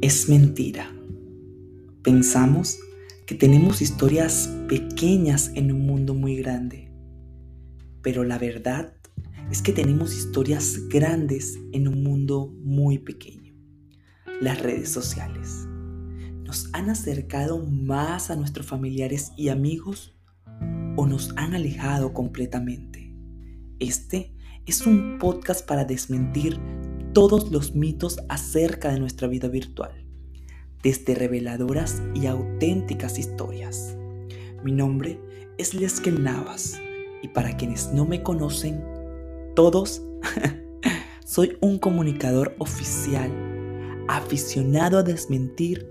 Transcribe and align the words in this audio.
Es 0.00 0.28
mentira. 0.28 0.94
Pensamos 2.04 2.78
que 3.26 3.34
tenemos 3.34 3.82
historias 3.82 4.48
pequeñas 4.68 5.50
en 5.56 5.72
un 5.72 5.86
mundo 5.86 6.14
muy 6.14 6.36
grande, 6.36 6.92
pero 8.00 8.22
la 8.22 8.38
verdad 8.38 8.94
es 9.50 9.60
que 9.60 9.72
tenemos 9.72 10.16
historias 10.16 10.88
grandes 10.88 11.58
en 11.72 11.88
un 11.88 12.04
mundo 12.04 12.54
muy 12.62 12.98
pequeño. 12.98 13.54
Las 14.40 14.62
redes 14.62 14.88
sociales 14.88 15.66
nos 16.44 16.72
han 16.74 16.90
acercado 16.90 17.66
más 17.66 18.30
a 18.30 18.36
nuestros 18.36 18.66
familiares 18.66 19.32
y 19.36 19.48
amigos 19.48 20.16
o 20.96 21.08
nos 21.08 21.32
han 21.36 21.56
alejado 21.56 22.14
completamente. 22.14 23.16
Este 23.80 24.32
es 24.64 24.86
un 24.86 25.18
podcast 25.18 25.66
para 25.66 25.84
desmentir 25.84 26.60
todos 27.18 27.50
los 27.50 27.74
mitos 27.74 28.20
acerca 28.28 28.92
de 28.92 29.00
nuestra 29.00 29.26
vida 29.26 29.48
virtual, 29.48 29.90
desde 30.84 31.16
reveladoras 31.16 32.00
y 32.14 32.26
auténticas 32.26 33.18
historias. 33.18 33.96
Mi 34.62 34.70
nombre 34.70 35.18
es 35.58 35.74
Leskel 35.74 36.22
Navas 36.22 36.80
y 37.20 37.26
para 37.26 37.56
quienes 37.56 37.92
no 37.92 38.04
me 38.04 38.22
conocen, 38.22 38.84
todos, 39.56 40.00
soy 41.24 41.58
un 41.60 41.80
comunicador 41.80 42.54
oficial, 42.60 43.32
aficionado 44.06 44.98
a 44.98 45.02
desmentir 45.02 45.88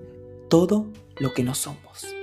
todo 0.48 0.88
lo 1.20 1.34
que 1.34 1.44
no 1.44 1.56
somos. 1.56 2.17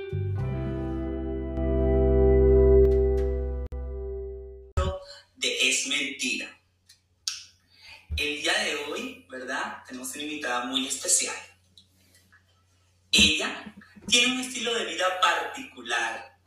El 8.17 8.43
día 8.43 8.57
de 8.61 8.77
hoy, 8.77 9.27
¿verdad? 9.29 9.83
Tenemos 9.89 10.15
una 10.15 10.23
invitada 10.23 10.67
muy 10.67 10.87
especial. 10.87 11.35
Ella 13.11 13.75
tiene 14.07 14.35
un 14.35 14.41
estilo 14.41 14.73
de 14.73 14.85
vida 14.85 15.21
particular. 15.21 16.39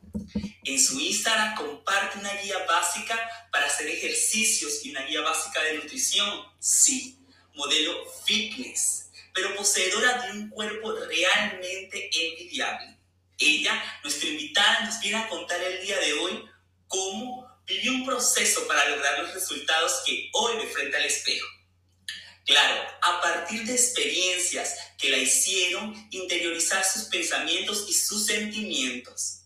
En 0.64 0.80
su 0.80 0.98
Instagram 0.98 1.56
comparte 1.56 2.20
una 2.20 2.32
guía 2.40 2.64
básica 2.66 3.18
para 3.52 3.66
hacer 3.66 3.86
ejercicios 3.86 4.82
y 4.82 4.92
una 4.92 5.02
guía 5.02 5.20
básica 5.20 5.62
de 5.62 5.74
nutrición. 5.74 6.42
Sí, 6.58 7.18
modelo 7.52 8.02
fitness, 8.24 9.10
pero 9.34 9.54
poseedora 9.54 10.22
de 10.22 10.38
un 10.38 10.48
cuerpo 10.48 10.92
realmente 10.92 12.08
envidiable. 12.14 12.96
Ella, 13.36 14.00
nuestra 14.02 14.26
invitada, 14.26 14.86
nos 14.86 15.00
viene 15.00 15.18
a 15.18 15.28
contar 15.28 15.60
el 15.62 15.82
día 15.82 15.98
de 16.00 16.14
hoy 16.14 16.44
cómo 16.86 17.46
vivió 17.66 17.92
un 17.92 18.06
proceso 18.06 18.66
para 18.66 18.88
lograr 18.88 19.18
los 19.18 19.34
resultados 19.34 20.02
que 20.06 20.30
hoy 20.32 20.56
ve 20.56 20.66
frente 20.68 20.96
al 20.96 21.04
espejo. 21.04 21.57
Claro, 22.48 22.82
a 23.02 23.20
partir 23.20 23.66
de 23.66 23.74
experiencias 23.74 24.74
que 24.96 25.10
la 25.10 25.18
hicieron 25.18 25.94
interiorizar 26.10 26.82
sus 26.82 27.02
pensamientos 27.04 27.84
y 27.86 27.92
sus 27.92 28.24
sentimientos. 28.24 29.42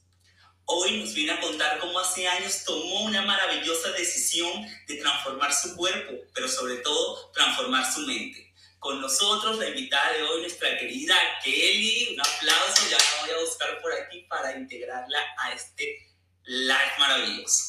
Hoy 0.67 0.99
nos 1.01 1.13
viene 1.13 1.33
a 1.33 1.41
contar 1.41 1.81
cómo 1.81 1.99
hace 1.99 2.29
años 2.29 2.63
tomó 2.63 3.03
una 3.03 3.23
maravillosa 3.23 3.91
decisión 3.91 4.53
de 4.87 4.99
transformar 4.99 5.53
su 5.53 5.75
cuerpo, 5.75 6.13
pero 6.33 6.47
sobre 6.47 6.77
todo 6.77 7.33
transformar 7.33 7.93
su 7.93 8.03
mente. 8.03 8.55
Con 8.79 9.01
nosotros 9.01 9.59
la 9.59 9.71
invitada 9.71 10.13
de 10.13 10.23
hoy, 10.23 10.43
nuestra 10.43 10.79
querida 10.79 11.17
Kelly. 11.43 12.15
Un 12.15 12.21
aplauso, 12.21 12.89
ya 12.89 12.99
la 12.99 13.23
voy 13.23 13.31
a 13.33 13.45
buscar 13.45 13.83
por 13.83 13.93
aquí 13.95 14.27
para 14.29 14.57
integrarla 14.57 15.19
a 15.39 15.53
este 15.53 16.09
live 16.45 16.93
maravilloso. 17.01 17.65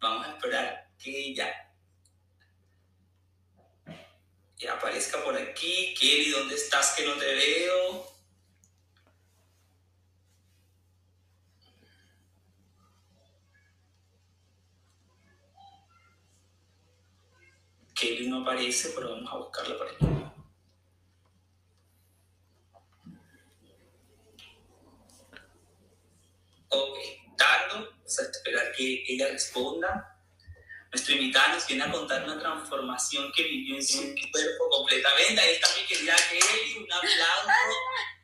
Vamos 0.00 0.26
a 0.26 0.30
esperar 0.30 0.88
que 0.98 1.28
ella 1.28 1.63
que 4.58 4.68
aparezca 4.68 5.22
por 5.22 5.36
aquí. 5.36 5.94
Kelly, 5.98 6.30
¿dónde 6.30 6.54
estás 6.54 6.94
que 6.96 7.06
no 7.06 7.14
te 7.14 7.26
veo? 7.26 8.14
Kelly 17.94 18.28
no 18.28 18.42
aparece, 18.42 18.90
pero 18.94 19.10
vamos 19.10 19.32
a 19.32 19.36
buscarla 19.36 19.78
por 19.78 19.88
aquí. 19.88 20.06
Ok, 26.68 26.98
dando, 27.38 27.90
vamos 27.92 28.18
a 28.18 28.22
esperar 28.22 28.72
que 28.72 29.04
ella 29.06 29.28
responda. 29.28 30.13
Nuestra 30.94 31.16
invitada 31.16 31.48
nos 31.48 31.66
viene 31.66 31.82
a 31.82 31.90
contar 31.90 32.22
una 32.22 32.38
transformación 32.38 33.32
que 33.32 33.42
vivió 33.42 33.74
en 33.74 33.84
su 33.84 34.14
cuerpo 34.30 34.68
completamente. 34.70 35.40
Ahí 35.40 35.54
está 35.54 35.66
mi 35.76 35.84
querida 35.88 36.14
Kelly, 36.30 36.76
un 36.78 36.92
aplauso. 36.92 37.48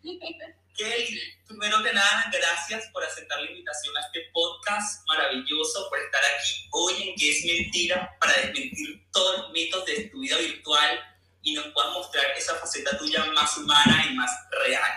Kelly, 0.76 1.20
primero 1.48 1.82
que 1.82 1.92
nada, 1.92 2.31
gracias 2.32 2.86
por 2.92 3.03
aceptar 3.03 3.41
la 3.41 3.50
invitación 3.50 3.97
a 3.97 4.03
este 4.03 4.20
podcast 4.32 5.04
maravilloso, 5.08 5.88
por 5.91 5.98
estar 5.98 6.22
aquí 6.36 6.69
hoy 6.70 7.08
en 7.08 7.16
Que 7.16 7.31
es 7.32 7.44
Mentira, 7.44 8.16
para 8.20 8.34
desmentir 8.34 9.04
todos 9.10 9.38
los 9.38 9.50
mitos 9.50 9.84
de 9.87 10.04
tu 10.04 10.20
vida 10.20 10.37
virtual 10.37 11.00
y 11.42 11.54
nos 11.54 11.66
puedas 11.72 11.91
mostrar 11.91 12.25
esa 12.37 12.54
faceta 12.54 12.97
tuya 12.97 13.25
más 13.32 13.56
humana 13.56 14.06
y 14.08 14.14
más 14.14 14.31
real. 14.64 14.92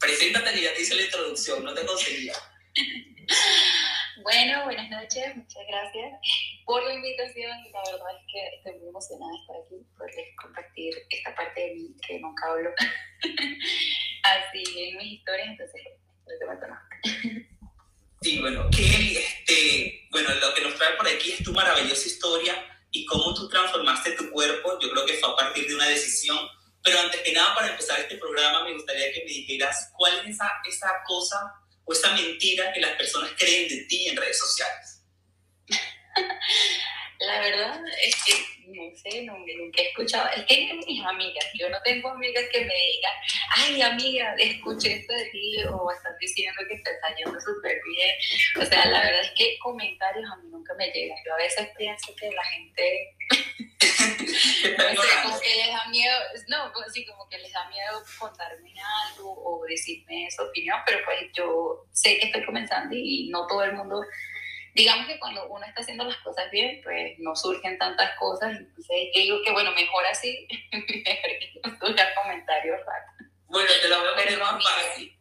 Preséntate, 0.00 0.60
ya 0.60 0.74
te 0.74 0.82
hice 0.82 0.96
la 0.96 1.02
introducción, 1.02 1.62
no 1.62 1.72
te 1.72 1.86
conseguía. 1.86 2.34
Bueno, 4.22 4.64
buenas 4.64 4.90
noches, 4.90 5.34
muchas 5.34 5.62
gracias 5.66 6.20
por 6.66 6.84
la 6.84 6.94
invitación. 6.94 7.58
Y 7.66 7.70
la 7.70 7.80
verdad 7.90 8.08
es 8.18 8.32
que 8.32 8.56
estoy 8.56 8.80
muy 8.80 8.88
emocionada 8.88 9.32
de 9.32 9.38
estar 9.38 9.56
aquí, 9.56 9.86
poder 9.96 10.34
compartir 10.42 10.94
esta 11.08 11.34
parte 11.34 11.60
de 11.60 11.74
mí 11.74 11.96
que 12.06 12.18
nunca 12.18 12.50
hablo. 12.50 12.70
Así 14.22 14.64
en 14.76 14.98
mis 14.98 15.12
historias, 15.18 15.48
entonces 15.48 15.82
no 16.26 16.38
te 16.38 16.66
conozco. 16.66 17.50
Sí, 18.22 18.40
bueno, 18.40 18.68
Kelly, 18.70 19.16
este, 19.16 20.08
bueno, 20.10 20.28
lo 20.34 20.54
que 20.54 20.62
nos 20.62 20.74
trae 20.74 20.92
por 20.96 21.08
aquí 21.08 21.32
es 21.32 21.42
tu 21.42 21.52
maravillosa 21.52 22.06
historia 22.06 22.54
y 22.90 23.06
cómo 23.06 23.32
tú 23.32 23.48
transformaste 23.48 24.12
tu 24.12 24.30
cuerpo, 24.30 24.78
yo 24.80 24.90
creo 24.90 25.06
que 25.06 25.14
fue 25.14 25.30
a 25.30 25.36
partir 25.36 25.66
de 25.66 25.74
una 25.74 25.88
decisión, 25.88 26.38
pero 26.82 27.00
antes 27.00 27.22
que 27.22 27.32
nada, 27.32 27.54
para 27.54 27.68
empezar 27.68 27.98
este 27.98 28.16
programa, 28.16 28.64
me 28.64 28.74
gustaría 28.74 29.12
que 29.12 29.20
me 29.20 29.30
dijeras 29.30 29.90
cuál 29.96 30.18
es 30.18 30.34
esa, 30.34 30.50
esa 30.68 31.02
cosa 31.06 31.59
o 31.90 31.92
esa 31.92 32.14
mentira 32.14 32.72
que 32.72 32.80
las 32.80 32.92
personas 32.92 33.32
creen 33.36 33.68
de 33.68 33.84
ti 33.84 34.08
en 34.08 34.16
redes 34.16 34.38
sociales? 34.38 35.02
La 37.18 37.40
verdad 37.40 37.80
es 38.02 38.14
que 38.24 38.32
no 38.70 38.96
sé, 38.96 39.22
nunca, 39.22 39.82
he 39.82 39.88
escuchado. 39.88 40.28
Es 40.36 40.44
que 40.44 40.72
mis 40.86 41.04
amigas, 41.04 41.44
yo 41.54 41.68
no 41.68 41.78
tengo 41.82 42.08
amigas 42.10 42.44
que 42.52 42.60
me 42.60 42.72
digan, 42.72 43.12
ay 43.56 43.82
amiga, 43.82 44.34
escuché 44.38 45.00
esto 45.00 45.12
de 45.12 45.24
ti 45.30 45.56
o 45.64 45.90
están 45.90 46.14
diciendo 46.20 46.62
que 46.68 46.76
te 46.76 46.90
está 46.92 47.14
yendo 47.16 47.40
súper 47.40 47.80
bien. 47.84 48.16
O 48.60 48.64
sea, 48.64 48.86
la 48.86 49.00
verdad 49.02 49.22
es 49.22 49.32
que 49.32 49.58
comentarios 49.58 50.30
a 50.30 50.36
mí 50.36 50.48
nunca 50.50 50.72
me 50.74 50.86
llegan. 50.92 51.18
Yo 51.26 51.34
a 51.34 51.38
veces 51.38 51.68
pienso 51.76 52.14
que 52.14 52.30
la 52.30 52.44
gente 52.44 53.16
no 54.94 55.02
sé, 55.02 55.08
como 55.22 55.40
que 55.40 55.56
les 55.56 55.68
da 55.68 55.86
miedo, 55.88 56.16
no, 56.48 56.72
pues 56.72 56.92
sí, 56.92 57.06
como 57.06 57.28
que 57.28 57.38
les 57.38 57.52
da 57.52 57.68
miedo 57.68 58.02
contarme 58.18 58.74
algo 59.06 59.32
o 59.32 59.64
decirme 59.66 60.28
su 60.30 60.42
opinión, 60.42 60.78
pero 60.86 60.98
pues 61.04 61.30
yo 61.32 61.86
sé 61.92 62.18
que 62.18 62.26
estoy 62.26 62.44
comenzando 62.44 62.94
y 62.96 63.28
no 63.30 63.46
todo 63.46 63.64
el 63.64 63.74
mundo, 63.74 64.02
digamos 64.74 65.06
que 65.06 65.18
cuando 65.18 65.46
uno 65.48 65.64
está 65.66 65.82
haciendo 65.82 66.04
las 66.04 66.16
cosas 66.18 66.50
bien, 66.50 66.80
pues 66.82 67.18
no 67.18 67.34
surgen 67.36 67.78
tantas 67.78 68.16
cosas, 68.18 68.56
entonces 68.56 68.96
yo 69.14 69.20
digo 69.20 69.38
que 69.44 69.52
bueno, 69.52 69.72
mejor 69.72 70.04
así, 70.06 70.46
mejor 70.72 71.96
que 71.96 72.04
comentarios 72.22 72.80
raros. 72.84 73.10
Bueno, 73.46 73.68
te 73.82 73.88
lo 73.88 73.98
voy 73.98 74.08
a 74.08 74.16
poner 74.16 74.38
más 74.38 74.64
fácil. 74.64 75.19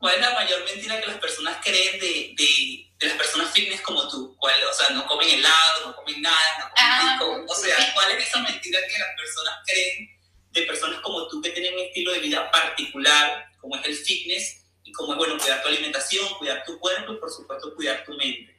¿Cuál 0.00 0.14
es 0.14 0.20
la 0.22 0.32
mayor 0.32 0.64
mentira 0.64 0.98
que 0.98 1.08
las 1.08 1.18
personas 1.18 1.58
creen 1.62 2.00
de, 2.00 2.34
de, 2.34 2.90
de 2.98 3.06
las 3.06 3.16
personas 3.18 3.52
fitness 3.52 3.82
como 3.82 4.08
tú? 4.08 4.34
¿Cuál, 4.38 4.54
o 4.64 4.72
sea, 4.72 4.88
no 4.96 5.06
comen 5.06 5.28
helado, 5.28 5.88
no 5.88 5.94
comen 5.94 6.22
nada, 6.22 6.58
no 6.58 6.70
comen 6.70 6.74
Ah, 6.78 7.18
pico. 7.18 7.44
O 7.46 7.54
sea, 7.54 7.76
¿cuál 7.92 8.10
es 8.12 8.26
esa 8.26 8.38
mentira 8.40 8.80
que 8.80 8.98
las 8.98 9.14
personas 9.14 9.54
creen 9.66 10.08
de 10.52 10.62
personas 10.62 11.00
como 11.00 11.28
tú 11.28 11.42
que 11.42 11.50
tienen 11.50 11.74
un 11.74 11.80
estilo 11.80 12.12
de 12.12 12.20
vida 12.20 12.50
particular, 12.50 13.46
como 13.60 13.76
es 13.76 13.84
el 13.84 13.94
fitness, 13.94 14.64
y 14.84 14.92
como 14.92 15.12
es, 15.12 15.18
bueno, 15.18 15.36
cuidar 15.36 15.62
tu 15.62 15.68
alimentación, 15.68 16.26
cuidar 16.38 16.64
tu 16.64 16.78
cuerpo 16.78 17.12
y, 17.12 17.16
por 17.18 17.30
supuesto, 17.30 17.74
cuidar 17.74 18.02
tu 18.02 18.14
mente? 18.14 18.56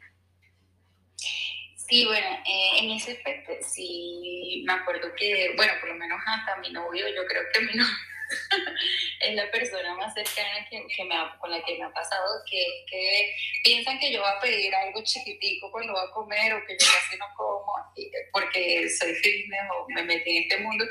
Sí, 1.75 2.05
bueno, 2.05 2.38
eh, 2.45 2.79
en 2.81 2.91
ese 2.91 3.13
aspecto 3.13 3.51
sí 3.67 4.61
me 4.63 4.73
acuerdo 4.73 5.09
que, 5.17 5.53
bueno, 5.57 5.73
por 5.79 5.89
lo 5.89 5.95
menos 5.95 6.21
hasta 6.23 6.57
mi 6.57 6.69
novio, 6.69 7.07
yo 7.07 7.25
creo 7.25 7.41
que 7.51 7.61
mi 7.61 7.73
novio 7.73 8.10
es 9.21 9.35
la 9.35 9.49
persona 9.51 9.93
más 9.95 10.13
cercana 10.13 10.67
que, 10.69 10.85
que 10.95 11.03
me 11.05 11.15
ha- 11.15 11.37
con 11.39 11.51
la 11.51 11.61
que 11.63 11.77
me 11.77 11.85
ha 11.85 11.91
pasado, 11.91 12.41
que 12.49 12.85
que 12.89 13.35
piensan 13.63 13.99
que 13.99 14.11
yo 14.11 14.21
voy 14.21 14.29
a 14.35 14.39
pedir 14.39 14.73
algo 14.75 15.03
chiquitico 15.03 15.71
cuando 15.71 15.93
voy 15.93 16.01
a 16.07 16.11
comer 16.11 16.53
o 16.53 16.65
que 16.65 16.73
yo 16.73 16.85
casi 16.85 17.17
no 17.17 17.25
como 17.35 17.71
y- 17.95 18.11
porque 18.31 18.89
soy 18.89 19.13
fitness 19.15 19.61
o 19.77 19.85
me 19.89 20.03
metí 20.03 20.37
en 20.37 20.43
este 20.43 20.57
mundo. 20.59 20.85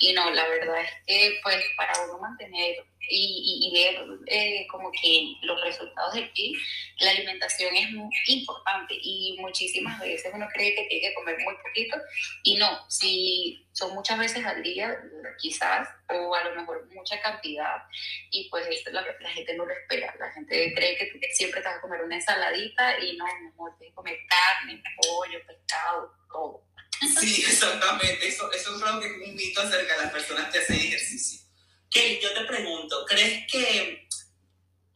Y 0.00 0.12
no, 0.12 0.30
la 0.30 0.46
verdad 0.48 0.80
es 0.82 0.90
que 1.06 1.38
pues 1.42 1.64
para 1.76 1.92
uno 2.04 2.18
mantener 2.18 2.76
y, 3.08 3.68
y, 3.68 3.72
ver 3.72 4.04
eh, 4.26 4.66
como 4.70 4.90
que 4.90 5.34
los 5.42 5.60
resultados 5.62 6.14
de 6.14 6.22
ti, 6.34 6.54
la 7.00 7.10
alimentación 7.10 7.74
es 7.74 7.90
muy 7.90 8.10
importante 8.28 8.94
y 9.00 9.36
muchísimas 9.40 10.00
veces 10.00 10.32
uno 10.34 10.46
cree 10.52 10.74
que 10.74 10.84
tiene 10.84 11.08
que 11.08 11.14
comer 11.14 11.38
muy 11.38 11.54
poquito 11.62 11.96
y 12.42 12.56
no, 12.56 12.84
si 12.88 13.66
son 13.72 13.94
muchas 13.94 14.18
veces 14.18 14.44
al 14.44 14.62
día, 14.62 14.98
quizás, 15.38 15.88
o 16.08 16.34
a 16.34 16.44
lo 16.44 16.54
mejor 16.56 16.88
mucha 16.94 17.20
cantidad, 17.20 17.82
y 18.30 18.48
pues 18.48 18.66
la, 18.90 19.04
la 19.20 19.30
gente 19.30 19.54
no 19.54 19.66
lo 19.66 19.72
espera, 19.72 20.14
la 20.18 20.32
gente 20.32 20.72
cree 20.74 20.96
que 20.96 21.12
siempre 21.34 21.60
te 21.60 21.68
vas 21.68 21.76
a 21.76 21.80
comer 21.80 22.02
una 22.02 22.16
ensaladita 22.16 22.98
y 23.00 23.16
no, 23.16 23.26
mejor 23.42 23.76
tienes 23.76 23.92
que 23.92 23.94
comer 23.94 24.18
carne, 24.28 24.82
pollo, 24.96 25.38
pescado, 25.46 26.10
todo. 26.30 26.64
Sí, 27.20 27.44
exactamente, 27.46 28.26
eso, 28.26 28.50
eso 28.52 29.00
que 29.00 29.06
es 29.06 29.12
un 29.12 29.34
mito 29.34 29.60
acerca 29.60 29.96
de 29.96 30.02
las 30.04 30.12
personas 30.12 30.50
que 30.50 30.58
hacen 30.58 30.76
ejercicio. 30.76 31.45
Kelly, 31.90 32.20
yo 32.20 32.32
te 32.34 32.44
pregunto, 32.44 33.04
¿crees 33.06 33.50
que 33.50 34.08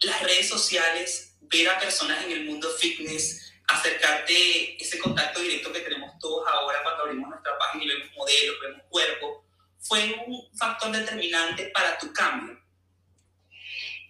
las 0.03 0.23
redes 0.23 0.49
sociales, 0.49 1.37
ver 1.43 1.69
a 1.69 1.79
personas 1.79 2.25
en 2.25 2.33
el 2.33 2.45
mundo 2.45 2.69
fitness, 2.79 3.53
acercarte 3.69 4.83
ese 4.83 4.99
contacto 4.99 5.41
directo 5.41 5.73
que 5.73 5.81
tenemos 5.81 6.19
todos 6.19 6.47
ahora 6.49 6.83
cuando 6.83 7.05
abrimos 7.05 7.31
nuestra 7.31 7.57
página 7.59 7.85
y 7.85 7.89
vemos 7.89 8.17
modelos, 8.17 8.57
vemos 8.61 8.83
cuerpos, 8.89 9.45
fue 9.79 10.15
un 10.27 10.51
factor 10.57 10.91
determinante 10.93 11.71
para 11.73 11.99
tu 11.99 12.13
cambio? 12.13 12.59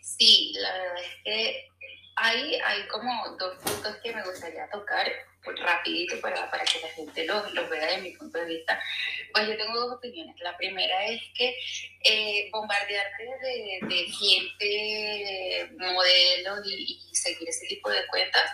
Sí, 0.01 0.53
la 0.57 0.73
verdad 0.73 1.03
es 1.03 1.25
que 1.25 1.69
hay, 2.17 2.55
hay 2.57 2.89
como 2.89 3.37
dos 3.39 3.57
puntos 3.63 3.97
que 4.03 4.15
me 4.15 4.23
gustaría 4.25 4.69
tocar 4.71 5.07
pues, 5.45 5.59
rapidito 5.61 6.21
para, 6.21 6.51
para 6.51 6.65
que 6.65 6.81
la 6.81 6.89
gente 6.89 7.25
los, 7.25 7.53
los 7.55 7.69
vea 7.71 7.87
desde 7.87 8.03
mi 8.03 8.11
punto 8.13 8.39
de 8.39 8.45
vista. 8.47 8.81
Pues 9.33 9.49
yo 9.49 9.57
tengo 9.57 9.79
dos 9.79 9.97
opiniones. 9.97 10.37
La 10.41 10.57
primera 10.57 11.07
es 11.07 11.21
que 11.35 11.57
eh, 12.05 12.49
bombardearte 12.51 13.25
de, 13.25 13.79
de, 13.83 14.07
gente, 14.11 15.71
modelos 15.77 16.61
y, 16.67 17.01
seguir 17.13 17.49
ese 17.49 17.67
tipo 17.67 17.91
de 17.91 18.07
cuentas 18.07 18.51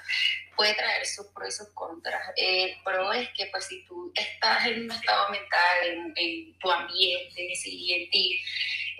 puede 0.57 0.75
traer 0.75 1.07
sus 1.07 1.27
pros 1.29 1.49
y 1.49 1.57
sus 1.59 1.69
contras. 1.69 2.33
El 2.37 2.75
pro 2.83 3.13
es 3.13 3.29
que 3.31 3.47
pues 3.47 3.67
si 3.67 3.85
tú 3.85 4.13
estás 4.15 4.67
en 4.67 4.83
un 4.85 4.91
estado 4.91 5.31
mental, 5.31 5.85
en, 5.85 6.13
en 6.17 6.59
tu 6.59 6.71
ambiente, 6.71 7.55
sí, 7.55 7.93
en 7.93 8.11
ti, 8.11 8.43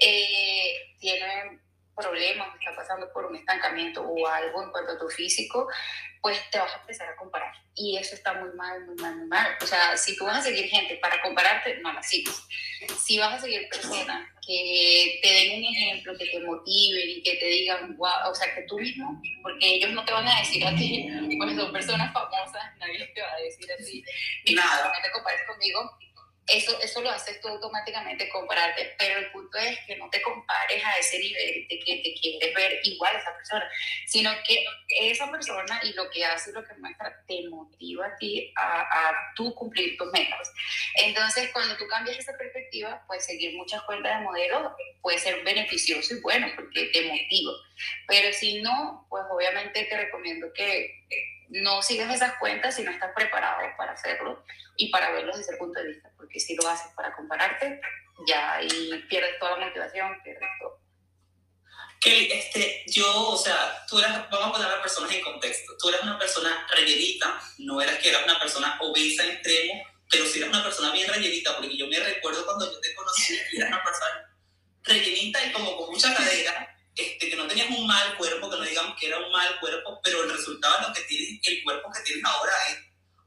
eh, 0.01 0.95
tiene 1.97 2.09
problemas, 2.09 2.55
está 2.59 2.75
pasando 2.75 3.13
por 3.13 3.27
un 3.27 3.37
estancamiento 3.37 4.03
o 4.03 4.27
algo 4.27 4.63
en 4.63 4.71
cuanto 4.71 4.93
a 4.93 4.99
tu 4.99 5.09
físico, 5.09 5.69
pues 6.21 6.39
te 6.51 6.59
vas 6.59 6.75
a 6.75 6.81
empezar 6.81 7.09
a 7.09 7.17
comparar. 7.17 7.55
Y 7.75 7.97
eso 7.99 8.15
está 8.15 8.35
muy 8.35 8.51
mal, 8.55 8.85
muy 8.87 8.97
mal, 8.97 9.17
muy 9.17 9.27
mal. 9.27 9.57
O 9.61 9.67
sea, 9.67 9.97
si 9.97 10.17
tú 10.17 10.25
vas 10.25 10.39
a 10.39 10.43
seguir 10.43 10.69
gente 10.69 10.97
para 10.97 11.21
compararte, 11.23 11.79
no 11.79 11.93
la 11.93 12.03
sigues. 12.03 12.43
Si 12.99 13.19
vas 13.19 13.35
a 13.35 13.39
seguir 13.41 13.69
personas 13.69 14.31
que 14.47 15.19
te 15.23 15.29
den 15.29 15.59
un 15.59 15.65
ejemplo, 15.65 16.17
que 16.19 16.27
te 16.27 16.41
motiven 16.41 17.11
y 17.11 17.23
que 17.23 17.37
te 17.37 17.47
digan, 17.47 17.97
wow, 17.97 18.31
o 18.31 18.35
sea, 18.35 18.55
que 18.55 18.63
tú 18.63 18.79
mismo, 18.79 19.21
porque 19.43 19.75
ellos 19.75 19.93
no 19.93 20.05
te 20.05 20.13
van 20.13 20.27
a 20.27 20.39
decir 20.39 20.65
a 20.65 20.75
ti, 20.75 21.09
pues 21.39 21.57
son 21.57 21.73
personas 21.73 22.13
famosas, 22.13 22.77
nadie 22.79 23.07
te 23.15 23.21
va 23.21 23.33
a 23.33 23.41
decir 23.41 23.67
así, 23.73 24.05
nada, 24.55 24.93
no 24.95 25.03
te 25.03 25.11
compares 25.11 25.41
conmigo, 25.47 25.99
eso, 26.47 26.81
eso 26.81 27.01
lo 27.01 27.11
haces 27.11 27.41
tú 27.41 27.49
automáticamente, 27.49 28.29
compararte, 28.29 28.95
pero 28.99 29.19
el 29.19 29.31
punto 29.33 29.59
es 29.59 29.79
que 29.87 29.97
no 29.97 30.09
te 30.11 30.23
compares 30.23 30.85
a 30.85 30.93
ese 30.99 31.19
nivel 31.19 31.67
de 31.69 31.79
que 31.81 31.97
te 31.97 32.15
quieres 32.21 32.55
ver 32.55 32.81
igual 32.85 33.17
a 33.17 33.19
esa 33.19 33.37
persona, 33.37 33.69
sino 34.07 34.31
que 34.47 34.65
esa 35.01 35.31
persona 35.31 35.81
y 35.83 35.93
lo 35.95 36.09
que 36.11 36.25
hace 36.25 36.51
y 36.51 36.53
lo 36.53 36.65
que 36.65 36.75
muestra 36.75 37.25
te 37.27 37.49
motiva 37.49 38.07
a 38.07 38.17
ti 38.17 38.53
a, 38.57 38.81
a 38.81 39.15
tú 39.35 39.55
cumplir 39.55 39.97
tus 39.97 40.11
metas. 40.13 40.53
Entonces, 40.95 41.51
cuando 41.53 41.77
tú 41.77 41.87
cambias 41.89 42.19
esa 42.19 42.37
perspectiva, 42.37 43.03
pues 43.07 43.27
seguir 43.27 43.57
muchas 43.57 43.83
cuentas 43.83 44.19
de 44.19 44.25
modelos 44.25 44.73
puede 45.03 45.19
ser 45.19 45.43
beneficioso 45.45 46.15
y 46.15 46.21
bueno, 46.21 46.47
porque 46.55 46.87
te 46.87 47.03
motiva. 47.03 47.53
Pero 48.07 48.33
si 48.33 48.63
no, 48.63 49.07
pues 49.09 49.25
obviamente 49.31 49.85
te 49.85 49.97
recomiendo 49.97 50.53
que 50.53 51.07
no 51.49 51.83
sigas 51.83 52.15
esas 52.15 52.39
cuentas 52.39 52.75
si 52.75 52.83
no 52.83 52.91
estás 52.91 53.13
preparado 53.15 53.63
para 53.77 53.93
hacerlo 53.93 54.45
y 54.77 54.91
para 54.91 55.11
verlos 55.13 55.39
desde 55.39 55.53
el 55.53 55.59
punto 55.59 55.81
de 55.81 55.89
vista, 55.89 56.11
porque 56.17 56.41
si 56.41 56.55
lo 56.57 56.69
haces 56.69 56.93
para 56.95 57.15
compararte, 57.15 57.81
ya 58.27 58.55
ahí 58.55 59.05
pierdes 59.09 59.39
toda 59.39 59.59
la 59.59 59.67
motivación, 59.67 60.21
pierdes 60.23 60.49
todo. 60.61 60.81
Kelly, 62.01 62.31
este, 62.31 62.85
yo, 62.89 63.31
o 63.31 63.37
sea, 63.37 63.85
tú 63.89 63.99
eras, 63.99 64.29
vamos 64.31 64.49
a 64.49 64.53
poner 64.53 64.67
a 64.69 64.73
las 64.73 64.81
personas 64.81 65.13
en 65.13 65.23
contexto, 65.23 65.77
tú 65.79 65.89
eras 65.89 66.03
una 66.03 66.19
persona 66.19 66.67
rellenita, 66.75 67.41
no 67.59 67.81
eras 67.81 67.99
que 67.99 68.11
eras 68.11 68.25
una 68.25 68.39
persona 68.39 68.79
obesa 68.81 69.25
en 69.25 69.31
extremo, 69.31 69.83
pero 70.11 70.27
sí 70.27 70.39
eras 70.39 70.51
una 70.51 70.63
persona 70.63 70.93
bien 70.93 71.09
rellenita, 71.09 71.57
porque 71.57 71.77
yo 71.77 71.87
me 71.89 71.99
recuerdo 71.99 72.45
cuando 72.45 72.71
yo 72.71 72.81
te 72.81 72.95
conocí, 72.95 73.39
eras 73.55 73.69
una 73.69 73.83
persona 73.83 74.37
rellenita 74.83 75.45
y 75.45 75.53
como 75.53 75.77
con 75.77 75.91
mucha 75.91 76.15
cadera, 76.15 76.76
este, 76.97 77.29
que 77.29 77.37
no 77.37 77.47
tenías 77.47 77.71
un 77.71 77.87
mal 77.87 78.17
cuerpo, 78.17 78.51
que 78.51 78.57
no 78.57 78.63
digamos 78.63 78.99
que 78.99 79.07
era 79.09 79.19
un 79.19 79.31
mal 79.31 79.61
cuerpo, 79.61 80.01
pero 80.03 80.25
el 80.25 80.31
resultado 80.33 80.79
de 80.79 80.89
lo 80.89 80.95
que 80.95 81.03
tienes, 81.03 81.41
el 81.47 81.63
cuerpo 81.63 81.91
que 81.93 82.03
tienes 82.03 82.25
ahora 82.25 82.53
es, 82.71 82.79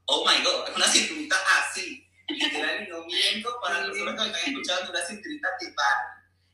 oh 0.06 0.28
my 0.28 0.42
god, 0.42 0.68
es 0.68 0.76
una 0.76 0.88
cinturita 0.88 1.36
así, 1.58 2.04
literal, 2.28 2.88
no 2.88 3.04
miento 3.04 3.56
para 3.62 3.86
personas 3.86 4.14
que 4.14 4.20
me 4.20 4.26
están 4.26 4.52
escuchando, 4.52 4.90
una 4.90 5.06
cinturita 5.06 5.48
de. 5.60 5.74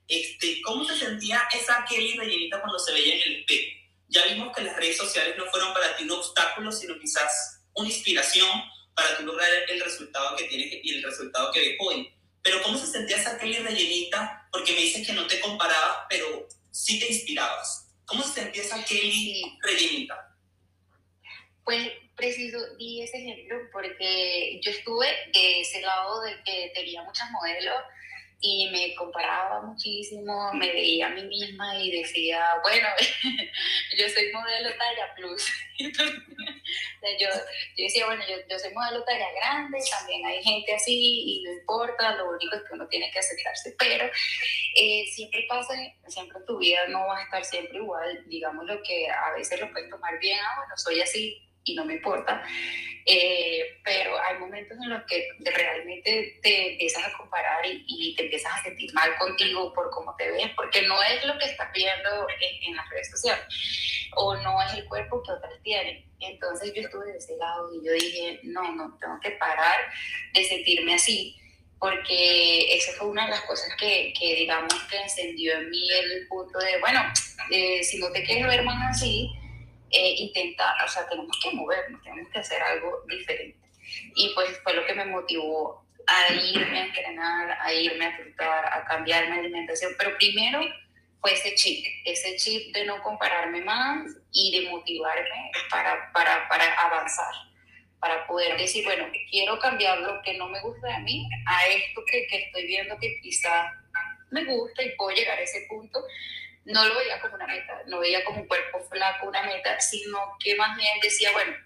Este, 0.08 0.62
¿Cómo 0.62 0.84
se 0.84 0.96
sentía 0.96 1.48
esa 1.52 1.84
Kelly 1.88 2.16
rellenita 2.16 2.60
cuando 2.60 2.78
se 2.78 2.92
veía 2.92 3.16
en 3.16 3.22
el 3.22 3.40
espejo? 3.40 3.76
Ya 4.08 4.24
vimos 4.26 4.54
que 4.54 4.62
las 4.62 4.76
redes 4.76 4.98
sociales 4.98 5.34
no 5.36 5.46
fueron 5.46 5.72
para 5.72 5.96
ti 5.96 6.04
un 6.04 6.12
obstáculo, 6.12 6.70
sino 6.70 6.98
quizás 7.00 7.62
una 7.74 7.88
inspiración 7.88 8.48
para 8.94 9.16
tú 9.16 9.24
lograr 9.24 9.48
el 9.68 9.80
resultado 9.80 10.36
que 10.36 10.44
tienes 10.44 10.80
y 10.82 10.96
el 10.96 11.02
resultado 11.02 11.50
que 11.50 11.60
ves 11.60 11.76
hoy. 11.80 12.12
Pero 12.42 12.62
¿cómo 12.62 12.78
se 12.78 12.86
sentía 12.86 13.16
esa 13.16 13.36
Kelly 13.36 13.58
rellenita? 13.58 14.48
Porque 14.52 14.72
me 14.74 14.82
dices 14.82 15.04
que 15.04 15.12
no 15.12 15.26
te 15.26 15.40
comparabas, 15.40 16.06
pero 16.08 16.46
sí 16.76 16.98
te 16.98 17.06
inspirabas. 17.06 17.88
¿Cómo 18.04 18.22
se 18.22 18.42
empieza 18.42 18.84
Kelly 18.84 19.58
rellenita? 19.62 20.36
Pues 21.64 21.90
preciso 22.14 22.58
di 22.76 23.02
ese 23.02 23.18
ejemplo 23.18 23.56
porque 23.72 24.60
yo 24.62 24.70
estuve 24.70 25.06
de 25.32 25.60
ese 25.60 25.80
lado 25.80 26.22
de 26.22 26.42
que 26.44 26.70
tenía 26.74 27.02
muchas 27.02 27.30
modelos 27.30 27.82
y 28.40 28.68
me 28.70 28.94
comparaba 28.94 29.62
muchísimo, 29.62 30.52
me 30.52 30.70
veía 30.70 31.06
a 31.06 31.10
mí 31.10 31.22
misma 31.24 31.80
y 31.80 31.90
decía, 31.90 32.44
bueno, 32.62 32.88
yo 33.98 34.08
soy 34.08 34.30
modelo 34.32 34.68
talla 34.76 35.14
plus. 35.14 35.50
yo, 35.78 37.28
yo, 37.28 37.84
decía, 37.84 38.06
bueno, 38.06 38.22
yo, 38.28 38.36
yo, 38.48 38.58
soy 38.58 38.74
modelo 38.74 39.02
talla 39.04 39.26
grande, 39.40 39.78
también 39.90 40.26
hay 40.26 40.42
gente 40.42 40.74
así 40.74 40.92
y 40.92 41.42
no 41.44 41.52
importa, 41.52 42.16
lo 42.16 42.30
único 42.30 42.56
es 42.56 42.62
que 42.62 42.74
uno 42.74 42.86
tiene 42.88 43.10
que 43.10 43.18
aceptarse, 43.18 43.74
pero 43.78 44.04
eh, 44.74 45.06
siempre 45.06 45.46
pasa, 45.48 45.74
siempre 46.06 46.38
tu 46.46 46.58
vida 46.58 46.86
no 46.88 47.06
va 47.06 47.18
a 47.18 47.22
estar 47.22 47.44
siempre 47.44 47.78
igual, 47.78 48.22
digamos 48.26 48.66
lo 48.66 48.82
que 48.82 49.08
a 49.08 49.32
veces 49.32 49.60
lo 49.60 49.70
puedes 49.72 49.88
tomar 49.88 50.18
bien, 50.18 50.38
ah, 50.40 50.56
bueno, 50.58 50.76
soy 50.76 51.00
así, 51.00 51.42
y 51.66 51.74
no 51.74 51.84
me 51.84 51.94
importa. 51.94 52.42
Eh, 53.08 53.78
pero 53.84 54.20
hay 54.20 54.38
momentos 54.38 54.76
en 54.82 54.90
los 54.90 55.04
que 55.04 55.28
realmente 55.44 56.40
te 56.42 56.72
empiezas 56.72 57.04
a 57.04 57.16
comparar 57.16 57.64
y, 57.64 58.14
te 58.16 58.24
empiezas 58.24 58.52
a 58.52 58.62
sentir 58.64 58.92
mal 58.94 59.16
contigo 59.16 59.72
por 59.72 59.90
cómo 59.90 60.16
te 60.16 60.28
ves, 60.30 60.50
porque 60.56 60.82
no 60.82 61.00
es 61.02 61.24
lo 61.24 61.38
que 61.38 61.44
estás 61.44 61.70
viendo 61.72 62.26
en, 62.40 62.70
en 62.70 62.76
las 62.76 62.88
redes 62.90 63.10
sociales 63.10 63.44
o 64.16 64.34
no 64.36 64.60
es 64.62 64.74
el 64.74 64.84
cuerpo 64.86 65.22
que 65.22 65.32
otras 65.32 65.52
tienen. 65.62 66.04
Entonces 66.18 66.72
yo 66.74 66.82
estuve 66.82 67.12
de 67.12 67.18
ese 67.18 67.36
lado 67.36 67.72
y 67.74 67.86
yo 67.86 67.92
dije, 67.92 68.40
no, 68.42 68.72
no, 68.72 68.96
tengo 68.98 69.20
que 69.20 69.32
parar 69.32 69.88
de 70.32 70.44
sentirme 70.44 70.94
así 70.94 71.36
porque 71.78 72.74
esa 72.74 72.92
fue 72.92 73.08
una 73.08 73.26
de 73.26 73.32
las 73.32 73.42
cosas 73.42 73.68
que, 73.78 74.12
que 74.18 74.34
digamos, 74.34 74.72
que 74.90 74.96
encendió 74.96 75.52
en 75.58 75.70
mí 75.70 75.88
el 75.90 76.26
punto 76.26 76.58
de, 76.58 76.80
bueno, 76.80 77.00
eh, 77.50 77.84
si 77.84 77.98
no 77.98 78.10
te 78.10 78.24
quieres 78.24 78.46
ver 78.46 78.64
más 78.64 78.96
así, 78.96 79.30
eh, 79.90 80.14
intentar, 80.18 80.74
o 80.84 80.88
sea, 80.88 81.08
tenemos 81.08 81.38
que 81.42 81.50
movernos, 81.52 82.02
tenemos 82.02 82.30
que 82.30 82.38
hacer 82.38 82.62
algo 82.62 83.02
diferente. 83.08 83.58
Y 84.14 84.32
pues 84.34 84.58
fue 84.62 84.74
lo 84.74 84.84
que 84.84 84.94
me 84.94 85.04
motivó 85.04 85.86
a 86.06 86.32
irme 86.32 86.80
a 86.80 86.84
entrenar, 86.86 87.58
a 87.60 87.72
irme 87.72 88.06
a 88.06 88.16
tratar, 88.16 88.66
a 88.72 88.84
cambiar 88.84 89.30
mi 89.30 89.38
alimentación. 89.38 89.92
Pero 89.98 90.16
primero 90.16 90.60
fue 91.20 91.32
ese 91.32 91.54
chip, 91.54 91.84
ese 92.04 92.36
chip 92.36 92.74
de 92.74 92.84
no 92.84 93.02
compararme 93.02 93.60
más 93.62 94.06
y 94.32 94.50
de 94.52 94.70
motivarme 94.70 95.50
para, 95.70 96.12
para, 96.12 96.48
para 96.48 96.72
avanzar, 96.80 97.32
para 97.98 98.26
poder 98.26 98.56
decir, 98.56 98.84
bueno, 98.84 99.06
quiero 99.30 99.58
cambiar 99.58 99.98
lo 99.98 100.20
que 100.22 100.34
no 100.34 100.48
me 100.48 100.60
gusta 100.60 100.88
de 100.88 100.98
mí 101.00 101.28
a 101.46 101.66
esto 101.68 102.02
que, 102.06 102.26
que 102.26 102.44
estoy 102.44 102.66
viendo 102.66 102.98
que 102.98 103.20
quizá 103.20 103.72
me 104.30 104.44
gusta 104.44 104.82
y 104.82 104.94
puedo 104.96 105.16
llegar 105.16 105.38
a 105.38 105.42
ese 105.42 105.66
punto 105.68 106.00
no 106.66 106.84
lo 106.84 106.96
veía 106.96 107.20
como 107.20 107.34
una 107.34 107.46
meta, 107.46 107.80
no 107.86 108.00
veía 108.00 108.24
como 108.24 108.40
un 108.40 108.48
cuerpo 108.48 108.80
flaco 108.90 109.28
una 109.28 109.42
meta, 109.42 109.80
sino 109.80 110.36
que 110.42 110.56
más 110.56 110.76
bien 110.76 110.98
decía, 111.00 111.30
bueno, 111.32 111.56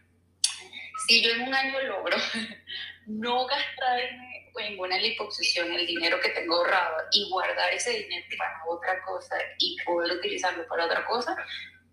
si 1.06 1.22
yo 1.22 1.32
en 1.32 1.42
un 1.42 1.54
año 1.54 1.80
logro 1.82 2.16
no 3.06 3.46
gastarme 3.46 4.50
en 4.56 4.78
una 4.78 4.98
liposucción 4.98 5.72
el 5.72 5.86
dinero 5.86 6.20
que 6.20 6.28
tengo 6.30 6.56
ahorrado 6.56 6.96
y 7.12 7.28
guardar 7.30 7.72
ese 7.72 7.92
dinero 7.92 8.26
para 8.36 8.62
otra 8.68 9.02
cosa 9.02 9.36
y 9.58 9.76
poder 9.84 10.12
utilizarlo 10.18 10.66
para 10.68 10.84
otra 10.84 11.06
cosa, 11.06 11.34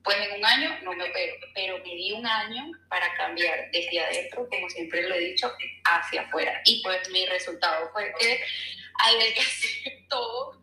pues 0.03 0.17
en 0.17 0.39
un 0.39 0.45
año 0.45 0.77
no 0.83 0.93
me 0.93 1.09
opero, 1.09 1.35
pero 1.53 1.77
me 1.79 1.95
di 1.95 2.11
un 2.11 2.25
año 2.25 2.71
para 2.89 3.13
cambiar 3.15 3.69
desde 3.71 3.99
adentro, 3.99 4.47
como 4.49 4.69
siempre 4.69 5.07
lo 5.07 5.15
he 5.15 5.19
dicho, 5.19 5.53
hacia 5.85 6.21
afuera. 6.21 6.61
Y 6.65 6.81
pues 6.83 7.09
mi 7.09 7.25
resultado 7.25 7.89
fue 7.91 8.13
que 8.19 8.41
adelgacé 8.99 10.05
todo, 10.09 10.61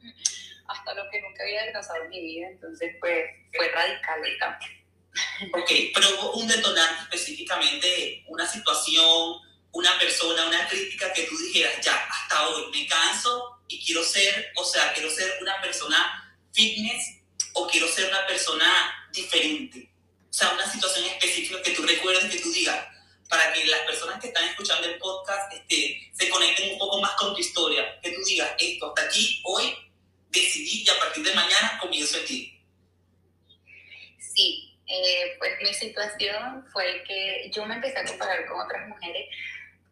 hasta 0.69 0.95
lo 0.95 1.09
que 1.11 1.21
nunca 1.21 1.43
había 1.43 1.61
adelgazado 1.63 2.05
en 2.05 2.11
mi 2.11 2.21
vida, 2.21 2.49
entonces 2.49 2.97
pues 3.01 3.25
fue 3.55 3.69
radical 3.69 4.25
el 4.25 4.39
cambio. 4.39 4.69
Ok, 5.53 5.71
pero 5.95 6.09
hubo 6.11 6.33
un 6.33 6.49
detonante 6.49 7.03
específicamente, 7.03 8.25
una 8.27 8.47
situación, 8.47 9.37
una 9.73 9.99
persona, 9.99 10.47
una 10.47 10.67
crítica 10.69 11.13
que 11.13 11.25
tú 11.25 11.37
dijeras, 11.39 11.81
ya, 11.81 11.95
hasta 11.95 12.49
hoy 12.49 12.71
me 12.73 12.87
canso 12.87 13.61
y 13.69 13.85
quiero 13.85 14.03
ser, 14.03 14.53
o 14.57 14.65
sea, 14.65 14.93
quiero 14.93 15.11
ser 15.11 15.39
una 15.41 15.61
persona 15.61 16.37
fitness 16.53 17.21
o 17.55 17.67
quiero 17.69 17.87
ser 17.89 18.09
una 18.09 18.27
persona 18.27 19.09
diferente. 19.13 19.91
O 20.31 20.33
sea, 20.33 20.53
una 20.53 20.69
situación 20.71 21.05
específica 21.05 21.63
que 21.63 21.73
tú 21.73 21.83
recuerdes, 21.83 22.31
que 22.31 22.41
tú 22.41 22.53
digas, 22.53 22.87
para 23.29 23.53
que 23.53 23.65
las 23.67 23.81
personas 23.81 24.21
que 24.21 24.29
están 24.29 24.45
escuchando 24.49 24.87
el 24.87 24.99
podcast 24.99 25.53
este, 25.53 26.11
se 26.13 26.29
conecten 26.29 26.73
un 26.73 26.79
poco 26.79 27.01
más 27.01 27.13
con 27.13 27.35
tu 27.35 27.41
historia, 27.41 28.01
que 28.01 28.11
tú 28.11 28.21
digas, 28.25 28.51
esto, 28.59 28.89
hasta 28.89 29.03
aquí, 29.03 29.41
hoy 29.45 29.75
decidí 30.41 30.85
y 30.85 30.91
a 30.91 30.99
partir 30.99 31.25
de 31.25 31.35
mañana 31.35 31.79
comienzo 31.81 32.19
aquí. 32.19 32.61
Sí, 34.19 34.77
eh, 34.87 35.37
pues 35.39 35.53
mi 35.63 35.73
situación 35.73 36.67
fue 36.73 37.05
que 37.07 37.51
yo 37.55 37.65
me 37.67 37.75
empecé 37.75 37.99
a 37.99 38.05
comparar 38.05 38.47
con 38.47 38.61
otras 38.61 38.89
mujeres 38.89 39.29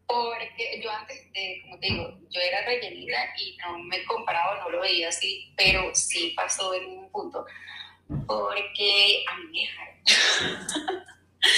porque 0.06 0.80
yo 0.82 0.90
antes, 0.90 1.22
como 1.62 1.78
te 1.78 1.87
digo, 1.87 2.18
yo 2.28 2.40
era 2.40 2.64
rellenita 2.66 3.32
y 3.38 3.56
no 3.56 3.78
me 3.78 4.04
comparaba, 4.04 4.58
no 4.58 4.70
lo 4.70 4.80
veía 4.80 5.08
así, 5.08 5.52
pero 5.56 5.94
sí 5.94 6.34
pasó 6.37 6.75
en 6.75 6.84
un 6.87 7.11
punto, 7.11 7.46
porque 8.26 9.25
a 9.28 9.38
mí 9.38 9.44
me 9.46 9.61
dejaron. 9.61 11.02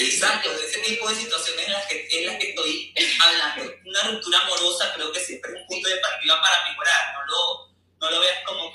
Exacto, 0.00 0.56
de 0.56 0.64
ese 0.64 0.78
tipo 0.80 1.08
de 1.08 1.14
situaciones 1.16 1.66
en 1.66 1.72
las 1.72 1.86
que, 1.86 2.08
en 2.10 2.26
las 2.26 2.36
que 2.36 2.50
estoy 2.50 2.94
hablando. 3.20 3.74
Una 3.84 4.02
ruptura 4.04 4.40
amorosa 4.40 4.92
creo 4.94 5.12
que 5.12 5.20
siempre 5.20 5.52
es 5.52 5.60
un 5.60 5.66
punto 5.66 5.88
de 5.88 5.96
partida 5.96 6.40
para 6.40 6.70
mejorar, 6.70 7.14
no 7.14 7.26
lo, 7.26 7.74
no 8.00 8.10
lo 8.10 8.20
veas 8.20 8.38
como 8.46 8.72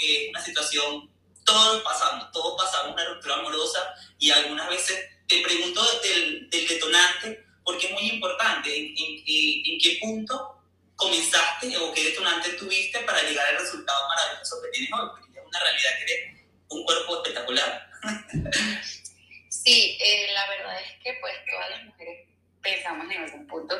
todos 1.45 1.81
pasamos, 1.83 2.31
todos 2.31 2.61
pasamos 2.61 2.93
una 2.93 3.05
ruptura 3.05 3.35
amorosa 3.35 3.93
y 4.17 4.31
algunas 4.31 4.69
veces 4.69 4.99
te 5.27 5.41
pregunto 5.41 5.81
del, 6.01 6.49
del 6.49 6.67
detonante, 6.67 7.45
porque 7.63 7.87
es 7.87 7.93
muy 7.93 8.09
importante, 8.09 8.75
en, 8.75 8.95
en, 8.97 9.79
qué 9.79 9.97
punto 10.01 10.61
comenzaste 10.95 11.77
o 11.77 11.93
qué 11.93 12.05
detonante 12.05 12.49
tuviste 12.53 12.99
para 12.99 13.21
llegar 13.23 13.47
al 13.47 13.61
resultado 13.61 14.07
maravilloso 14.07 14.61
que 14.61 14.69
tienes 14.69 14.91
hoy, 14.93 15.09
porque 15.11 15.39
es 15.39 15.45
una 15.45 15.59
realidad 15.59 15.89
que 15.97 16.13
eres 16.13 16.41
un 16.69 16.83
cuerpo 16.83 17.15
espectacular. 17.17 17.89
Sí, 19.51 19.97
eh, 19.99 20.31
la 20.31 20.47
verdad 20.47 20.81
es 20.81 21.03
que 21.03 21.17
pues 21.19 21.33
todas 21.51 21.69
las 21.71 21.83
mujeres 21.83 22.28
pensamos 22.69 23.11
en 23.11 23.23
algún 23.23 23.47
punto 23.47 23.75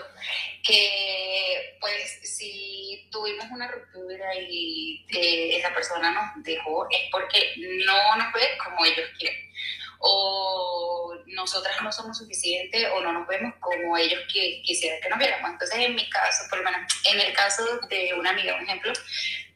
que 0.64 1.78
pues 1.80 2.20
si 2.24 3.08
tuvimos 3.12 3.46
una 3.52 3.68
ruptura 3.68 4.36
y 4.36 5.06
esa 5.10 5.74
persona 5.74 6.12
nos 6.12 6.44
dejó 6.44 6.88
es 6.90 7.10
porque 7.12 7.54
no 7.58 8.16
nos 8.18 8.34
ve 8.34 8.58
como 8.64 8.86
ellos 8.86 9.10
quieren 9.18 9.50
o 10.00 11.14
nosotras 11.28 11.76
no 11.82 11.92
somos 11.92 12.18
suficientes 12.18 12.88
o 12.94 13.02
no 13.02 13.12
nos 13.12 13.28
vemos 13.28 13.54
como 13.60 13.98
ellos 13.98 14.22
quisieran 14.28 15.02
que 15.02 15.10
nos 15.10 15.20
viéramos. 15.20 15.52
Entonces, 15.52 15.78
en 15.78 15.94
mi 15.94 16.10
caso, 16.10 16.46
por 16.50 16.60
lo 16.60 16.64
menos 16.64 16.82
en 17.06 17.20
el 17.20 17.34
caso 17.34 17.64
de 17.90 18.14
una 18.14 18.30
amiga, 18.30 18.56
un 18.56 18.64
ejemplo, 18.64 18.94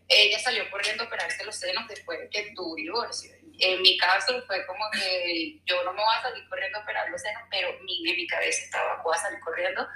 ella 0.08 0.40
salió 0.40 0.70
corriendo 0.70 1.04
a 1.04 1.08
operarse 1.08 1.46
los 1.46 1.56
senos 1.56 1.88
después 1.88 2.20
de 2.20 2.30
que 2.30 2.52
tuvo 2.56 2.75
divorcio. 2.75 3.32
En 3.60 3.82
mi 3.82 3.98
caso 3.98 4.42
fue 4.48 4.66
como 4.66 4.90
que 4.92 5.60
yo 5.66 5.84
no 5.84 5.94
me 5.94 6.02
voy 6.02 6.16
a 6.18 6.22
salir 6.22 6.48
corriendo 6.50 6.80
a 6.80 6.82
operar 6.82 7.10
los 7.10 7.22
senos, 7.22 7.44
pero 7.50 7.70
mi, 7.82 8.10
en 8.10 8.18
mi 8.18 8.28
cabeza 8.28 8.64
estaba, 8.64 9.02
voy 9.04 9.16
a 9.16 9.20
salir 9.20 9.40
corriendo 9.40 9.88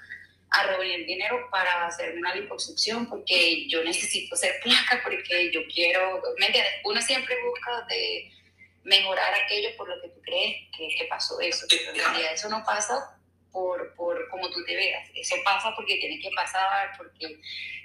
a 0.49 0.63
reunir 0.63 1.05
dinero 1.05 1.49
para 1.51 1.87
hacerme 1.87 2.19
una 2.19 2.35
liposucción 2.35 3.09
porque 3.09 3.67
yo 3.67 3.83
necesito 3.83 4.35
ser 4.35 4.59
placa, 4.63 5.01
porque 5.03 5.51
yo 5.51 5.61
quiero, 5.73 6.21
¿me 6.37 6.45
entiendes? 6.45 6.73
Uno 6.85 7.01
siempre 7.01 7.35
busca 7.43 7.85
de 7.89 8.31
mejorar 8.83 9.33
aquello 9.33 9.75
por 9.75 9.89
lo 9.89 10.01
que 10.01 10.09
tú 10.09 10.21
crees 10.21 10.69
que, 10.75 10.87
que 10.97 11.05
pasó 11.09 11.39
eso. 11.41 11.65
Pero 11.69 11.91
en 11.91 11.97
realidad 11.97 12.33
eso 12.33 12.47
no 12.47 12.63
pasa 12.63 13.16
por, 13.51 13.93
por 13.95 14.29
como 14.29 14.49
tú 14.49 14.63
te 14.65 14.75
veas. 14.75 15.09
Eso 15.15 15.35
pasa 15.43 15.73
porque 15.75 15.97
tiene 15.97 16.19
que 16.19 16.29
pasar, 16.35 16.91
porque 16.97 17.39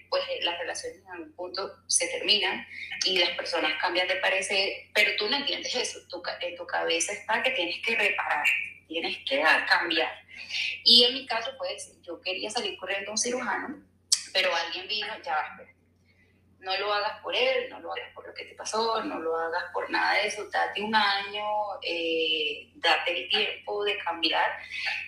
pues 0.09 0.23
las 0.43 0.59
relaciones 0.59 0.99
en 0.99 1.11
algún 1.11 1.33
punto 1.33 1.75
se 1.87 2.07
terminan 2.09 2.67
y 3.07 3.19
las 3.19 3.31
personas 3.31 3.73
cambian 3.81 4.07
de 4.07 4.17
parecer, 4.17 4.91
pero 4.93 5.11
tú 5.17 5.29
no 5.31 5.39
entiendes 5.39 5.75
eso. 5.75 6.01
Tu, 6.09 6.23
en 6.43 6.55
tu 6.55 6.67
cabeza 6.67 7.13
está 7.13 7.43
que 7.43 7.51
tienes 7.53 7.79
que 7.85 7.97
reparar, 7.97 8.47
tienes 8.89 9.17
que 9.27 9.43
cambiar. 9.67 10.13
Y 10.85 11.05
en 11.05 11.15
mi 11.15 11.27
caso, 11.27 11.53
pues 11.57 11.99
yo 12.03 12.21
quería 12.21 12.51
salir 12.51 12.77
corriendo 12.77 13.11
a 13.11 13.13
un 13.13 13.19
cirujano, 13.19 13.83
pero 14.35 14.55
alguien 14.55 14.87
vino, 14.87 15.09
ya 15.25 15.35
va, 15.35 15.57
no 16.63 16.77
lo 16.79 16.93
hagas 16.93 17.21
por 17.21 17.35
él, 17.35 17.69
no 17.69 17.81
lo 17.81 17.93
hagas 17.93 18.13
por 18.15 18.27
lo 18.27 18.33
que 18.33 18.45
te 18.45 18.55
pasó, 18.55 19.03
no 19.05 19.19
lo 19.19 19.37
hagas 19.37 19.65
por 19.73 19.91
nada 19.91 20.15
de 20.15 20.29
eso, 20.29 20.49
date 20.49 20.81
un 20.81 20.95
año, 20.95 21.45
eh, 21.83 22.69
date 22.77 23.25
el 23.25 23.29
tiempo 23.29 23.85
de 23.85 23.99
cambiar 23.99 24.51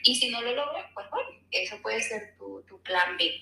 y 0.02 0.16
si 0.16 0.30
no 0.30 0.42
lo 0.42 0.52
logras, 0.52 0.90
pues 0.92 1.08
bueno, 1.10 1.30
eso 1.52 1.80
puede 1.80 2.02
ser 2.02 2.36
tu, 2.36 2.62
tu, 2.68 2.82
plan 2.82 3.16
B, 3.16 3.40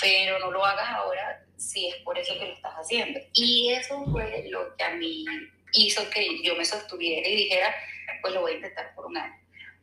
pero 0.00 0.38
no 0.40 0.50
lo 0.50 0.64
hagas 0.64 0.88
ahora 0.90 1.42
si 1.56 1.88
es 1.88 1.96
por 1.96 2.18
eso 2.18 2.34
que 2.38 2.46
lo 2.46 2.52
estás 2.52 2.74
haciendo. 2.74 3.20
Y 3.32 3.72
eso 3.72 4.04
fue 4.10 4.44
lo 4.50 4.76
que 4.76 4.84
a 4.84 4.90
mí 4.90 5.24
hizo 5.72 6.10
que 6.10 6.42
yo 6.42 6.56
me 6.56 6.64
sostuviera 6.64 7.26
y 7.26 7.36
dijera, 7.36 7.74
pues 8.20 8.34
lo 8.34 8.40
voy 8.42 8.52
a 8.52 8.56
intentar 8.56 8.94
por 8.94 9.06
un 9.06 9.16
año 9.16 9.41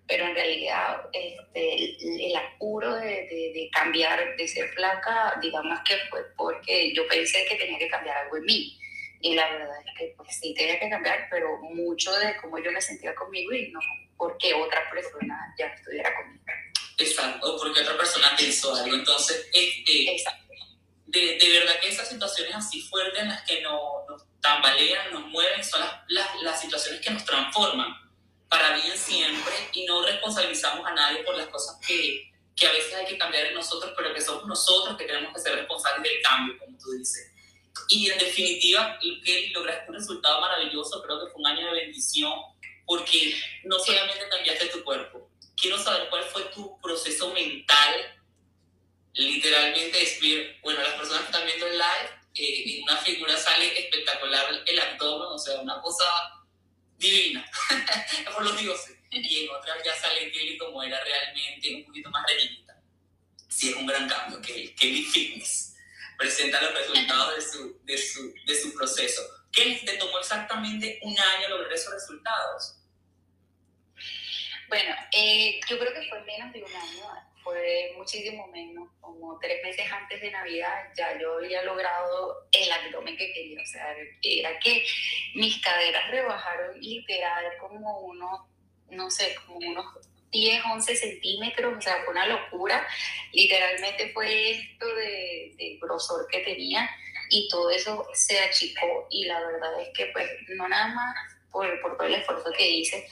pero 0.09 0.25
en 0.25 0.33
realidad 0.33 1.01
este, 1.13 2.25
el, 2.25 2.35
apuro 2.35 2.95
de, 2.95 3.27
de, 3.53 3.69
cambiar, 3.71 4.35
de 4.35 4.47
ser 4.47 4.67
flaca, 4.69 5.37
digamos 5.39 5.79
que 5.87 5.97
fue 6.09 6.25
porque 6.35 6.91
yo 6.95 7.07
pensé 7.07 7.45
que 7.45 7.55
tenía 7.55 7.77
que 7.77 7.87
cambiar 7.87 8.17
algo 8.17 8.37
en 8.37 8.45
mí. 8.45 8.75
Y 9.21 9.35
la 9.35 9.47
verdad 9.51 9.75
es 9.85 9.93
que 9.97 10.13
pues 10.17 10.29
sí 10.41 10.55
tenía 10.55 10.79
que 10.79 10.89
cambiar, 10.89 11.27
pero 11.29 11.59
mucho 11.61 12.11
de 12.13 12.35
cómo 12.37 12.57
yo 12.57 12.71
me 12.71 12.81
sentía 12.81 13.13
conmigo 13.13 13.53
y 13.53 13.71
no 13.71 13.79
porque 14.17 14.51
otra 14.53 14.89
persona 14.89 15.53
ya 15.59 15.67
estuviera 15.67 16.13
conmigo. 16.15 16.43
Exacto, 16.97 17.57
porque 17.61 17.81
otra 17.81 17.95
persona 17.95 18.35
pensó 18.35 18.75
algo. 18.75 18.95
Entonces, 18.95 19.47
este, 19.53 20.17
de, 21.05 21.37
de, 21.37 21.59
verdad 21.59 21.79
que 21.81 21.89
esas 21.89 22.09
situaciones 22.09 22.55
así 22.55 22.81
fuertes 22.81 23.21
en 23.21 23.29
las 23.29 23.43
que 23.43 23.61
nos, 23.61 24.07
nos 24.09 24.23
tambalean, 24.41 25.13
nos 25.13 25.27
mueven, 25.27 25.63
son 25.63 25.81
las, 25.81 25.93
las, 26.07 26.41
las 26.41 26.59
situaciones 26.59 26.99
que 26.99 27.11
nos 27.11 27.23
transforman 27.23 28.08
para 28.49 28.75
bien 28.75 28.97
siempre 28.97 29.53
y 29.73 29.85
no 29.85 30.01
responsabilizamos 30.01 30.85
a 30.85 30.93
nadie 30.93 31.23
por 31.23 31.35
las 31.35 31.47
cosas 31.47 31.77
que, 31.85 32.31
que 32.55 32.67
a 32.67 32.71
veces 32.71 32.93
hay 32.95 33.05
que 33.05 33.17
cambiar 33.17 33.45
en 33.45 33.53
nosotros, 33.53 33.93
pero 33.95 34.13
que 34.13 34.21
somos 34.21 34.45
nosotros 34.45 34.97
que 34.97 35.05
tenemos 35.05 35.33
que 35.33 35.39
ser 35.39 35.55
responsables 35.55 36.03
del 36.03 36.21
cambio, 36.21 36.57
como 36.57 36.77
tú 36.77 36.91
dices. 36.91 37.31
Y 37.89 38.09
en 38.09 38.17
definitiva, 38.17 38.97
que 38.99 39.51
lograste 39.53 39.89
un 39.89 39.95
resultado 39.95 40.41
maravilloso, 40.41 41.01
creo 41.03 41.19
que 41.19 41.31
fue 41.31 41.41
un 41.41 41.47
año 41.47 41.67
de 41.67 41.81
bendición, 41.81 42.33
porque 42.85 43.35
no 43.63 43.77
solamente 43.79 44.27
cambiaste 44.29 44.65
tu 44.67 44.83
cuerpo, 44.83 45.29
quiero 45.55 45.77
saber 45.77 46.09
cuál 46.09 46.23
fue 46.23 46.43
tu 46.45 46.79
proceso 46.81 47.31
mental, 47.33 48.19
literalmente 49.13 49.99
bueno, 50.63 50.81
las 50.81 50.93
personas 50.93 51.21
que 51.21 51.27
están 51.27 51.45
viendo 51.45 51.67
el 51.67 51.77
live, 51.77 52.09
eh, 52.35 52.77
en 52.77 52.83
una 52.83 52.97
figura 52.97 53.37
sale 53.37 53.79
espectacular 53.79 54.63
el 54.65 54.79
abdomen, 54.79 55.29
o 55.29 55.37
sea, 55.37 55.59
una 55.59 55.81
cosa 55.81 56.05
divina, 56.99 57.49
por 58.33 58.43
los 58.43 58.57
dioses. 58.59 58.95
Y 59.11 59.45
en 59.45 59.49
otras 59.49 59.83
ya 59.83 59.95
sale 59.95 60.31
Kelly 60.31 60.57
como 60.57 60.83
era 60.83 61.03
realmente 61.03 61.75
un 61.75 61.85
poquito 61.85 62.09
más 62.11 62.23
rellenita. 62.27 62.79
Sí, 63.47 63.69
es 63.69 63.75
un 63.75 63.87
gran 63.87 64.07
cambio, 64.07 64.39
que 64.41 64.75
Kelly 64.75 65.03
Fitness 65.03 65.75
presenta 66.17 66.61
los 66.61 66.73
resultados 66.73 67.35
de 67.35 67.41
su, 67.41 67.81
de 67.85 67.97
su, 67.97 68.33
de 68.45 68.61
su 68.61 68.73
proceso. 68.75 69.21
¿Qué 69.51 69.81
te 69.83 69.97
tomó 69.97 70.19
exactamente 70.19 70.99
un 71.01 71.17
año 71.17 71.49
lograr 71.49 71.73
esos 71.73 71.93
resultados? 71.93 72.75
Bueno, 74.67 74.95
eh, 75.11 75.59
yo 75.67 75.79
creo 75.79 75.93
que 75.93 76.07
fue 76.07 76.21
menos 76.21 76.53
de 76.53 76.63
un 76.63 76.75
año 76.75 77.28
fue 77.49 77.93
muchísimo 77.97 78.47
menos, 78.47 78.89
como 79.01 79.37
tres 79.39 79.61
meses 79.63 79.91
antes 79.91 80.21
de 80.21 80.31
Navidad 80.31 80.89
ya 80.95 81.17
yo 81.19 81.37
había 81.37 81.63
logrado 81.63 82.47
el 82.51 82.71
abdomen 82.71 83.17
que 83.17 83.33
quería, 83.33 83.61
o 83.61 83.65
sea, 83.65 83.95
era 84.21 84.59
que 84.59 84.85
mis 85.35 85.59
caderas 85.61 86.11
rebajaron 86.11 86.79
literal 86.79 87.45
como 87.59 88.01
unos, 88.01 88.41
no 88.91 89.09
sé, 89.09 89.35
como 89.45 89.57
unos 89.57 89.85
10, 90.31 90.63
11 90.73 90.95
centímetros, 90.95 91.77
o 91.77 91.81
sea, 91.81 92.03
fue 92.03 92.13
una 92.13 92.27
locura, 92.27 92.87
literalmente 93.33 94.11
fue 94.13 94.51
esto 94.51 94.85
de, 94.95 95.53
de 95.57 95.79
grosor 95.81 96.27
que 96.27 96.39
tenía 96.41 96.87
y 97.31 97.47
todo 97.49 97.71
eso 97.71 98.07
se 98.13 98.39
achicó. 98.39 99.07
Y 99.09 99.25
la 99.25 99.39
verdad 99.39 99.81
es 99.81 99.89
que 99.95 100.07
pues 100.13 100.29
no 100.49 100.67
nada 100.67 100.87
más 100.93 101.15
por, 101.51 101.81
por 101.81 101.97
todo 101.97 102.07
el 102.07 102.15
esfuerzo 102.15 102.51
que 102.55 102.67
hice, 102.67 103.07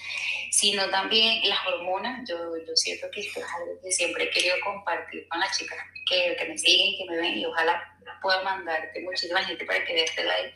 sino 0.51 0.89
también 0.89 1.47
las 1.47 1.65
hormonas. 1.67 2.27
Yo, 2.27 2.37
yo 2.57 2.75
siento 2.75 3.07
que 3.11 3.21
esto 3.21 3.39
es 3.39 3.45
algo 3.45 3.81
que 3.81 3.91
siempre 3.91 4.25
he 4.25 4.29
querido 4.29 4.55
compartir 4.63 5.27
con 5.27 5.39
las 5.39 5.57
chicas 5.57 5.77
que, 6.09 6.35
que 6.37 6.45
me 6.45 6.57
siguen, 6.57 6.97
que 6.97 7.05
me 7.13 7.17
ven 7.17 7.37
y 7.37 7.45
ojalá 7.45 7.97
pueda 8.21 8.41
mandarte 8.43 9.01
muchísima 9.01 9.43
gente 9.43 9.65
para 9.65 9.83
que 9.85 9.93
veas 9.93 10.09
este 10.09 10.23
live. 10.23 10.53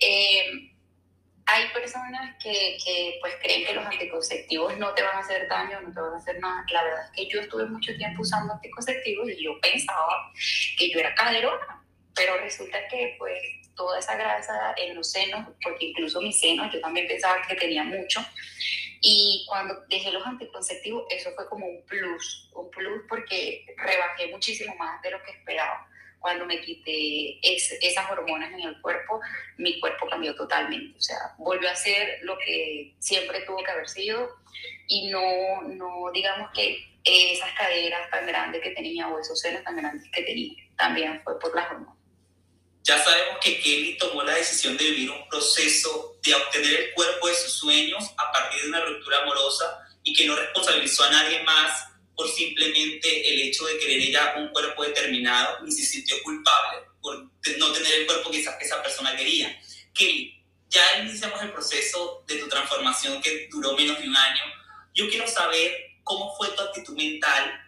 Eh, 0.00 0.72
hay 1.46 1.68
personas 1.70 2.36
que, 2.42 2.76
que, 2.84 3.18
pues 3.20 3.34
creen 3.42 3.66
que 3.66 3.74
los 3.74 3.84
anticonceptivos 3.84 4.78
no 4.78 4.94
te 4.94 5.02
van 5.02 5.16
a 5.16 5.20
hacer 5.20 5.48
daño, 5.48 5.80
no 5.80 5.92
te 5.92 6.00
van 6.00 6.14
a 6.14 6.16
hacer 6.16 6.38
nada. 6.38 6.64
La 6.70 6.84
verdad 6.84 7.04
es 7.06 7.10
que 7.16 7.26
yo 7.28 7.40
estuve 7.40 7.66
mucho 7.66 7.96
tiempo 7.96 8.22
usando 8.22 8.54
anticonceptivos 8.54 9.28
y 9.30 9.44
yo 9.44 9.60
pensaba 9.60 10.30
que 10.78 10.90
yo 10.90 11.00
era 11.00 11.14
caderona 11.14 11.80
pero 12.14 12.36
resulta 12.38 12.78
que 12.88 13.14
pues 13.18 13.42
toda 13.74 13.98
esa 13.98 14.16
grasa 14.16 14.74
en 14.76 14.94
los 14.94 15.10
senos, 15.10 15.48
porque 15.62 15.86
incluso 15.86 16.20
mis 16.20 16.38
senos, 16.38 16.72
yo 16.72 16.80
también 16.80 17.06
pensaba 17.06 17.40
que 17.46 17.56
tenía 17.56 17.84
mucho, 17.84 18.20
y 19.00 19.44
cuando 19.48 19.82
dejé 19.88 20.12
los 20.12 20.26
anticonceptivos, 20.26 21.04
eso 21.10 21.30
fue 21.34 21.48
como 21.48 21.66
un 21.66 21.82
plus, 21.86 22.50
un 22.52 22.70
plus 22.70 23.02
porque 23.08 23.64
rebajé 23.76 24.26
muchísimo 24.28 24.74
más 24.76 25.00
de 25.02 25.10
lo 25.10 25.22
que 25.22 25.30
esperaba. 25.30 25.86
Cuando 26.18 26.44
me 26.44 26.60
quité 26.60 27.38
esas 27.42 28.10
hormonas 28.10 28.52
en 28.52 28.60
el 28.60 28.78
cuerpo, 28.82 29.20
mi 29.56 29.80
cuerpo 29.80 30.06
cambió 30.06 30.34
totalmente. 30.34 30.98
O 30.98 31.00
sea, 31.00 31.34
volvió 31.38 31.70
a 31.70 31.74
ser 31.74 32.18
lo 32.22 32.36
que 32.36 32.94
siempre 32.98 33.40
tuvo 33.46 33.64
que 33.64 33.70
haber 33.70 33.88
sido 33.88 34.36
y 34.86 35.08
no, 35.08 35.62
no 35.62 36.10
digamos 36.12 36.50
que 36.52 36.76
esas 37.02 37.50
caderas 37.52 38.10
tan 38.10 38.26
grandes 38.26 38.60
que 38.60 38.70
tenía 38.72 39.08
o 39.08 39.18
esos 39.18 39.40
senos 39.40 39.64
tan 39.64 39.76
grandes 39.76 40.10
que 40.12 40.22
tenía, 40.22 40.62
también 40.76 41.22
fue 41.22 41.38
por 41.38 41.54
las 41.56 41.70
hormonas. 41.70 41.99
Ya 42.82 43.02
sabemos 43.02 43.38
que 43.42 43.60
Kelly 43.60 43.98
tomó 43.98 44.22
la 44.22 44.34
decisión 44.34 44.76
de 44.76 44.84
vivir 44.84 45.10
un 45.10 45.28
proceso 45.28 46.18
de 46.22 46.34
obtener 46.34 46.74
el 46.74 46.94
cuerpo 46.94 47.28
de 47.28 47.34
sus 47.34 47.52
sueños 47.52 48.04
a 48.16 48.32
partir 48.32 48.62
de 48.62 48.68
una 48.68 48.84
ruptura 48.84 49.22
amorosa 49.22 49.86
y 50.02 50.14
que 50.14 50.26
no 50.26 50.34
responsabilizó 50.34 51.04
a 51.04 51.10
nadie 51.10 51.42
más 51.42 51.90
por 52.14 52.28
simplemente 52.28 53.32
el 53.32 53.40
hecho 53.48 53.64
de 53.64 53.78
querer 53.78 54.00
ella 54.00 54.34
un 54.36 54.48
cuerpo 54.48 54.84
determinado, 54.84 55.64
ni 55.64 55.72
se 55.72 55.84
sintió 55.84 56.22
culpable 56.22 56.80
por 57.00 57.16
no 57.58 57.72
tener 57.72 57.94
el 57.94 58.06
cuerpo 58.06 58.30
que 58.30 58.40
esa, 58.40 58.82
persona 58.82 59.16
quería. 59.16 59.58
Kelly, 59.94 60.44
ya 60.68 60.98
iniciamos 60.98 61.40
el 61.42 61.50
proceso 61.50 62.22
de 62.26 62.36
tu 62.36 62.48
transformación 62.48 63.22
que 63.22 63.48
duró 63.50 63.74
menos 63.74 63.98
de 63.98 64.08
un 64.08 64.16
año. 64.16 64.42
Yo 64.94 65.08
quiero 65.08 65.26
saber 65.26 65.74
cómo 66.04 66.36
fue 66.36 66.48
tu 66.48 66.62
actitud 66.62 66.94
mental 66.94 67.58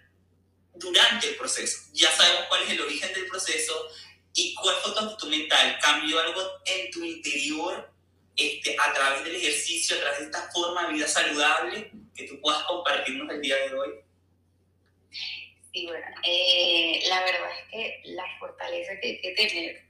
durante 0.75 1.31
el 1.31 1.37
proceso. 1.37 1.79
Ya 1.93 2.11
sabemos 2.11 2.45
cuál 2.49 2.63
es 2.63 2.71
el 2.71 2.81
origen 2.83 3.13
del 3.15 3.27
proceso, 3.27 3.89
¿Y 4.35 4.55
cuál 4.55 4.75
fue 4.77 4.93
tu 5.19 5.27
mental? 5.27 5.79
¿Cambió 5.83 6.19
algo 6.21 6.41
en 6.65 6.91
tu 6.91 7.05
interior 7.05 7.93
este, 8.37 8.77
a 8.79 8.93
través 8.93 9.25
del 9.25 9.37
ejercicio, 9.37 9.97
a 9.97 10.01
través 10.01 10.19
de 10.21 10.25
esta 10.27 10.51
forma 10.53 10.87
de 10.87 10.95
vida 10.95 11.07
saludable 11.07 11.91
que 12.15 12.25
tú 12.27 12.41
puedas 12.41 12.63
compartirnos 12.65 13.29
el 13.31 13.43
día 13.43 13.57
de 13.57 13.75
hoy? 13.75 13.91
Sí, 15.73 15.87
bueno, 15.87 16.07
eh, 16.23 17.03
la 17.09 17.21
verdad 17.25 17.51
es 17.59 17.69
que 17.71 18.01
la 18.05 18.25
fortaleza 18.39 18.93
que 19.01 19.09
hay 19.09 19.21
que 19.21 19.33
tener 19.33 19.83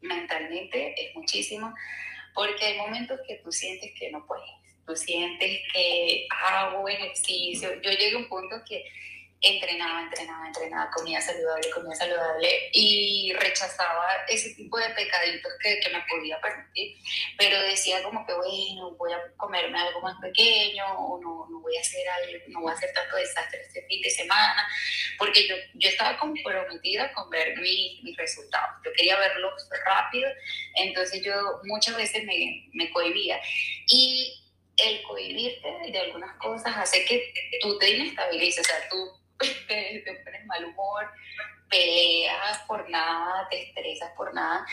mentalmente 0.00 0.94
es 1.02 1.14
muchísimo, 1.14 1.74
porque 2.34 2.64
hay 2.64 2.78
momentos 2.78 3.20
que 3.26 3.36
tú 3.36 3.52
sientes 3.52 3.92
que 3.98 4.10
no 4.10 4.26
puedes, 4.26 4.48
tú 4.86 4.96
sientes 4.96 5.60
que 5.72 6.26
hago 6.30 6.88
ejercicio. 6.88 7.74
Yo 7.82 7.90
llegué 7.90 8.14
a 8.14 8.18
un 8.18 8.28
punto 8.28 8.56
que 8.66 8.84
entrenaba, 9.40 10.02
entrenaba, 10.02 10.46
entrenaba, 10.46 10.90
comía 10.90 11.20
saludable, 11.20 11.70
comía 11.70 11.94
saludable 11.94 12.70
y 12.72 13.32
rechazaba 13.34 14.08
ese 14.26 14.54
tipo 14.54 14.78
de 14.78 14.90
pecaditos 14.90 15.52
que, 15.62 15.78
que, 15.78 15.90
me 15.90 16.02
podía 16.08 16.40
permitir, 16.40 16.98
pero 17.36 17.60
decía 17.62 18.02
como 18.02 18.26
que 18.26 18.34
bueno, 18.34 18.96
voy 18.98 19.12
a 19.12 19.20
comerme 19.36 19.78
algo 19.78 20.00
más 20.00 20.20
pequeño 20.20 20.84
o 20.98 21.20
no, 21.20 21.46
no 21.50 21.60
voy 21.60 21.76
a 21.76 21.80
hacer 21.80 22.08
algo, 22.08 22.44
no 22.48 22.60
voy 22.62 22.72
a 22.72 22.74
hacer 22.74 22.92
tanto 22.92 23.16
desastre 23.16 23.60
este 23.60 23.86
fin 23.86 24.02
de 24.02 24.10
semana, 24.10 24.68
porque 25.18 25.46
yo, 25.46 25.54
yo 25.74 25.88
estaba 25.88 26.18
comprometida 26.18 27.12
con 27.12 27.30
ver 27.30 27.56
mis, 27.58 28.02
mis 28.02 28.16
resultados, 28.16 28.82
yo 28.84 28.92
quería 28.92 29.16
verlos 29.18 29.52
rápido, 29.84 30.28
entonces 30.74 31.22
yo 31.24 31.60
muchas 31.64 31.96
veces 31.96 32.24
me, 32.24 32.68
me 32.72 32.90
cohibía. 32.90 33.40
Y 33.86 34.44
el 34.76 35.02
cohibirte 35.02 35.68
de 35.90 35.98
algunas 35.98 36.36
cosas 36.38 36.76
hace 36.76 37.04
que 37.04 37.32
tú 37.60 37.78
te 37.78 37.90
inestabilices, 37.90 38.60
o 38.60 38.68
sea, 38.68 38.88
tú 38.88 39.17
te, 39.68 40.20
pones 40.24 40.46
mal 40.46 40.64
humor, 40.64 41.06
peleas 41.68 42.58
por 42.66 42.88
nada, 42.90 43.46
te 43.50 43.68
estresas 43.68 44.10
por 44.16 44.34
nada 44.34 44.66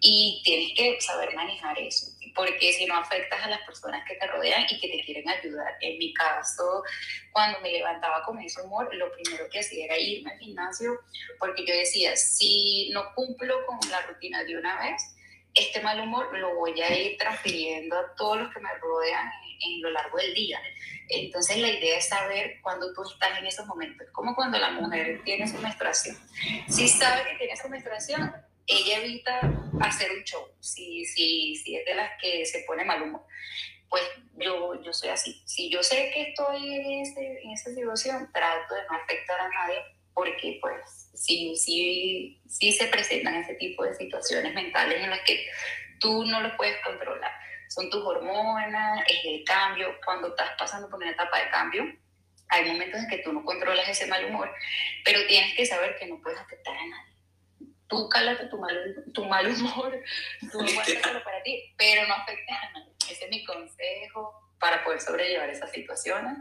y 0.00 0.40
tienes 0.44 0.76
que 0.76 1.00
saber 1.00 1.34
manejar 1.34 1.78
eso, 1.78 2.06
porque 2.34 2.72
si 2.72 2.86
no 2.86 2.96
afectas 2.96 3.42
a 3.42 3.48
las 3.48 3.62
personas 3.62 4.04
que 4.06 4.14
te 4.14 4.26
rodean 4.26 4.64
y 4.70 4.78
que 4.80 4.88
te 4.88 5.04
quieren 5.04 5.28
ayudar. 5.28 5.74
En 5.80 5.98
mi 5.98 6.14
caso, 6.14 6.84
cuando 7.32 7.60
me 7.60 7.72
levantaba 7.72 8.22
con 8.24 8.38
ese 8.40 8.62
humor, 8.62 8.94
lo 8.94 9.10
primero 9.12 9.48
que 9.50 9.60
hacía 9.60 9.86
era 9.86 9.98
irme 9.98 10.30
al 10.30 10.38
gimnasio, 10.38 11.00
porque 11.38 11.66
yo 11.66 11.74
decía, 11.74 12.16
si 12.16 12.90
no 12.92 13.14
cumplo 13.14 13.66
con 13.66 13.78
la 13.90 14.02
rutina 14.02 14.44
de 14.44 14.56
una 14.56 14.78
vez, 14.80 15.02
este 15.54 15.80
mal 15.82 16.00
humor 16.00 16.36
lo 16.38 16.54
voy 16.54 16.80
a 16.80 16.96
ir 16.96 17.18
transfiriendo 17.18 17.98
a 17.98 18.14
todos 18.14 18.38
los 18.38 18.54
que 18.54 18.60
me 18.60 18.72
rodean 18.78 19.30
en, 19.62 19.82
lo 19.82 19.90
largo 19.90 20.18
del 20.18 20.34
día. 20.34 20.60
Entonces 21.08 21.58
la 21.58 21.68
idea 21.68 21.98
es 21.98 22.08
saber 22.08 22.60
cuando 22.62 22.92
tú 22.92 23.02
estás 23.02 23.38
en 23.38 23.46
esos 23.46 23.66
momentos, 23.66 24.06
como 24.12 24.34
cuando 24.34 24.58
la 24.58 24.70
mujer 24.70 25.20
tiene 25.24 25.46
su 25.46 25.58
menstruación. 25.58 26.16
Si 26.68 26.88
sabe 26.88 27.22
que 27.30 27.36
tiene 27.36 27.56
su 27.56 27.68
menstruación, 27.68 28.32
ella 28.66 28.98
evita 28.98 29.40
hacer 29.80 30.10
un 30.12 30.22
show, 30.24 30.46
si, 30.60 31.04
si, 31.04 31.56
si 31.56 31.76
es 31.76 31.84
de 31.84 31.94
las 31.94 32.12
que 32.20 32.46
se 32.46 32.64
pone 32.66 32.84
mal 32.84 33.02
humor. 33.02 33.24
Pues 33.88 34.02
yo, 34.38 34.82
yo 34.82 34.92
soy 34.92 35.10
así. 35.10 35.42
Si 35.44 35.68
yo 35.68 35.82
sé 35.82 36.10
que 36.14 36.30
estoy 36.30 36.74
en, 36.74 37.04
en 37.18 37.50
esa 37.50 37.70
situación, 37.74 38.30
trato 38.32 38.74
de 38.74 38.82
no 38.90 38.96
afectar 38.96 39.40
a 39.40 39.48
nadie 39.48 39.82
porque 40.14 40.58
pues 40.60 41.10
sí, 41.14 41.56
sí, 41.56 42.40
sí 42.48 42.72
se 42.72 42.86
presentan 42.86 43.36
ese 43.36 43.54
tipo 43.54 43.84
de 43.84 43.94
situaciones 43.94 44.54
mentales 44.54 45.02
en 45.02 45.10
las 45.10 45.20
que 45.20 45.46
tú 46.00 46.24
no 46.24 46.40
lo 46.40 46.56
puedes 46.56 46.76
controlar. 46.84 47.32
Son 47.74 47.88
tus 47.88 48.04
hormonas, 48.04 49.02
es 49.08 49.24
el 49.24 49.44
cambio. 49.44 49.96
Cuando 50.04 50.28
estás 50.28 50.50
pasando 50.58 50.90
por 50.90 51.00
una 51.00 51.10
etapa 51.10 51.38
de 51.38 51.50
cambio, 51.50 51.84
hay 52.48 52.66
momentos 52.66 53.00
en 53.00 53.08
que 53.08 53.18
tú 53.18 53.32
no 53.32 53.44
controlas 53.44 53.88
ese 53.88 54.06
mal 54.06 54.26
humor, 54.26 54.50
pero 55.04 55.26
tienes 55.26 55.56
que 55.56 55.64
saber 55.64 55.96
que 55.98 56.06
no 56.06 56.20
puedes 56.20 56.38
afectar 56.38 56.76
a 56.76 56.86
nadie. 56.86 57.16
Tú 57.88 58.08
cálate 58.10 58.46
tu 58.46 58.58
mal, 58.58 59.04
tu 59.14 59.24
mal 59.24 59.46
humor, 59.46 59.98
tú 60.50 60.58
guárdalo 60.74 61.24
para 61.24 61.42
ti, 61.42 61.74
pero 61.78 62.06
no 62.06 62.14
afectes 62.14 62.56
a 62.56 62.72
nadie. 62.72 62.92
Ese 63.10 63.24
es 63.24 63.30
mi 63.30 63.44
consejo 63.44 64.52
para 64.58 64.84
poder 64.84 65.00
sobrellevar 65.00 65.48
esas 65.48 65.72
situaciones. 65.72 66.36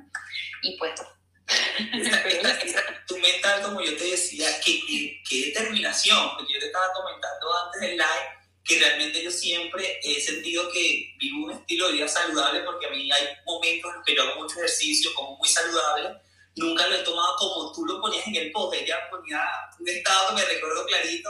Y 0.64 0.78
pues 0.78 0.94
tu 3.08 3.18
mental, 3.18 3.62
como 3.62 3.82
yo 3.82 3.96
te 3.96 4.04
decía, 4.04 4.48
qué, 4.64 5.22
determinación, 5.30 6.36
porque 6.36 6.54
yo 6.54 6.60
te 6.60 6.66
estaba 6.66 6.92
comentando 6.94 7.48
antes 7.66 7.82
del 7.82 7.98
live 7.98 8.41
que 8.64 8.80
realmente 8.80 9.24
yo 9.24 9.32
siempre 9.32 10.00
he 10.04 10.22
sentido 10.22 10.72
que 10.72 11.14
vivo 11.18 11.46
un 11.46 11.52
estilo 11.52 11.88
de 11.88 11.94
vida 11.94 12.08
saludable 12.08 12.62
porque 12.62 12.88
a 12.88 12.90
mí 12.90 13.12
hay 13.12 13.28
momentos 13.46 13.90
en 13.90 13.98
los 13.98 14.06
que 14.06 14.16
yo 14.16 14.24
hago 14.24 14.42
mucho 14.42 14.58
ejercicio, 14.58 15.12
como 15.16 15.38
muy 15.38 15.48
saludable, 15.48 16.22
nunca 16.56 16.88
lo 16.88 16.96
he 16.96 17.04
tomado 17.04 17.36
como 17.38 17.72
tú 17.74 17.86
lo 17.86 18.00
ponías 18.00 18.28
en 18.28 18.36
el 18.36 18.52
post, 18.52 18.76
ella 18.76 19.10
ponía 19.10 19.42
un 19.80 19.90
estado 19.90 20.30
que 20.30 20.42
me 20.42 20.46
recuerdo 20.46 20.86
clarito 20.86 21.30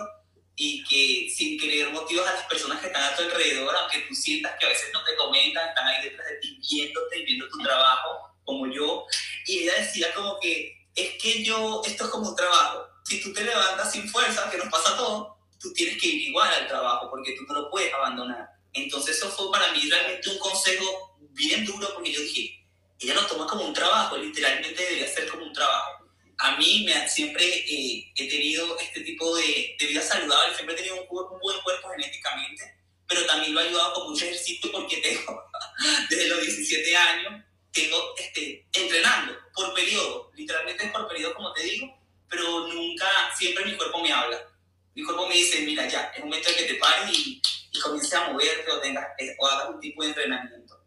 y 0.55 0.83
que 0.83 1.33
sin 1.33 1.57
querer 1.59 1.89
motivos 1.91 2.27
a 2.27 2.33
las 2.33 2.45
personas 2.45 2.81
que 2.81 2.87
están 2.87 3.03
a 3.03 3.15
tu 3.15 3.23
alrededor, 3.23 3.75
aunque 3.75 4.01
tú 4.01 4.13
sientas 4.13 4.53
que 4.59 4.65
a 4.65 4.69
veces 4.69 4.89
no 4.93 5.03
te 5.03 5.15
comentan, 5.15 5.69
están 5.69 5.87
ahí 5.87 6.03
detrás 6.03 6.27
de 6.27 6.35
ti 6.37 6.59
viéndote 6.69 7.19
y 7.19 7.25
viendo 7.25 7.47
tu 7.47 7.57
trabajo, 7.59 8.35
como 8.43 8.67
yo, 8.71 9.05
y 9.47 9.59
ella 9.59 9.75
decía 9.77 10.13
como 10.13 10.39
que 10.39 10.77
es 10.93 11.21
que 11.21 11.43
yo, 11.43 11.81
esto 11.85 12.05
es 12.05 12.09
como 12.09 12.29
un 12.29 12.35
trabajo, 12.35 12.85
si 13.05 13.21
tú 13.21 13.31
te 13.33 13.43
levantas 13.43 13.91
sin 13.91 14.07
fuerza, 14.09 14.49
que 14.51 14.57
nos 14.57 14.67
pasa 14.67 14.97
todo, 14.97 15.37
tú 15.61 15.71
tienes 15.73 16.01
que 16.01 16.07
ir 16.07 16.29
igual 16.29 16.51
al 16.53 16.67
trabajo, 16.67 17.09
porque 17.09 17.33
tú 17.33 17.43
no 17.43 17.61
lo 17.61 17.69
puedes 17.69 17.93
abandonar. 17.93 18.49
Entonces 18.73 19.17
eso 19.17 19.29
fue 19.29 19.51
para 19.51 19.71
mí 19.71 19.89
realmente 19.89 20.29
un 20.29 20.39
consejo 20.39 21.17
bien 21.31 21.65
duro, 21.65 21.93
porque 21.93 22.11
yo 22.11 22.21
dije, 22.21 22.65
ella 22.99 23.15
lo 23.15 23.27
toma 23.27 23.47
como 23.47 23.65
un 23.65 23.73
trabajo, 23.73 24.17
literalmente 24.17 24.81
debería 24.81 25.07
ser 25.07 25.27
como 25.27 25.43
un 25.43 25.53
trabajo. 25.53 26.05
A 26.37 26.57
mí 26.57 26.83
me, 26.85 27.07
siempre 27.07 27.45
eh, 27.45 28.11
he 28.15 28.29
tenido 28.29 28.77
este 28.79 29.01
tipo 29.01 29.35
de, 29.35 29.75
de, 29.79 29.85
vida 29.85 30.01
saludable, 30.01 30.55
siempre 30.55 30.73
he 30.73 30.77
tenido 30.77 30.95
un, 30.95 31.01
un 31.01 31.39
buen 31.39 31.61
cuerpo 31.61 31.89
genéticamente, 31.89 32.63
pero 33.07 33.25
también 33.27 33.53
lo 33.53 33.61
he 33.61 33.67
ayudado 33.67 33.93
con 33.93 34.09
mucho 34.09 34.25
ejercicio 34.25 34.71
porque 34.71 34.97
tengo 34.97 35.43
desde 36.09 36.27
los 36.27 36.41
17 36.41 36.97
años 36.97 37.43
tengo 37.71 38.15
este, 38.17 38.67
entrenando 38.73 39.33
por 39.53 39.73
periodo, 39.73 40.31
literalmente 40.35 40.85
es 40.85 40.91
por 40.91 41.07
periodo 41.07 41.33
como 41.35 41.53
te 41.53 41.63
digo, 41.63 41.97
pero 42.29 42.67
nunca, 42.67 43.07
siempre 43.37 43.65
mi 43.65 43.75
cuerpo 43.75 44.01
me 44.01 44.11
habla. 44.11 44.50
Mi 44.95 45.03
cuerpo 45.03 45.27
me 45.27 45.35
dice, 45.35 45.61
mira 45.61 45.87
ya, 45.87 46.11
es 46.15 46.23
momento 46.23 46.49
de 46.49 46.55
que 46.55 46.63
te 46.63 46.75
pares 46.75 47.17
y, 47.17 47.41
y 47.71 47.79
comiences 47.79 48.13
a 48.13 48.29
moverte 48.29 48.71
o, 48.71 48.79
tengas, 48.79 49.07
eh, 49.17 49.35
o 49.39 49.47
hagas 49.47 49.69
un 49.69 49.79
tipo 49.79 50.03
de 50.03 50.09
entrenamiento. 50.09 50.79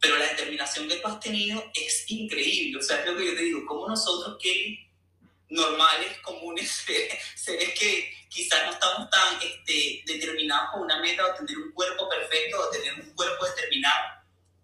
Pero 0.00 0.16
la 0.18 0.26
determinación 0.26 0.88
que 0.88 0.96
tú 0.96 1.08
has 1.08 1.20
tenido 1.20 1.64
es 1.74 2.04
increíble. 2.08 2.78
O 2.78 2.82
sea, 2.82 3.00
es 3.00 3.06
lo 3.06 3.16
que 3.16 3.26
yo 3.26 3.34
te 3.34 3.42
digo, 3.42 3.66
como 3.66 3.88
nosotros 3.88 4.36
que 4.42 4.86
normales, 5.48 6.18
comunes, 6.22 6.84
seres 7.34 7.78
que 7.78 8.12
quizás 8.28 8.66
no 8.66 8.72
estamos 8.72 9.08
tan 9.10 9.40
este, 9.40 10.02
determinados 10.06 10.70
con 10.72 10.82
una 10.82 11.00
meta 11.00 11.24
o 11.26 11.34
tener 11.34 11.56
un 11.58 11.72
cuerpo 11.72 12.08
perfecto 12.08 12.60
o 12.60 12.70
tener 12.70 12.94
un 12.94 13.14
cuerpo 13.14 13.46
determinado, 13.46 14.04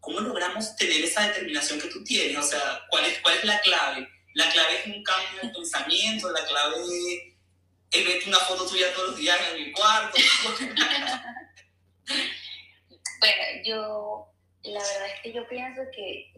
¿cómo 0.00 0.20
logramos 0.20 0.76
tener 0.76 1.02
esa 1.02 1.28
determinación 1.28 1.81
que 1.81 1.88
tú 1.88 2.02
tienes? 2.05 2.37
O 2.37 2.42
sea, 2.42 2.83
¿cuál 2.90 3.05
es, 3.07 3.18
cuál 3.20 3.37
es 3.38 3.44
la 3.44 3.61
clave? 3.61 4.09
La 4.35 4.50
clave 4.50 4.81
es 4.81 4.87
un 4.87 5.02
cambio 5.02 5.40
de 5.42 5.48
pensamiento, 5.48 6.31
la 6.31 6.44
clave 6.44 7.32
es 7.92 8.07
ver 8.07 8.22
una 8.26 8.38
foto 8.38 8.66
tuya 8.66 8.92
todos 8.94 9.11
los 9.11 9.18
días 9.18 9.38
en 9.52 9.64
mi 9.64 9.72
cuarto. 9.72 10.18
bueno, 13.20 13.42
yo 13.64 14.28
La 14.62 14.81
verdad 14.81 15.09
es 15.14 15.20
que 15.22 15.33
yo 15.33 15.46
pienso 15.48 15.83
que 15.94 16.33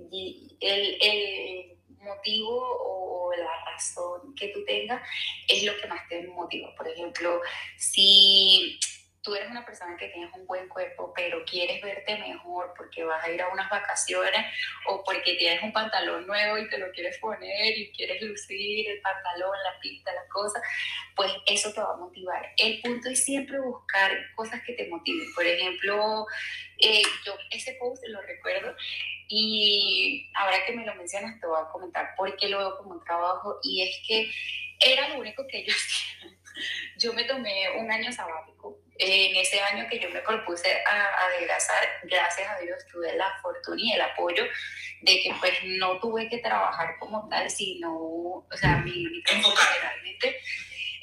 el, 0.60 0.98
el 1.00 1.78
motivo 2.00 2.58
o 2.58 3.32
la 3.36 3.64
razón 3.72 4.34
que 4.34 4.48
tú 4.48 4.64
tengas 4.64 5.00
es 5.48 5.62
lo 5.64 5.76
que 5.78 5.86
más 5.86 6.08
te 6.08 6.26
motiva. 6.28 6.74
Por 6.74 6.88
ejemplo, 6.88 7.40
si 7.76 8.78
tú 9.24 9.34
eres 9.34 9.50
una 9.50 9.64
persona 9.64 9.96
que 9.96 10.08
tienes 10.08 10.30
un 10.34 10.46
buen 10.46 10.68
cuerpo, 10.68 11.12
pero 11.16 11.44
quieres 11.46 11.80
verte 11.80 12.16
mejor 12.18 12.74
porque 12.76 13.04
vas 13.04 13.24
a 13.24 13.30
ir 13.30 13.40
a 13.40 13.48
unas 13.48 13.70
vacaciones 13.70 14.44
o 14.86 15.02
porque 15.02 15.34
tienes 15.36 15.62
un 15.62 15.72
pantalón 15.72 16.26
nuevo 16.26 16.58
y 16.58 16.68
te 16.68 16.76
lo 16.76 16.92
quieres 16.92 17.16
poner 17.18 17.76
y 17.76 17.90
quieres 17.92 18.20
lucir 18.20 18.90
el 18.90 19.00
pantalón, 19.00 19.56
la 19.64 19.80
pista, 19.80 20.12
la 20.12 20.28
cosa, 20.28 20.60
pues 21.16 21.32
eso 21.46 21.72
te 21.72 21.80
va 21.80 21.94
a 21.94 21.96
motivar. 21.96 22.52
El 22.58 22.82
punto 22.82 23.08
es 23.08 23.24
siempre 23.24 23.58
buscar 23.60 24.12
cosas 24.34 24.60
que 24.62 24.74
te 24.74 24.88
motiven. 24.88 25.32
Por 25.34 25.46
ejemplo, 25.46 26.26
eh, 26.78 27.02
yo 27.24 27.34
ese 27.50 27.74
post 27.80 28.04
lo 28.06 28.20
recuerdo 28.20 28.76
y 29.28 30.30
ahora 30.34 30.66
que 30.66 30.74
me 30.74 30.84
lo 30.84 30.94
mencionas 30.96 31.40
te 31.40 31.46
voy 31.46 31.62
a 31.62 31.70
comentar 31.70 32.14
por 32.14 32.36
qué 32.36 32.48
lo 32.48 32.58
veo 32.58 32.76
como 32.76 32.90
un 32.90 33.04
trabajo 33.04 33.58
y 33.62 33.82
es 33.82 34.06
que 34.06 34.30
era 34.80 35.08
lo 35.08 35.20
único 35.20 35.46
que 35.48 35.64
yo 35.64 35.72
hacía. 35.74 36.30
Yo 36.98 37.14
me 37.14 37.24
tomé 37.24 37.70
un 37.78 37.90
año 37.90 38.12
sabático 38.12 38.83
en 38.98 39.36
ese 39.36 39.60
año 39.60 39.86
que 39.88 39.98
yo 39.98 40.08
me 40.10 40.20
propuse 40.20 40.82
a, 40.86 41.26
adelgazar, 41.26 41.84
gracias 42.04 42.48
a 42.48 42.58
Dios 42.60 42.78
tuve 42.90 43.14
la 43.16 43.32
fortuna 43.42 43.80
y 43.80 43.92
el 43.92 44.00
apoyo 44.00 44.44
de 45.00 45.20
que 45.20 45.34
pues 45.40 45.52
no 45.64 45.98
tuve 46.00 46.28
que 46.28 46.38
trabajar 46.38 46.96
como 46.98 47.28
tal, 47.28 47.50
sino, 47.50 47.92
o 47.92 48.56
sea, 48.56 48.78
mi, 48.78 48.92
mi 48.92 49.22
realmente 49.22 50.40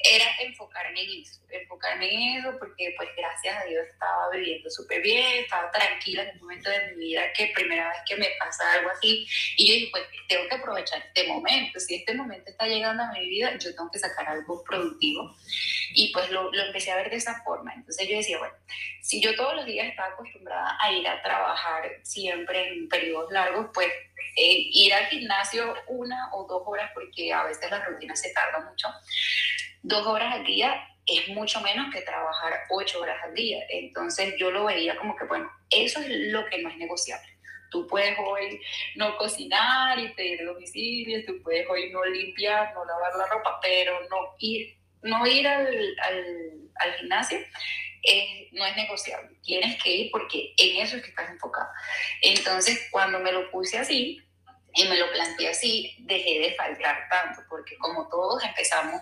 era 0.04 0.24
enfocarme 0.40 1.02
en 1.02 1.22
eso, 1.22 1.40
enfocarme 1.48 2.12
en 2.12 2.38
eso 2.38 2.56
porque 2.58 2.94
pues 2.96 3.08
gracias 3.16 3.56
a 3.56 3.64
Dios 3.64 3.86
estaba 3.90 4.30
viviendo 4.30 4.70
súper 4.70 5.00
bien, 5.02 5.42
estaba 5.44 5.70
tranquila 5.70 6.22
en 6.22 6.30
un 6.36 6.42
momento 6.42 6.70
de 6.70 6.92
mi 6.92 7.06
vida 7.06 7.32
que 7.32 7.52
primera 7.54 7.88
vez 7.88 7.98
que 8.06 8.16
me 8.16 8.28
pasa 8.38 8.72
algo 8.72 8.90
así 8.90 9.26
y 9.56 9.66
yo 9.66 9.74
dije 9.74 9.88
pues 9.90 10.04
tengo 10.28 10.48
que 10.48 10.54
aprovechar 10.54 11.02
este 11.06 11.26
momento, 11.28 11.78
si 11.80 11.96
este 11.96 12.14
momento 12.14 12.50
está 12.50 12.66
llegando 12.66 13.02
a 13.02 13.12
mi 13.12 13.28
vida 13.28 13.56
yo 13.58 13.74
tengo 13.74 13.90
que 13.90 13.98
sacar 13.98 14.28
algo 14.28 14.62
productivo 14.64 15.34
y 15.94 16.12
pues 16.12 16.30
lo, 16.30 16.50
lo 16.50 16.62
empecé 16.64 16.90
a 16.90 16.96
ver 16.96 17.10
de 17.10 17.16
esa 17.16 17.42
forma, 17.42 17.72
entonces 17.74 18.08
yo 18.08 18.16
decía 18.16 18.38
bueno, 18.38 18.54
si 19.02 19.20
yo 19.20 19.34
todos 19.36 19.54
los 19.56 19.66
días 19.66 19.88
estaba 19.88 20.14
acostumbrada 20.14 20.76
a 20.80 20.92
ir 20.92 21.06
a 21.06 21.22
trabajar 21.22 21.90
siempre 22.02 22.68
en 22.68 22.88
periodos 22.88 23.30
largos 23.32 23.66
pues 23.74 23.88
eh, 24.36 24.68
ir 24.72 24.94
al 24.94 25.06
gimnasio 25.06 25.74
una 25.88 26.30
o 26.32 26.46
dos 26.46 26.62
horas 26.66 26.90
porque 26.94 27.32
a 27.32 27.44
veces 27.44 27.70
la 27.70 27.84
rutina 27.84 28.16
se 28.16 28.32
tarda 28.32 28.60
mucho 28.60 28.88
dos 29.82 30.06
horas 30.06 30.34
al 30.34 30.44
día 30.44 30.88
es 31.06 31.28
mucho 31.28 31.60
menos 31.60 31.92
que 31.92 32.02
trabajar 32.02 32.60
ocho 32.70 33.00
horas 33.00 33.22
al 33.24 33.34
día. 33.34 33.64
Entonces 33.68 34.34
yo 34.38 34.50
lo 34.50 34.64
veía 34.64 34.96
como 34.96 35.16
que, 35.16 35.24
bueno, 35.24 35.50
eso 35.70 36.00
es 36.00 36.08
lo 36.08 36.46
que 36.46 36.58
no 36.58 36.68
es 36.68 36.76
negociable. 36.76 37.28
Tú 37.70 37.86
puedes 37.86 38.16
hoy 38.18 38.60
no 38.96 39.16
cocinar 39.16 39.98
y 39.98 40.10
pedir 40.10 40.44
domicilio, 40.44 41.24
tú 41.26 41.42
puedes 41.42 41.68
hoy 41.68 41.90
no 41.90 42.04
limpiar, 42.04 42.74
no 42.74 42.84
lavar 42.84 43.16
la 43.16 43.26
ropa, 43.26 43.58
pero 43.62 43.98
no 44.10 44.34
ir, 44.38 44.76
no 45.02 45.26
ir 45.26 45.48
al, 45.48 45.96
al, 46.80 46.94
gimnasio 46.98 47.38
no 48.52 48.66
es 48.66 48.76
negociable. 48.76 49.36
Tienes 49.42 49.82
que 49.82 49.90
ir 49.90 50.10
porque 50.10 50.54
en 50.58 50.82
eso 50.82 50.96
es 50.96 51.02
que 51.02 51.10
estás 51.10 51.30
enfocado. 51.30 51.68
Entonces, 52.20 52.88
cuando 52.90 53.18
me 53.20 53.32
lo 53.32 53.50
puse 53.50 53.78
así 53.78 54.20
y 54.74 54.84
me 54.84 54.96
lo 54.96 55.10
planteé 55.12 55.48
así, 55.48 55.96
dejé 56.00 56.40
de 56.40 56.54
faltar 56.54 57.08
tanto, 57.08 57.42
porque 57.48 57.76
como 57.78 58.08
todos 58.08 58.42
empezamos 58.44 59.00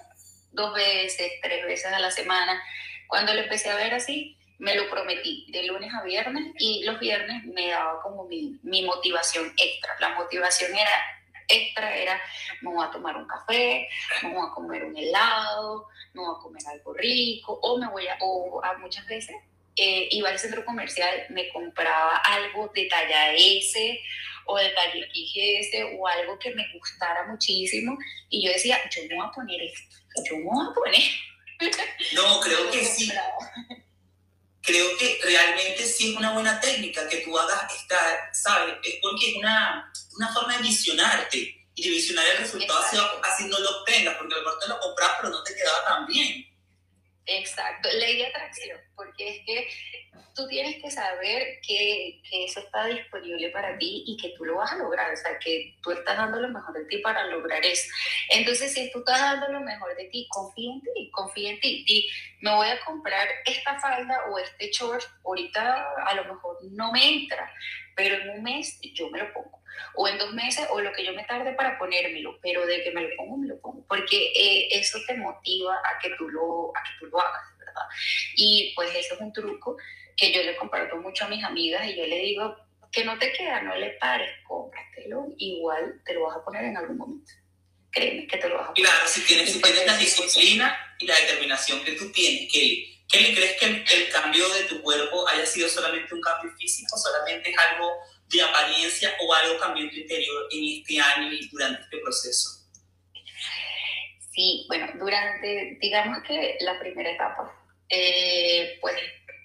dos 0.52 0.74
veces, 0.74 1.32
tres 1.42 1.64
veces 1.64 1.92
a 1.92 1.98
la 1.98 2.10
semana. 2.10 2.62
Cuando 3.08 3.34
lo 3.34 3.40
empecé 3.40 3.70
a 3.70 3.76
ver 3.76 3.94
así, 3.94 4.36
me 4.58 4.74
lo 4.74 4.90
prometí 4.90 5.46
de 5.50 5.64
lunes 5.64 5.92
a 5.94 6.02
viernes 6.02 6.52
y 6.58 6.84
los 6.84 7.00
viernes 7.00 7.44
me 7.44 7.68
daba 7.68 8.00
como 8.02 8.24
mi, 8.24 8.58
mi 8.62 8.82
motivación 8.82 9.52
extra. 9.56 9.96
La 10.00 10.10
motivación 10.10 10.72
era 10.76 10.90
extra 11.50 11.96
era, 11.96 12.20
me 12.62 12.70
voy 12.70 12.86
a 12.86 12.90
tomar 12.90 13.16
un 13.16 13.26
café, 13.26 13.88
me 14.22 14.32
voy 14.32 14.46
a 14.46 14.54
comer 14.54 14.84
un 14.84 14.96
helado, 14.96 15.88
me 16.14 16.22
voy 16.22 16.34
a 16.36 16.42
comer 16.42 16.62
algo 16.68 16.94
rico, 16.94 17.58
o 17.62 17.78
me 17.78 17.88
voy 17.88 18.06
a, 18.06 18.16
o 18.20 18.64
a 18.64 18.78
muchas 18.78 19.06
veces 19.06 19.36
eh, 19.76 20.08
iba 20.10 20.28
al 20.28 20.38
centro 20.38 20.64
comercial, 20.64 21.26
me 21.30 21.48
compraba 21.48 22.16
algo 22.16 22.70
de 22.74 22.86
talla 22.86 23.32
S 23.34 24.00
o 24.46 24.56
de 24.56 24.68
talla 24.70 25.06
XS 25.12 25.98
o 25.98 26.06
algo 26.06 26.38
que 26.38 26.54
me 26.54 26.66
gustara 26.74 27.26
muchísimo 27.26 27.96
y 28.28 28.44
yo 28.44 28.52
decía, 28.52 28.78
yo 28.90 29.02
me 29.08 29.16
voy 29.16 29.26
a 29.26 29.32
poner 29.32 29.60
esto 29.62 29.99
yo 30.28 30.36
me 30.36 30.44
voy 30.44 30.66
a 30.70 30.74
poner. 30.74 31.02
No, 32.14 32.40
creo 32.40 32.70
que 32.70 32.84
sí. 32.84 33.12
Creo 34.62 34.96
que 34.98 35.20
realmente 35.24 35.86
sí 35.86 36.10
es 36.10 36.16
una 36.16 36.32
buena 36.32 36.60
técnica 36.60 37.08
que 37.08 37.18
tú 37.18 37.36
hagas 37.38 37.74
esta, 37.74 37.98
¿sabes? 38.32 38.76
Es 38.84 38.96
porque 39.02 39.30
es 39.30 39.36
una, 39.36 39.90
una 40.16 40.32
forma 40.32 40.56
de 40.56 40.62
visionarte 40.62 41.66
y 41.74 41.82
de 41.82 41.90
visionar 41.90 42.26
el 42.26 42.38
resultado 42.38 42.78
así, 42.80 42.96
así, 43.22 43.44
no 43.44 43.58
lo 43.58 43.80
obtengas, 43.80 44.16
porque 44.16 44.34
a 44.34 44.38
lo 44.38 44.44
mejor 44.44 44.58
te 44.60 44.68
lo 44.68 44.80
compras 44.80 45.12
pero 45.20 45.32
no 45.32 45.42
te 45.42 45.54
quedaba 45.54 45.84
tan 45.84 46.06
bien. 46.06 46.46
Exacto, 47.32 47.88
ley 47.92 48.16
de 48.16 48.26
atracción, 48.26 48.80
porque 48.96 49.28
es 49.28 49.46
que 49.46 49.68
tú 50.34 50.48
tienes 50.48 50.82
que 50.82 50.90
saber 50.90 51.60
que, 51.64 52.20
que, 52.28 52.44
eso 52.44 52.58
está 52.58 52.86
disponible 52.86 53.50
para 53.50 53.78
ti 53.78 54.02
y 54.04 54.16
que 54.16 54.30
tú 54.30 54.44
lo 54.44 54.56
vas 54.56 54.72
a 54.72 54.78
lograr, 54.78 55.12
o 55.12 55.16
sea, 55.16 55.38
que 55.38 55.76
tú 55.80 55.92
estás 55.92 56.16
dando 56.16 56.40
lo 56.40 56.48
mejor 56.48 56.74
de 56.74 56.86
ti 56.86 56.98
para 56.98 57.26
lograr 57.26 57.64
eso. 57.64 57.88
Entonces, 58.30 58.74
si 58.74 58.90
tú 58.90 58.98
estás 58.98 59.20
dando 59.20 59.46
lo 59.46 59.60
mejor 59.60 59.94
de 59.94 60.06
ti, 60.06 60.26
confía 60.28 60.72
en 60.72 60.80
ti, 60.80 61.10
confía 61.12 61.50
en 61.50 61.60
ti. 61.60 61.84
Di, 61.86 62.10
me 62.40 62.52
voy 62.52 62.66
a 62.66 62.80
comprar 62.84 63.28
esta 63.46 63.78
falda 63.78 64.24
o 64.30 64.38
este 64.38 64.72
short, 64.72 65.04
ahorita 65.24 65.86
a 66.06 66.14
lo 66.14 66.34
mejor 66.34 66.58
no 66.72 66.90
me 66.90 67.08
entra, 67.14 67.48
pero 67.94 68.16
en 68.16 68.30
un 68.30 68.42
mes 68.42 68.80
yo 68.94 69.08
me 69.08 69.20
lo 69.20 69.32
pongo 69.32 69.59
o 69.94 70.08
en 70.08 70.18
dos 70.18 70.32
meses 70.32 70.66
o 70.70 70.80
lo 70.80 70.92
que 70.92 71.04
yo 71.04 71.12
me 71.12 71.24
tarde 71.24 71.52
para 71.52 71.78
ponérmelo, 71.78 72.38
pero 72.42 72.66
de 72.66 72.82
que 72.82 72.90
me 72.90 73.02
lo 73.02 73.16
pongo, 73.16 73.36
me 73.36 73.48
lo 73.48 73.60
pongo, 73.60 73.84
porque 73.88 74.32
eh, 74.34 74.68
eso 74.72 74.98
te 75.06 75.14
motiva 75.14 75.76
a 75.76 75.98
que, 75.98 76.10
tú 76.16 76.28
lo, 76.28 76.70
a 76.76 76.82
que 76.82 76.90
tú 76.98 77.06
lo 77.06 77.20
hagas, 77.20 77.42
¿verdad? 77.58 77.82
Y 78.36 78.72
pues 78.74 78.90
eso 78.94 79.14
es 79.14 79.20
un 79.20 79.32
truco 79.32 79.76
que 80.16 80.32
yo 80.32 80.42
le 80.42 80.56
comparto 80.56 80.96
mucho 80.96 81.24
a 81.24 81.28
mis 81.28 81.44
amigas 81.44 81.86
y 81.86 81.96
yo 81.96 82.06
le 82.06 82.18
digo 82.18 82.56
que 82.92 83.04
no 83.04 83.18
te 83.18 83.32
queda, 83.32 83.62
no 83.62 83.74
le 83.76 83.90
pares, 83.92 84.30
cómpratelo, 84.46 85.28
igual 85.38 86.00
te 86.04 86.14
lo 86.14 86.26
vas 86.26 86.36
a 86.36 86.44
poner 86.44 86.64
en 86.64 86.76
algún 86.76 86.98
momento. 86.98 87.32
Créeme 87.92 88.26
que 88.26 88.36
te 88.36 88.48
lo 88.48 88.56
vas 88.56 88.70
a 88.70 88.74
poner. 88.74 88.90
Claro, 88.90 89.06
si 89.06 89.24
tienes, 89.24 89.52
si 89.52 89.62
tienes 89.62 89.86
la 89.86 89.96
disciplina 89.96 90.94
y 90.98 91.06
la 91.06 91.16
determinación 91.16 91.82
que 91.84 91.92
tú 91.92 92.10
tienes, 92.12 92.52
que 92.52 92.90
¿Qué 93.10 93.20
le 93.20 93.34
crees 93.34 93.58
que 93.58 93.66
el, 93.66 93.84
el, 93.90 94.08
cambio 94.08 94.48
de 94.50 94.64
tu 94.64 94.80
cuerpo 94.82 95.26
haya 95.26 95.44
sido 95.44 95.68
solamente 95.68 96.14
un 96.14 96.20
cambio 96.20 96.52
físico, 96.56 96.96
solamente 96.96 97.50
es 97.50 97.58
algo 97.58 97.92
de 98.30 98.42
apariencia 98.42 99.12
o 99.20 99.34
algo 99.34 99.58
cambió 99.58 99.84
en 99.84 99.90
tu 99.90 99.96
interior 99.96 100.46
en 100.50 100.80
este 100.80 101.00
año 101.00 101.32
y 101.32 101.48
durante 101.48 101.82
este 101.82 101.98
proceso? 101.98 102.60
Sí, 104.32 104.64
bueno, 104.68 104.86
durante, 104.98 105.76
digamos 105.80 106.22
que 106.22 106.56
la 106.60 106.78
primera 106.78 107.10
etapa, 107.10 107.52
eh, 107.88 108.78
pues 108.80 108.96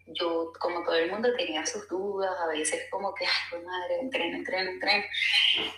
yo, 0.07 0.53
como 0.59 0.83
todo 0.83 0.95
el 0.95 1.09
mundo, 1.09 1.35
tenía 1.35 1.65
sus 1.65 1.87
dudas, 1.87 2.31
a 2.39 2.47
veces 2.47 2.87
como 2.91 3.13
que, 3.15 3.25
ay, 3.25 3.61
madre, 3.63 3.99
entreno, 4.01 4.37
entreno, 4.37 4.69
entreno. 4.69 5.05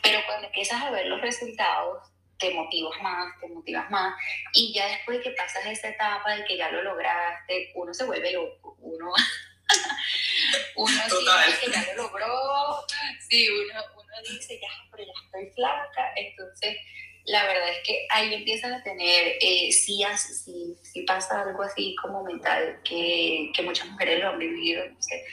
Pero 0.03 0.19
cuando 0.25 0.47
empiezas 0.47 0.81
a 0.83 0.91
ver 0.91 1.05
los 1.05 1.21
resultados, 1.21 2.03
te 2.37 2.53
motivas 2.53 3.01
más, 3.01 3.39
te 3.39 3.47
motivas 3.47 3.89
más. 3.89 4.15
Y 4.53 4.73
ya 4.73 4.87
después 4.87 5.17
de 5.17 5.23
que 5.23 5.31
pasas 5.31 5.65
esa 5.65 5.89
etapa 5.89 6.35
de 6.35 6.43
que 6.45 6.57
ya 6.57 6.69
lo 6.69 6.83
lograste, 6.83 7.71
uno 7.75 7.93
se 7.93 8.03
vuelve 8.03 8.33
loco, 8.33 8.75
uno 8.81 9.11
uno 10.75 10.91
siente 10.91 11.59
que 11.61 11.71
ya 11.71 11.93
lo 11.95 12.03
logró, 12.03 12.85
sí, 13.29 13.47
uno, 13.49 13.81
uno 13.95 14.13
dice, 14.29 14.59
ya, 14.59 14.69
pero 14.91 15.03
ya 15.03 15.13
estoy 15.25 15.51
flaca, 15.53 16.13
entonces 16.15 16.77
la 17.25 17.45
verdad 17.45 17.69
es 17.69 17.79
que 17.85 18.07
ahí 18.09 18.33
empiezan 18.33 18.73
a 18.73 18.83
tener, 18.83 19.37
eh, 19.41 19.71
sí, 19.71 20.01
sí, 20.17 21.01
pasa 21.05 21.41
algo 21.41 21.61
así 21.63 21.95
como 22.01 22.23
mental, 22.23 22.79
que, 22.83 23.51
que 23.53 23.61
muchas 23.63 23.87
mujeres 23.87 24.21
lo 24.21 24.29
han 24.29 24.39
vivido, 24.39 24.87
no 24.87 25.01
sé, 25.01 25.25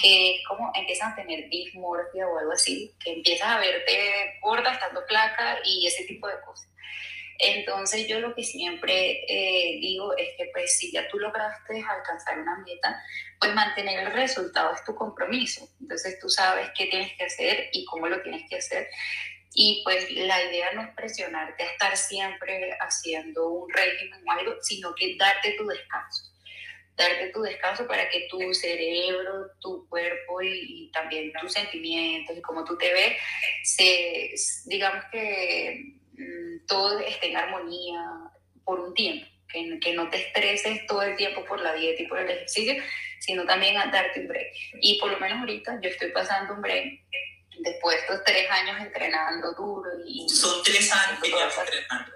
que 0.00 0.42
como 0.48 0.72
empiezan 0.74 1.12
a 1.12 1.16
tener 1.16 1.48
dismorfia 1.48 2.26
o 2.26 2.38
algo 2.38 2.52
así, 2.52 2.92
que 3.02 3.12
empiezas 3.12 3.48
a 3.48 3.60
verte 3.60 4.38
gorda, 4.40 4.72
estando 4.72 5.02
flaca 5.06 5.58
y 5.64 5.86
ese 5.86 6.04
tipo 6.04 6.26
de 6.26 6.40
cosas. 6.44 6.68
Entonces 7.42 8.06
yo 8.06 8.20
lo 8.20 8.34
que 8.34 8.44
siempre 8.44 9.24
eh, 9.26 9.78
digo 9.80 10.14
es 10.16 10.28
que 10.36 10.50
pues 10.52 10.76
si 10.76 10.92
ya 10.92 11.08
tú 11.08 11.18
lograste 11.18 11.82
alcanzar 11.88 12.38
una 12.38 12.58
meta, 12.58 13.02
pues 13.40 13.54
mantener 13.54 14.00
el 14.00 14.12
resultado 14.12 14.74
es 14.74 14.84
tu 14.84 14.94
compromiso. 14.94 15.66
Entonces 15.80 16.18
tú 16.20 16.28
sabes 16.28 16.68
qué 16.76 16.86
tienes 16.86 17.16
que 17.16 17.24
hacer 17.24 17.70
y 17.72 17.86
cómo 17.86 18.08
lo 18.08 18.20
tienes 18.22 18.42
que 18.48 18.56
hacer. 18.56 18.88
Y 19.54 19.80
pues 19.84 20.10
la 20.12 20.44
idea 20.44 20.72
no 20.72 20.82
es 20.82 20.90
presionarte 20.94 21.62
a 21.62 21.72
estar 21.72 21.96
siempre 21.96 22.76
haciendo 22.78 23.48
un 23.48 23.72
régimen 23.72 24.22
o 24.26 24.32
algo, 24.32 24.54
sino 24.60 24.94
que 24.94 25.16
darte 25.16 25.54
tu 25.56 25.66
descanso. 25.66 26.24
Darte 26.94 27.30
tu 27.30 27.40
descanso 27.40 27.86
para 27.86 28.06
que 28.10 28.28
tu 28.28 28.52
cerebro, 28.52 29.52
tu 29.60 29.88
cuerpo 29.88 30.42
y, 30.42 30.90
también 30.92 31.32
tus 31.40 31.54
sentimientos 31.54 32.36
y 32.36 32.42
cómo 32.42 32.64
tú 32.64 32.76
te 32.76 32.92
ves, 32.92 33.16
se, 33.64 34.34
digamos 34.66 35.04
que 35.10 35.99
todo 36.66 36.98
esté 37.00 37.30
en 37.30 37.36
armonía 37.36 38.02
por 38.64 38.80
un 38.80 38.94
tiempo, 38.94 39.26
que, 39.48 39.78
que, 39.80 39.92
no 39.94 40.08
te 40.08 40.18
estreses 40.18 40.86
todo 40.86 41.02
el 41.02 41.16
tiempo 41.16 41.44
por 41.44 41.60
la 41.60 41.74
dieta 41.74 42.02
y 42.02 42.06
por 42.06 42.18
el 42.18 42.30
ejercicio, 42.30 42.74
sino 43.18 43.44
también 43.44 43.76
a 43.76 43.86
darte 43.86 44.20
un 44.20 44.28
break. 44.28 44.52
Y 44.80 44.98
por 44.98 45.10
lo 45.10 45.18
menos 45.18 45.40
ahorita 45.40 45.80
yo 45.82 45.90
estoy 45.90 46.10
pasando 46.10 46.54
un 46.54 46.62
break 46.62 47.00
después 47.62 47.96
de 47.96 48.02
estos 48.02 48.24
tres 48.24 48.50
años 48.50 48.80
entrenando 48.80 49.52
duro. 49.52 49.90
Y, 50.06 50.28
Son 50.28 50.62
tres 50.62 50.90
años 50.92 51.20
que 51.20 51.28
llevas 51.28 51.56
entrenando. 51.58 52.12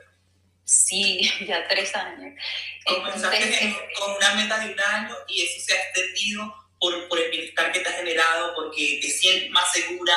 Sí, 0.64 1.31
ya 1.47 1.67
tres 1.69 1.95
años. 1.95 2.40
Comenzaste 2.85 3.67
eh, 3.67 3.77
con 3.99 4.12
una 4.12 4.35
meta 4.35 4.59
de 4.59 4.73
un 4.73 4.81
año 4.81 5.14
y 5.29 5.43
eso 5.43 5.61
se 5.61 5.75
ha 5.75 5.83
extendido 5.83 6.55
por, 6.79 7.09
por 7.09 7.19
el 7.19 7.31
bienestar 7.31 7.73
que 7.73 7.81
te 7.81 7.88
ha 7.88 7.93
generado, 7.93 8.55
porque 8.55 8.99
te 9.01 9.09
sientes 9.09 9.51
más 9.51 9.73
segura. 9.73 10.14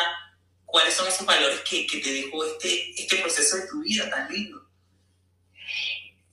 ¿Cuáles 0.67 0.93
son 0.93 1.07
esos 1.07 1.25
valores 1.25 1.61
que, 1.61 1.87
que 1.87 1.99
te 1.99 2.11
dejó 2.11 2.45
este, 2.45 2.91
este 2.91 3.15
proceso 3.17 3.55
de 3.55 3.67
tu 3.67 3.81
vida 3.81 4.09
tan 4.09 4.29
lindo? 4.31 4.61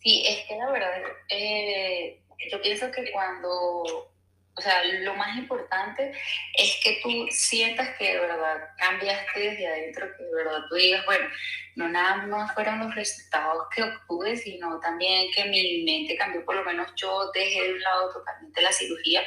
Sí, 0.02 0.24
es 0.26 0.44
que 0.46 0.56
la 0.56 0.70
verdad, 0.70 1.02
eh, 1.30 2.20
yo 2.50 2.60
pienso 2.60 2.90
que 2.90 3.10
cuando 3.12 4.12
o 4.56 4.60
sea, 4.60 4.84
lo 4.84 5.14
más 5.14 5.36
importante 5.36 6.12
es 6.56 6.80
que 6.82 7.00
tú 7.02 7.26
sientas 7.30 7.96
que 7.98 8.12
de 8.12 8.20
verdad 8.20 8.68
cambiaste 8.78 9.40
desde 9.40 9.66
adentro, 9.66 10.06
que 10.16 10.22
de 10.22 10.34
verdad 10.34 10.60
tú 10.68 10.76
digas, 10.76 11.04
bueno, 11.06 11.26
no 11.74 11.88
nada 11.88 12.26
más 12.26 12.54
fueron 12.54 12.78
los 12.78 12.94
resultados 12.94 13.66
que 13.74 13.82
obtuve, 13.82 14.36
sino 14.36 14.78
también 14.78 15.32
que 15.32 15.44
mi 15.46 15.82
mente 15.84 16.16
cambió, 16.16 16.44
por 16.44 16.54
lo 16.54 16.64
menos 16.64 16.88
yo 16.94 17.32
dejé 17.32 17.62
de 17.62 17.74
un 17.74 17.80
lado 17.80 18.12
totalmente 18.12 18.62
la 18.62 18.72
cirugía 18.72 19.22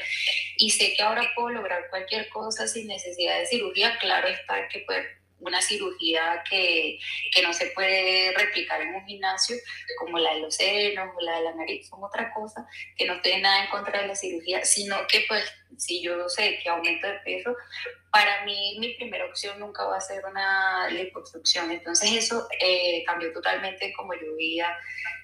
y 0.57 0.69
sé 0.69 0.93
que 0.95 1.03
ahora 1.03 1.29
puedo 1.35 1.49
lograr 1.49 1.89
cualquier 1.89 2.29
cosa 2.29 2.67
sin 2.67 2.87
necesidad 2.87 3.37
de 3.39 3.47
cirugía. 3.47 3.97
Claro 3.99 4.27
está 4.29 4.67
que 4.69 4.79
pues 4.85 5.05
una 5.39 5.61
cirugía 5.61 6.43
que, 6.49 6.99
que, 7.33 7.41
no 7.41 7.53
se 7.53 7.67
puede 7.67 8.33
replicar 8.35 8.81
en 8.81 8.95
un 8.95 9.05
gimnasio, 9.05 9.55
como 9.99 10.17
la 10.17 10.33
de 10.33 10.41
los 10.41 10.55
senos 10.55 11.09
o 11.15 11.21
la 11.21 11.37
de 11.37 11.43
la 11.43 11.55
nariz, 11.55 11.87
son 11.87 12.03
otra 12.03 12.33
cosa, 12.33 12.67
que 12.95 13.05
no 13.05 13.13
estoy 13.13 13.39
nada 13.41 13.63
en 13.63 13.69
contra 13.69 14.01
de 14.01 14.07
la 14.07 14.15
cirugía, 14.15 14.65
sino 14.65 14.97
que 15.07 15.25
pues 15.27 15.43
si 15.77 16.01
yo 16.01 16.27
sé 16.29 16.59
que 16.61 16.69
aumento 16.69 17.07
de 17.07 17.19
peso, 17.19 17.55
para 18.11 18.43
mí 18.45 18.77
mi 18.79 18.93
primera 18.95 19.25
opción 19.25 19.59
nunca 19.59 19.85
va 19.85 19.97
a 19.97 20.01
ser 20.01 20.23
una 20.25 20.89
liposucción. 20.89 21.71
Entonces 21.71 22.11
eso 22.13 22.47
eh, 22.59 23.03
cambió 23.05 23.31
totalmente 23.31 23.93
como 23.93 24.13
yo 24.13 24.35
veía 24.35 24.75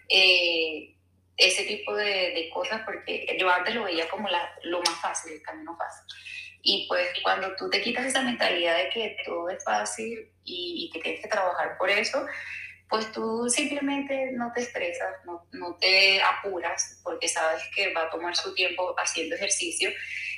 eh, 0.10 0.96
ese 1.38 1.64
tipo 1.64 1.96
de, 1.96 2.06
de, 2.06 2.50
cosas, 2.54 2.82
porque 2.86 3.36
yo 3.40 3.50
antes 3.50 3.74
lo 3.74 3.86
veía 3.86 4.08
como 4.10 4.30
la, 4.30 4.54
lo 4.64 4.80
más 4.82 5.02
fácil, 5.02 5.34
el 5.34 5.42
camino 5.42 5.76
fácil. 5.76 6.06
Y 6.66 6.88
pues 6.88 7.10
cuando 7.22 7.54
tú 7.58 7.70
te 7.70 7.82
quitas 7.82 8.06
esa 8.06 8.22
mentalidad 8.22 8.78
de 8.78 8.90
que 8.90 9.18
todo 9.26 9.50
es 9.50 9.62
fácil 9.66 10.32
y, 10.46 10.90
que 10.94 11.02
tienes 11.02 11.22
que 11.22 11.28
trabajar 11.28 11.78
por 11.78 11.90
eso, 11.90 12.26
pues 12.90 13.12
tú 13.12 13.50
simplemente 13.50 14.32
no 14.32 14.50
te 14.56 14.62
estresas, 14.62 15.14
no, 15.26 15.46
no, 15.52 15.76
te 15.76 16.22
apuras 16.22 17.02
porque 17.04 17.28
sabes 17.28 17.62
que 17.76 17.94
va 17.94 18.04
a 18.04 18.10
tomar 18.10 18.34
su 18.34 18.54
tiempo 18.56 18.96
haciendo 18.98 19.36
ejercicio 19.36 19.92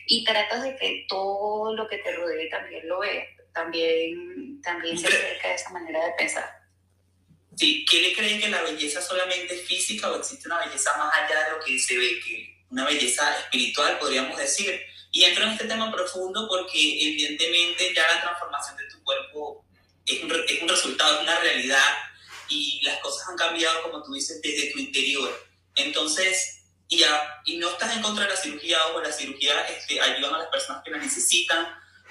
y 0.08 0.24
tratas 0.24 0.64
de 0.64 0.76
que 0.78 1.06
todo 1.08 1.76
lo 1.76 1.88
que 1.88 2.00
te 2.00 2.12
rodee 2.14 2.50
también 2.50 2.88
lo 2.88 3.02
vea, 3.02 3.24
también, 3.54 4.60
también 4.64 4.98
se 4.98 5.08
acerca 5.08 5.50
de 5.50 5.56
esa 5.56 5.70
manera 5.70 6.08
de 6.08 6.14
pensar. 6.14 6.50
Sí, 7.56 7.86
¿qué 7.88 8.02
le 8.02 8.14
creen 8.16 8.42
que 8.42 8.50
la 8.50 8.64
belleza 8.64 9.00
solamente 9.00 9.54
es 9.54 9.62
física 9.62 10.10
o 10.10 10.18
existe 10.18 10.48
una 10.48 10.66
belleza 10.66 10.98
más 10.98 11.14
allá 11.14 11.44
de 11.44 11.52
lo 11.52 11.64
que 11.64 11.78
se 11.78 11.96
ve, 11.96 12.20
que 12.20 12.66
una 12.72 12.86
belleza 12.86 13.38
espiritual 13.38 14.00
podríamos 14.00 14.36
decir? 14.40 14.95
Y 15.16 15.24
entro 15.24 15.46
en 15.46 15.52
este 15.52 15.64
tema 15.64 15.90
profundo 15.94 16.46
porque 16.46 16.78
evidentemente 16.78 17.94
ya 17.96 18.04
la 18.16 18.22
transformación 18.22 18.76
de 18.76 18.84
tu 18.90 19.02
cuerpo 19.02 19.66
es 20.06 20.22
un, 20.22 20.30
es 20.30 20.62
un 20.62 20.68
resultado, 20.68 21.16
de 21.16 21.24
una 21.24 21.40
realidad 21.40 21.94
y 22.50 22.82
las 22.84 23.00
cosas 23.00 23.30
han 23.30 23.38
cambiado, 23.38 23.82
como 23.84 24.04
tú 24.04 24.12
dices, 24.12 24.42
desde 24.42 24.74
tu 24.74 24.80
interior. 24.80 25.48
Entonces, 25.78 26.66
y, 26.90 27.02
y 27.46 27.56
no 27.56 27.70
estás 27.70 27.96
en 27.96 28.02
contra 28.02 28.26
de 28.26 28.32
la 28.32 28.36
cirugía 28.36 28.88
o 28.88 29.02
la 29.02 29.10
cirugía 29.10 29.62
este, 29.68 30.02
ayudan 30.02 30.36
a 30.36 30.40
las 30.40 30.50
personas 30.50 30.84
que 30.84 30.92
la 30.92 30.98
necesitan, 30.98 31.66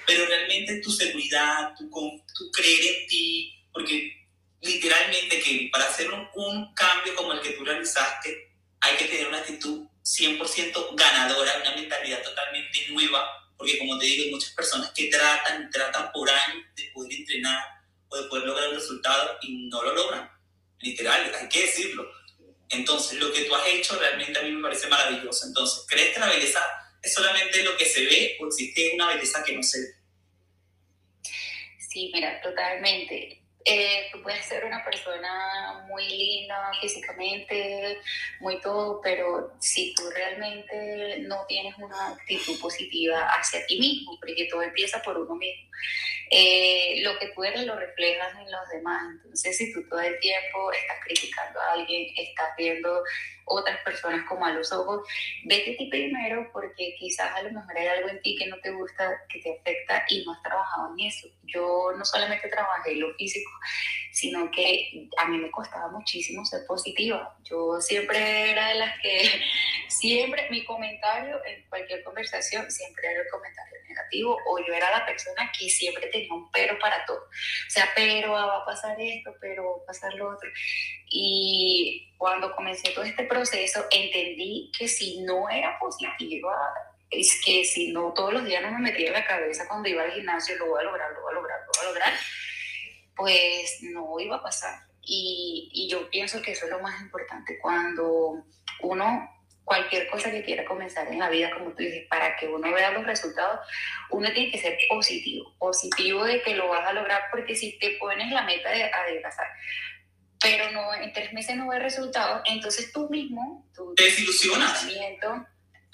pero 0.07 0.25
realmente 0.25 0.81
tu 0.81 0.91
seguridad, 0.91 1.75
tu, 1.77 1.87
tu 1.87 2.51
creer 2.51 2.85
en 2.85 3.07
ti, 3.07 3.53
porque 3.71 4.27
literalmente 4.61 5.41
que 5.41 5.69
para 5.71 5.85
hacer 5.85 6.11
un, 6.11 6.27
un 6.33 6.73
cambio 6.73 7.13
como 7.13 7.33
el 7.33 7.41
que 7.41 7.51
tú 7.51 7.63
realizaste, 7.63 8.51
hay 8.81 8.97
que 8.97 9.05
tener 9.05 9.27
una 9.27 9.37
actitud 9.37 9.85
100% 10.05 10.95
ganadora, 10.95 11.57
una 11.61 11.75
mentalidad 11.75 12.21
totalmente 12.21 12.87
nueva, 12.89 13.27
porque 13.57 13.79
como 13.79 13.97
te 13.97 14.05
digo, 14.05 14.25
hay 14.25 14.31
muchas 14.31 14.51
personas 14.51 14.91
que 14.91 15.07
tratan, 15.07 15.69
tratan 15.71 16.11
por 16.11 16.29
años 16.29 16.63
de 16.75 16.91
poder 16.93 17.13
entrenar 17.13 17.63
o 18.09 18.17
de 18.17 18.29
poder 18.29 18.45
lograr 18.45 18.69
el 18.69 18.75
resultado 18.75 19.37
y 19.41 19.67
no 19.67 19.81
lo 19.81 19.95
logran. 19.95 20.29
Literal, 20.79 21.33
hay 21.33 21.49
que 21.49 21.61
decirlo. 21.61 22.07
Entonces, 22.69 23.19
lo 23.19 23.31
que 23.31 23.45
tú 23.45 23.55
has 23.55 23.67
hecho 23.67 23.97
realmente 23.97 24.37
a 24.37 24.43
mí 24.43 24.51
me 24.51 24.61
parece 24.61 24.87
maravilloso. 24.87 25.47
Entonces, 25.47 25.85
¿crees 25.87 26.13
que 26.13 26.19
la 26.19 26.29
belleza 26.29 26.61
es 27.01 27.13
solamente 27.13 27.63
lo 27.63 27.75
que 27.75 27.85
se 27.85 28.05
ve 28.05 28.37
o 28.39 28.47
existe 28.47 28.91
una 28.93 29.07
belleza 29.07 29.43
que 29.43 29.53
no 29.53 29.63
se 29.63 29.79
ve? 29.79 29.87
Sí, 31.79 32.11
mira, 32.13 32.41
totalmente. 32.41 33.44
Eh, 33.67 34.09
tú 34.11 34.21
puedes 34.21 34.45
ser 34.45 34.63
una 34.63 34.83
persona 34.83 35.83
muy 35.87 36.07
linda 36.07 36.71
físicamente, 36.79 37.97
muy 38.39 38.61
todo, 38.61 39.01
pero 39.01 39.55
si 39.59 39.91
tú 39.95 40.03
realmente 40.11 41.17
no 41.21 41.45
tienes 41.47 41.75
una 41.79 42.09
actitud 42.09 42.59
positiva 42.61 43.27
hacia 43.27 43.65
ti 43.65 43.79
mismo, 43.79 44.19
porque 44.19 44.47
todo 44.51 44.61
empieza 44.61 45.01
por 45.01 45.17
uno 45.17 45.33
mismo, 45.33 45.67
eh, 46.31 47.01
lo 47.03 47.17
que 47.19 47.29
tú 47.29 47.43
eres 47.43 47.65
lo 47.65 47.75
reflejas 47.75 48.33
en 48.39 48.51
los 48.51 48.69
demás. 48.69 49.03
Entonces, 49.15 49.57
si 49.57 49.73
tú 49.73 49.87
todo 49.87 49.99
el 49.99 50.19
tiempo 50.19 50.71
estás 50.71 50.97
criticando 51.03 51.59
a 51.59 51.73
alguien, 51.73 52.07
estás 52.17 52.49
viendo 52.57 53.03
otras 53.45 53.79
personas 53.83 54.27
como 54.27 54.45
a 54.45 54.51
los 54.51 54.71
ojos, 54.71 55.07
vete 55.45 55.73
a 55.73 55.77
ti 55.77 55.87
primero 55.89 56.49
porque 56.51 56.95
quizás 56.97 57.31
a 57.35 57.43
lo 57.43 57.51
mejor 57.51 57.77
hay 57.77 57.87
algo 57.87 58.09
en 58.09 58.21
ti 58.21 58.35
que 58.37 58.47
no 58.47 58.59
te 58.59 58.71
gusta, 58.71 59.21
que 59.29 59.39
te 59.39 59.59
afecta 59.59 60.03
y 60.09 60.25
no 60.25 60.33
has 60.33 60.41
trabajado 60.41 60.93
en 60.93 61.05
eso. 61.05 61.27
Yo 61.43 61.91
no 61.97 62.03
solamente 62.03 62.49
trabajé 62.49 62.95
lo 62.95 63.13
físico, 63.15 63.51
sino 64.15 64.49
que 64.49 65.09
a 65.17 65.25
mí 65.27 65.37
me 65.37 65.51
costaba 65.51 65.89
muchísimo 65.89 66.45
ser 66.45 66.65
positiva. 66.65 67.35
Yo 67.43 67.81
siempre 67.81 68.49
era 68.51 68.69
de 68.69 68.75
las 68.75 68.97
que, 69.01 69.29
siempre 69.89 70.49
mi 70.49 70.63
comentario 70.63 71.43
en 71.45 71.67
cualquier 71.67 72.01
conversación, 72.01 72.71
siempre 72.71 73.11
era 73.11 73.23
el 73.23 73.27
comentario 73.29 73.75
negativo 73.89 74.37
o 74.47 74.59
yo 74.65 74.73
era 74.73 74.89
la 74.89 75.05
persona 75.05 75.51
que 75.51 75.69
siempre 75.69 76.07
tenía 76.07 76.33
un 76.33 76.49
pero 76.49 76.79
para 76.79 77.05
todo. 77.05 77.19
O 77.19 77.69
sea, 77.69 77.89
pero 77.93 78.31
va 78.31 78.61
a 78.61 78.65
pasar 78.65 78.95
esto, 79.01 79.35
pero 79.41 79.65
va 79.65 79.83
a 79.83 79.85
pasar 79.87 80.13
lo 80.13 80.29
otro. 80.29 80.49
Y 81.09 82.13
cuando 82.17 82.55
comencé 82.55 82.91
todo 82.91 83.03
este 83.03 83.25
proceso, 83.25 83.85
entendí 83.91 84.71
que 84.77 84.87
si 84.87 85.19
no 85.23 85.49
era 85.49 85.77
positiva, 85.77 86.55
es 87.09 87.41
que 87.45 87.65
si 87.65 87.91
no 87.91 88.13
todos 88.13 88.31
los 88.31 88.45
días 88.45 88.63
no 88.63 88.71
me 88.71 88.91
metía 88.91 89.07
en 89.07 89.13
la 89.13 89.27
cabeza 89.27 89.67
cuando 89.67 89.89
iba 89.89 90.03
al 90.03 90.13
gimnasio, 90.13 90.55
lo 90.55 90.67
voy 90.67 90.79
a 90.79 90.83
lograr, 90.83 91.11
lo 91.11 91.21
voy 91.21 91.31
a 91.31 91.35
lograr, 91.35 91.59
lo 91.59 91.65
voy 91.67 91.81
a 91.81 91.89
lograr, 91.89 92.13
pues 93.15 93.79
no 93.81 94.19
iba 94.19 94.37
a 94.37 94.43
pasar. 94.43 94.79
Y, 95.01 95.69
y 95.71 95.89
yo 95.89 96.09
pienso 96.09 96.41
que 96.41 96.51
eso 96.51 96.65
es 96.65 96.71
lo 96.71 96.79
más 96.79 96.99
importante, 97.01 97.59
cuando 97.61 98.43
uno 98.81 99.29
cualquier 99.65 100.07
cosa 100.09 100.31
que 100.31 100.43
quiera 100.43 100.63
comenzar 100.63 101.11
en 101.11 101.19
la 101.19 101.29
vida, 101.29 101.51
como 101.51 101.71
tú 101.71 101.77
dices, 101.77 102.07
para 102.07 102.37
que 102.37 102.47
uno 102.47 102.71
vea 102.71 102.91
los 102.91 103.05
resultados, 103.05 103.59
uno 104.11 104.31
tiene 104.31 104.51
que 104.51 104.59
ser 104.59 104.77
positivo, 104.87 105.53
positivo 105.57 106.23
de 106.23 106.41
que 106.43 106.55
lo 106.55 106.69
vas 106.69 106.87
a 106.87 106.93
lograr, 106.93 107.23
porque 107.31 107.55
si 107.55 107.77
te 107.79 107.97
pones 107.99 108.31
la 108.31 108.43
meta 108.43 108.69
de 108.69 108.83
adelgazar, 108.83 109.47
pero 110.39 110.71
no 110.71 110.93
en 110.93 111.11
tres 111.11 111.33
meses 111.33 111.57
no 111.57 111.67
ves 111.67 111.81
resultados, 111.81 112.43
entonces 112.45 112.93
tú 112.93 113.09
mismo, 113.09 113.67
tu 113.73 113.93
desilusionas. 113.95 114.87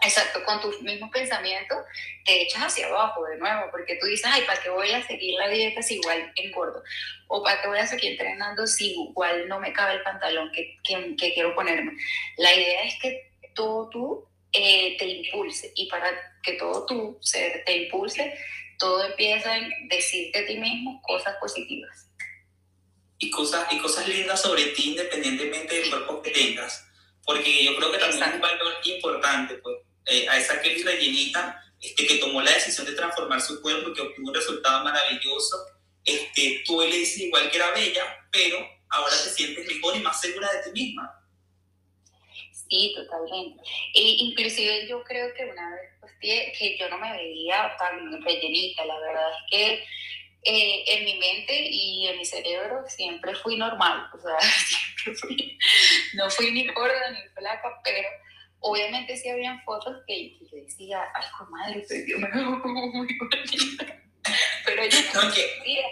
Exacto, 0.04 0.44
con 0.46 0.60
tus 0.62 0.82
mismos 0.82 1.12
pensamientos 1.12 1.78
te 2.26 2.42
echas 2.42 2.64
hacia 2.64 2.88
abajo 2.88 3.24
de 3.26 3.38
nuevo, 3.38 3.70
porque 3.70 3.98
tú 3.98 4.08
dices, 4.08 4.26
ay, 4.26 4.42
¿para 4.48 4.60
qué 4.60 4.70
voy 4.70 4.92
a 4.92 5.06
seguir 5.06 5.36
la 5.36 5.48
dieta 5.48 5.82
si 5.84 5.96
igual 5.96 6.32
engordo? 6.36 6.82
¿O 7.28 7.44
para 7.44 7.62
qué 7.62 7.68
voy 7.68 7.78
a 7.78 7.86
seguir 7.86 8.14
entrenando 8.14 8.66
si 8.66 8.94
igual 8.94 9.48
no 9.48 9.60
me 9.60 9.74
cabe 9.74 9.94
el 9.94 10.04
pantalón 10.04 10.52
que, 10.52 10.78
que, 10.84 11.16
que 11.16 11.34
quiero 11.34 11.54
ponerme? 11.54 11.92
La 12.38 12.54
idea 12.54 12.84
es 12.84 12.96
que 13.00 13.32
todo 13.54 13.90
tú 13.90 14.28
eh, 14.54 14.98
te 14.98 15.06
impulse. 15.06 15.72
Y 15.76 15.88
para 15.88 16.10
que 16.44 16.54
todo 16.54 16.86
tú 16.86 17.18
se, 17.22 17.64
te 17.66 17.84
impulse, 17.84 18.34
todo 18.78 19.06
empieza 19.06 19.56
en 19.56 19.88
decirte 19.88 20.40
a 20.40 20.46
ti 20.46 20.58
mismo 20.58 21.02
cosas 21.04 21.36
positivas. 21.40 22.10
Y 23.20 23.30
cosas, 23.30 23.72
y 23.72 23.78
cosas 23.78 24.08
lindas 24.08 24.42
sobre 24.42 24.66
ti 24.68 24.90
independientemente 24.90 25.76
del 25.76 25.90
cuerpo 25.90 26.22
que 26.22 26.32
tengas. 26.32 26.88
Porque 27.24 27.64
yo 27.64 27.76
creo 27.76 27.92
que 27.92 28.00
también 28.00 28.24
es 28.24 28.34
un 28.34 28.42
valor 28.42 28.74
importante, 28.84 29.56
pues, 29.56 29.78
eh, 30.06 30.28
a 30.28 30.38
esa 30.38 30.62
que 30.62 30.84
rellenita 30.84 31.62
este, 31.82 32.06
que 32.06 32.16
tomó 32.18 32.42
la 32.42 32.52
decisión 32.52 32.86
de 32.86 32.94
transformar 32.94 33.42
su 33.42 33.62
cuerpo 33.62 33.90
y 33.90 33.94
que 33.94 34.02
obtuvo 34.02 34.30
un 34.30 34.36
resultado 34.36 34.84
maravilloso. 34.84 35.58
Este, 36.06 36.64
tú 36.66 36.80
le 36.82 36.98
dices 36.98 37.22
igual 37.22 37.50
que 37.50 37.58
era 37.58 37.72
bella, 37.72 38.28
pero 38.32 38.58
ahora 38.90 39.14
te 39.24 39.30
sientes 39.30 39.66
mejor 39.68 39.96
y 39.96 40.00
más 40.00 40.22
segura 40.22 40.48
de 40.52 40.64
ti 40.64 40.72
misma. 40.72 41.18
Sí, 42.70 42.94
totalmente. 42.96 43.62
E 43.94 44.02
inclusive 44.02 44.88
yo 44.88 45.04
creo 45.04 45.34
que 45.34 45.46
una 45.46 45.72
vez 45.72 45.82
pues, 46.00 46.14
que 46.22 46.78
yo 46.80 46.88
no 46.90 46.98
me 47.00 47.12
veía 47.12 47.76
tan 47.78 48.22
rellenita, 48.22 48.86
la 48.86 49.00
verdad 49.00 49.32
es 49.32 49.52
que 49.52 49.84
eh, 50.44 50.84
en 50.88 51.06
mi 51.06 51.16
mente 51.16 51.68
y 51.70 52.08
en 52.08 52.18
mi 52.18 52.26
cerebro 52.26 52.84
siempre 52.88 53.36
fui 53.36 53.58
normal, 53.58 54.10
o 54.14 54.20
sea, 54.20 54.40
siempre 54.50 55.16
fui, 55.16 55.58
no 56.14 56.30
fui 56.30 56.52
ni 56.52 56.68
gorda 56.68 57.12
ni 57.12 57.28
flaca, 57.30 57.82
pero 57.84 58.08
Obviamente 58.62 59.18
sí 59.18 59.30
habían 59.30 59.62
fotos 59.64 59.98
que, 60.08 60.38
yo 60.40 60.58
decía, 60.58 61.04
ay, 61.16 61.26
madre, 61.50 61.86
pero 61.90 62.06
yo 62.08 62.20
me 62.20 62.30
veo 62.30 62.52
muy 62.52 63.18
bonita. 63.18 64.02
Pero 64.66 64.86
yo 64.86 65.00
no, 65.14 65.24
no 65.24 65.34
que 65.34 65.84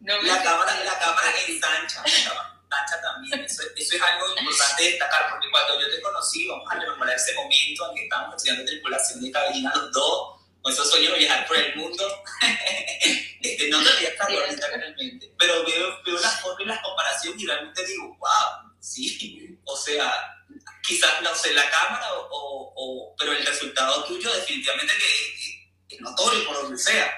no 0.00 0.22
la, 0.22 0.42
cámara, 0.42 0.84
la 0.84 0.98
cámara 0.98 1.28
ensancha, 1.46 2.02
ensancha 2.04 3.00
también. 3.02 3.44
Eso, 3.44 3.62
eso, 3.76 3.96
es 3.96 4.02
algo 4.02 4.26
importante 4.38 4.84
destacar, 4.84 5.30
porque 5.30 5.50
cuando 5.50 5.80
yo 5.80 5.94
te 5.94 6.00
conocí, 6.00 6.48
vamos 6.48 6.66
a 6.70 6.78
rememorar 6.78 7.14
ese 7.14 7.34
momento 7.34 7.90
en 7.90 7.94
que 7.94 8.02
estábamos 8.04 8.36
estudiando 8.36 8.64
tripulación 8.64 9.22
de 9.22 9.30
cabina 9.30 9.72
los 9.76 9.92
dos, 9.92 10.40
con 10.62 10.72
esos 10.72 10.90
sueños 10.90 11.12
de 11.12 11.18
viajar 11.18 11.46
por 11.46 11.56
el 11.58 11.76
mundo. 11.76 12.22
este, 13.42 13.68
no 13.68 13.82
te 13.82 14.04
estar 14.06 14.32
bonita 14.32 14.66
realmente. 14.68 15.34
Pero 15.38 15.64
veo, 15.64 16.02
veo 16.04 16.20
las 16.20 16.40
fotos 16.40 16.60
y 16.60 16.64
las 16.64 16.80
comparaciones 16.80 17.42
y 17.42 17.46
realmente 17.46 17.86
digo, 17.86 18.16
wow, 18.18 18.72
sí. 18.80 19.58
O 19.64 19.76
sea, 19.76 20.41
quizás 20.82 21.22
no 21.22 21.34
sé 21.34 21.52
la 21.54 21.68
cámara, 21.70 22.06
o, 22.30 22.72
o, 22.74 23.14
pero 23.18 23.32
el 23.32 23.46
resultado 23.46 24.04
tuyo 24.04 24.32
definitivamente 24.32 24.92
que, 24.98 25.94
es 25.94 26.00
notorio 26.00 26.46
por 26.46 26.62
donde 26.62 26.78
sea. 26.78 27.12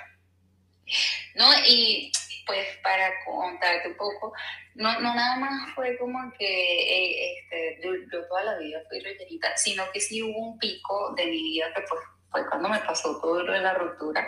No, 1.34 1.50
y 1.66 2.12
pues 2.46 2.66
para 2.82 3.10
contarte 3.24 3.88
un 3.88 3.96
poco, 3.96 4.32
no, 4.74 5.00
no 5.00 5.14
nada 5.14 5.36
más 5.36 5.74
fue 5.74 5.96
como 5.98 6.18
que 6.38 6.44
eh, 6.46 7.38
este, 7.38 7.80
yo, 7.82 8.26
toda 8.28 8.44
la 8.44 8.58
vida 8.58 8.82
fui 8.88 9.00
rellenita, 9.00 9.56
sino 9.56 9.90
que 9.92 10.00
sí 10.00 10.22
hubo 10.22 10.38
un 10.38 10.58
pico 10.58 11.14
de 11.16 11.26
mi 11.26 11.42
vida 11.42 11.72
que 11.74 11.82
pues, 11.82 12.00
fue 12.30 12.48
cuando 12.48 12.68
me 12.68 12.80
pasó 12.80 13.18
todo 13.20 13.42
lo 13.42 13.52
de 13.52 13.60
la 13.60 13.74
ruptura 13.74 14.26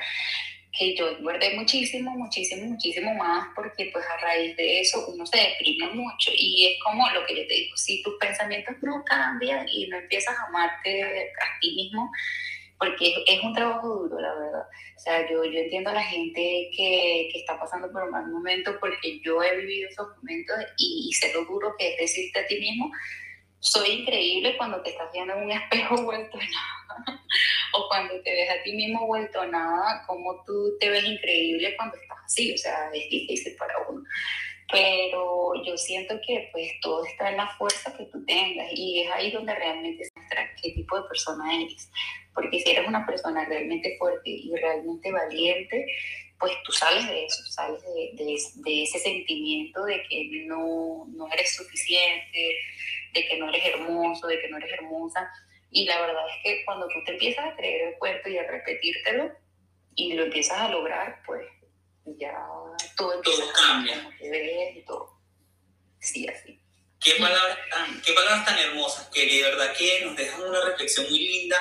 que 0.78 0.94
yo 0.94 1.16
guardé 1.20 1.54
muchísimo, 1.54 2.10
muchísimo, 2.12 2.66
muchísimo 2.66 3.14
más, 3.14 3.48
porque 3.54 3.90
pues 3.92 4.04
a 4.06 4.16
raíz 4.18 4.56
de 4.56 4.80
eso 4.80 5.06
uno 5.08 5.24
se 5.26 5.38
deprime 5.38 5.92
mucho 5.94 6.30
y 6.34 6.66
es 6.66 6.82
como 6.82 7.08
lo 7.10 7.24
que 7.26 7.36
yo 7.36 7.46
te 7.46 7.54
digo, 7.54 7.76
si 7.76 8.02
tus 8.02 8.14
pensamientos 8.18 8.76
no 8.82 9.02
cambian 9.04 9.66
y 9.68 9.86
no 9.88 9.98
empiezas 9.98 10.36
a 10.38 10.46
amarte 10.48 11.02
a 11.02 11.60
ti 11.60 11.74
mismo, 11.74 12.10
porque 12.78 13.24
es, 13.26 13.42
un 13.42 13.54
trabajo 13.54 13.88
duro, 13.88 14.20
la 14.20 14.34
verdad. 14.34 14.66
O 14.96 14.98
sea, 14.98 15.28
yo, 15.30 15.44
yo 15.44 15.60
entiendo 15.60 15.90
a 15.90 15.94
la 15.94 16.02
gente 16.02 16.70
que, 16.76 17.28
que, 17.32 17.38
está 17.38 17.58
pasando 17.58 17.90
por 17.90 18.04
un 18.04 18.10
mal 18.10 18.26
momento 18.28 18.76
porque 18.80 19.20
yo 19.24 19.42
he 19.42 19.56
vivido 19.56 19.88
esos 19.88 20.08
momentos 20.18 20.56
y, 20.76 21.08
y 21.08 21.12
sé 21.14 21.32
lo 21.32 21.44
duro 21.44 21.74
que 21.78 21.94
es 21.94 21.98
decirte 21.98 22.40
a 22.40 22.46
ti 22.46 22.60
mismo, 22.60 22.90
soy 23.66 23.90
increíble 24.00 24.57
cuando 24.57 24.81
te 24.83 24.90
estás 24.90 25.12
viendo 25.12 25.35
en 25.35 25.42
un 25.42 25.50
espejo 25.50 25.96
vuelto 26.05 26.38
nada, 26.38 27.22
o 27.72 27.88
cuando 27.88 28.20
te 28.22 28.33
ves 28.33 28.50
a 28.50 28.62
ti 28.62 28.72
mismo 28.72 29.07
vuelto 29.07 29.44
nada, 29.46 30.05
como 30.07 30.42
tú 30.44 30.76
te 30.79 30.88
ves 30.88 31.05
increíble 31.05 31.76
cuando 31.76 31.96
estás 31.96 32.18
así, 32.24 32.55
o 32.55 32.59
sea, 32.59 32.90
es 32.92 33.11
difícil 33.11 33.57
para 33.57 33.74
uno. 33.88 34.02
Pero 34.70 35.52
yo 35.64 35.76
siento 35.76 36.18
que 36.26 36.48
pues 36.52 36.72
todo 36.81 37.05
está 37.05 37.31
en 37.31 37.37
la 37.37 37.48
fuerza 37.57 37.96
que 37.96 38.05
tú 38.07 38.24
tengas 38.24 38.68
y 38.72 39.02
es 39.02 39.11
ahí 39.12 39.31
donde 39.31 39.55
realmente 39.55 40.05
se 40.05 40.11
muestra 40.16 40.55
qué 40.61 40.72
tipo 40.72 41.00
de 41.00 41.09
persona 41.09 41.55
eres. 41.55 41.90
Porque 42.35 42.61
si 42.61 42.70
eres 42.70 42.87
una 42.87 43.07
persona 43.07 43.44
realmente 43.44 43.96
fuerte 43.96 44.31
y 44.31 44.52
realmente 44.57 45.12
valiente, 45.12 45.87
pues 46.38 46.53
tú 46.64 46.72
sales 46.72 47.07
de 47.09 47.25
eso, 47.25 47.44
sales 47.46 47.83
de, 47.83 48.11
de, 48.25 48.38
de 48.55 48.83
ese 48.83 48.99
sentimiento 48.99 49.85
de 49.85 50.03
que 50.09 50.44
no, 50.46 51.07
no 51.09 51.29
eres 51.33 51.55
suficiente, 51.57 52.57
de 53.12 53.27
que 53.27 53.37
no 53.38 53.49
eres 53.49 53.64
hermoso, 53.64 54.27
de 54.27 54.40
que 54.40 54.49
no 54.49 54.59
eres 54.59 54.72
hermosa. 54.72 55.31
Y 55.70 55.85
la 55.85 56.01
verdad 56.01 56.25
es 56.29 56.42
que 56.42 56.64
cuando 56.64 56.87
tú 56.88 57.03
te 57.05 57.12
empiezas 57.12 57.46
a 57.46 57.57
creer 57.57 57.88
el 57.88 57.99
cuento 57.99 58.29
y 58.29 58.38
a 58.38 58.46
repetírtelo 58.46 59.33
y 59.94 60.12
lo 60.12 60.25
empiezas 60.25 60.59
a 60.59 60.68
lograr, 60.68 61.22
pues 61.25 61.46
ya 62.18 62.35
todo, 62.96 63.20
todo 63.22 63.53
cambia. 63.53 64.11
y 64.75 64.83
todo. 64.83 65.18
Sí, 65.99 66.29
así. 66.29 66.61
Qué 67.01 67.12
palabras, 67.18 67.59
tan, 67.70 68.01
qué 68.03 68.12
palabras 68.12 68.44
tan 68.46 68.59
hermosas 68.59 69.09
que 69.09 69.27
de 69.27 69.42
verdad 69.42 69.72
que 69.77 70.05
nos 70.05 70.16
dejan 70.16 70.42
una 70.42 70.64
reflexión 70.64 71.07
muy 71.09 71.18
linda 71.18 71.57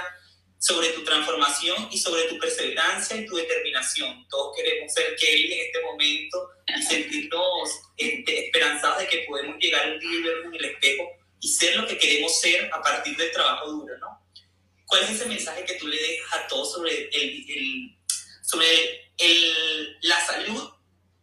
sobre 0.66 0.90
tu 0.90 1.04
transformación 1.04 1.90
y 1.92 1.98
sobre 2.00 2.24
tu 2.24 2.40
perseverancia 2.40 3.16
y 3.16 3.28
tu 3.28 3.36
determinación. 3.36 4.28
Todos 4.30 4.58
queremos 4.58 4.92
ser 4.92 5.16
Kelly 5.16 5.54
en 5.54 5.68
este 5.68 5.82
momento 5.82 6.50
y 6.76 6.82
sentirnos 6.82 7.70
este, 7.96 8.46
esperanzados 8.48 8.98
de 8.98 9.08
que 9.08 9.26
podemos 9.28 9.58
llegar 9.60 9.92
un 9.92 10.00
día 10.00 10.12
y 10.12 10.24
vernos 10.24 10.46
en 10.48 10.56
el 10.56 10.66
espejo 10.66 11.04
y 11.40 11.50
ser 11.50 11.76
lo 11.76 11.86
que 11.86 12.00
queremos 12.00 12.40
ser 12.40 12.68
a 12.74 12.82
partir 12.82 13.16
del 13.16 13.32
trabajo 13.32 13.70
duro, 13.70 13.96
¿no? 14.00 14.28
¿Cuál 14.88 15.04
es 15.04 15.12
ese 15.12 15.28
mensaje 15.28 15.66
que 15.66 15.76
tú 15.76 15.86
le 15.88 16.02
dejas 16.02 16.34
a 16.34 16.48
todos 16.48 16.74
sobre, 16.74 17.10
el, 17.12 17.96
sobre 18.42 19.12
el, 19.20 19.98
la 20.02 20.20
salud 20.26 20.74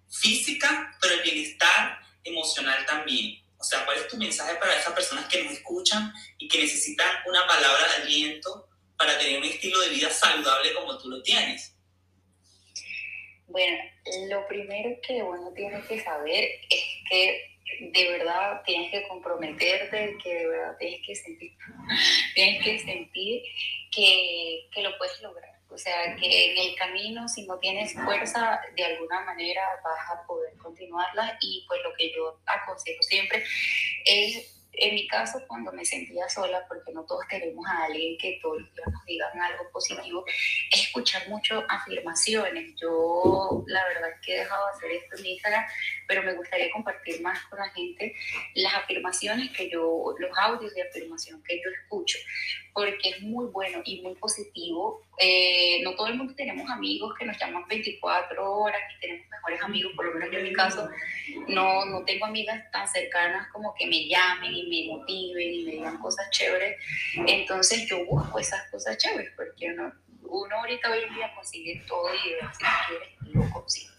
física, 0.09 0.97
pero 1.01 1.15
el 1.15 1.23
bienestar 1.23 1.99
emocional 2.23 2.87
también? 2.87 3.43
O 3.59 3.65
sea, 3.65 3.85
¿cuál 3.85 3.99
es 3.99 4.07
tu 4.07 4.17
mensaje 4.17 4.55
para 4.55 4.79
esas 4.79 4.93
personas 4.93 5.27
que 5.27 5.43
nos 5.43 5.53
escuchan 5.53 6.13
y 6.39 6.47
que 6.47 6.59
necesitan 6.59 7.09
una 7.27 7.45
palabra 7.45 7.89
de 7.89 8.03
aliento 8.05 8.69
para 9.03 9.19
tener 9.19 9.39
un 9.39 9.45
estilo 9.45 9.81
de 9.81 9.89
vida 9.89 10.11
saludable 10.11 10.73
como 10.75 10.97
tú 10.97 11.11
lo 11.11 11.21
tienes? 11.23 11.77
Bueno, 13.49 13.79
lo 14.29 14.47
primero 14.47 14.97
que 15.03 15.23
uno 15.23 15.53
tiene 15.55 15.83
que 15.89 16.01
saber 16.01 16.49
es 16.71 16.85
que 17.11 17.59
de 17.81 18.09
verdad 18.13 18.63
tienes 18.65 18.93
que 18.93 19.09
comprometerte, 19.09 20.17
que 20.23 20.35
de 20.35 20.47
verdad 20.47 20.77
tienes 20.79 21.01
que 21.05 21.15
sentir, 21.17 21.53
tienes 22.35 22.65
que 22.65 22.79
sentir 22.79 23.43
que, 23.91 24.69
que 24.73 24.83
lo 24.83 24.97
puedes 24.99 25.21
lograr. 25.21 25.51
O 25.69 25.79
sea, 25.79 26.15
que 26.17 26.53
en 26.53 26.59
el 26.59 26.77
camino, 26.77 27.27
si 27.29 27.45
no 27.47 27.59
tienes 27.59 27.95
fuerza, 27.95 28.61
de 28.77 28.85
alguna 28.85 29.23
manera 29.23 29.63
vas 29.83 30.11
a 30.11 30.27
poder 30.27 30.55
continuarla. 30.59 31.39
Y 31.41 31.65
pues 31.67 31.81
lo 31.83 31.93
que 31.95 32.13
yo 32.15 32.39
aconsejo 32.47 33.03
siempre 33.03 33.43
es 34.05 34.62
en 34.75 34.95
mi 34.95 35.07
caso, 35.07 35.43
cuando 35.47 35.71
me 35.73 35.85
sentía 35.85 36.29
sola, 36.29 36.65
porque 36.67 36.93
no 36.93 37.05
todos 37.05 37.27
tenemos 37.29 37.65
a 37.67 37.85
alguien 37.85 38.17
que 38.19 38.39
todos 38.41 38.61
los 38.61 38.75
días 38.75 38.89
nos 38.91 39.05
digan 39.05 39.41
algo 39.41 39.71
positivo, 39.71 40.25
es 40.73 40.83
escuchar 40.83 41.29
mucho 41.29 41.63
afirmaciones. 41.69 42.75
Yo, 42.81 43.65
la 43.67 43.85
verdad 43.89 44.11
es 44.11 44.21
que 44.25 44.35
he 44.35 44.39
dejado 44.41 44.67
de 44.67 44.73
hacer 44.73 44.91
esto 44.93 45.17
en 45.19 45.27
Instagram, 45.27 45.65
pero 46.09 46.23
me 46.23 46.35
gustaría 46.35 46.71
compartir 46.71 47.21
más 47.21 47.39
con 47.47 47.59
la 47.59 47.69
gente 47.71 48.15
las 48.55 48.75
afirmaciones 48.75 49.51
que 49.51 49.69
yo, 49.71 50.15
los 50.19 50.31
audios 50.39 50.75
de 50.75 50.83
afirmación 50.83 51.43
que 51.43 51.61
yo 51.63 51.71
escucho, 51.71 52.19
porque 52.73 53.11
es 53.11 53.21
muy 53.21 53.47
bueno 53.47 53.83
y 53.85 54.01
muy 54.01 54.15
positivo. 54.15 55.03
Eh, 55.19 55.81
no 55.83 55.95
todo 55.95 56.07
el 56.07 56.15
mundo 56.15 56.35
tenemos 56.35 56.69
amigos 56.71 57.15
que 57.19 57.27
nos 57.27 57.39
llaman 57.39 57.67
24 57.69 58.53
horas, 58.53 58.81
y 58.97 59.01
tenemos 59.01 59.29
mejores 59.29 59.63
amigos, 59.63 59.93
por 59.95 60.07
lo 60.07 60.15
menos 60.15 60.31
yo 60.33 60.39
en 60.39 60.45
mi 60.45 60.53
caso, 60.53 60.89
no, 61.49 61.85
no 61.85 62.05
tengo 62.05 62.27
amigas 62.27 62.71
tan 62.71 62.89
cercanas 62.89 63.49
como 63.53 63.75
que 63.75 63.87
me 63.87 64.09
llamen 64.09 64.53
y 64.53 64.69
me 64.69 64.97
motiven 64.97 65.55
y 65.55 65.65
me 65.65 65.71
digan 65.73 65.99
cosas 65.99 66.31
chéveres. 66.31 66.77
Entonces 67.27 67.87
yo 67.89 68.05
busco 68.07 68.39
esas 68.39 68.71
cosas 68.71 68.97
chéveres, 68.97 69.33
porque 69.37 69.75
uno, 70.23 70.57
ahorita 70.57 70.91
hoy 70.91 71.01
en 71.07 71.15
día 71.15 71.35
consigue 71.35 71.83
todo 71.87 72.13
y 72.15 72.19
si 72.19 72.65
quieres 72.89 73.35
lo 73.35 73.51
consigue. 73.51 73.93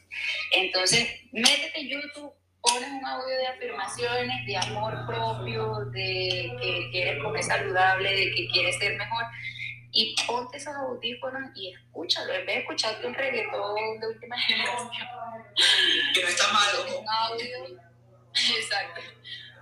Entonces, 0.51 1.07
métete 1.31 1.79
en 1.79 1.89
YouTube, 1.89 2.33
pones 2.61 2.89
un 2.89 3.05
audio 3.05 3.37
de 3.37 3.47
afirmaciones, 3.47 4.45
de 4.45 4.57
amor 4.57 5.05
propio, 5.05 5.85
de 5.91 6.51
que 6.61 6.89
quieres 6.91 7.21
comer 7.21 7.43
saludable, 7.43 8.09
de 8.09 8.31
que 8.31 8.47
quieres 8.47 8.77
ser 8.77 8.97
mejor. 8.97 9.25
Y 9.93 10.15
ponte 10.27 10.57
esos 10.57 10.75
audífonos 10.75 11.51
y 11.55 11.71
escúchalo. 11.73 12.33
En 12.33 12.45
vez 12.45 12.55
de 12.55 12.61
escucharte 12.61 13.05
un 13.05 13.13
reggaetón 13.13 13.99
de 13.99 14.07
última 14.07 14.37
generación. 14.39 14.89
Que 16.13 16.21
no 16.23 16.27
está 16.27 16.51
malo. 16.51 16.99
Un 16.99 17.07
audio. 17.07 17.79
Exacto. 18.33 19.01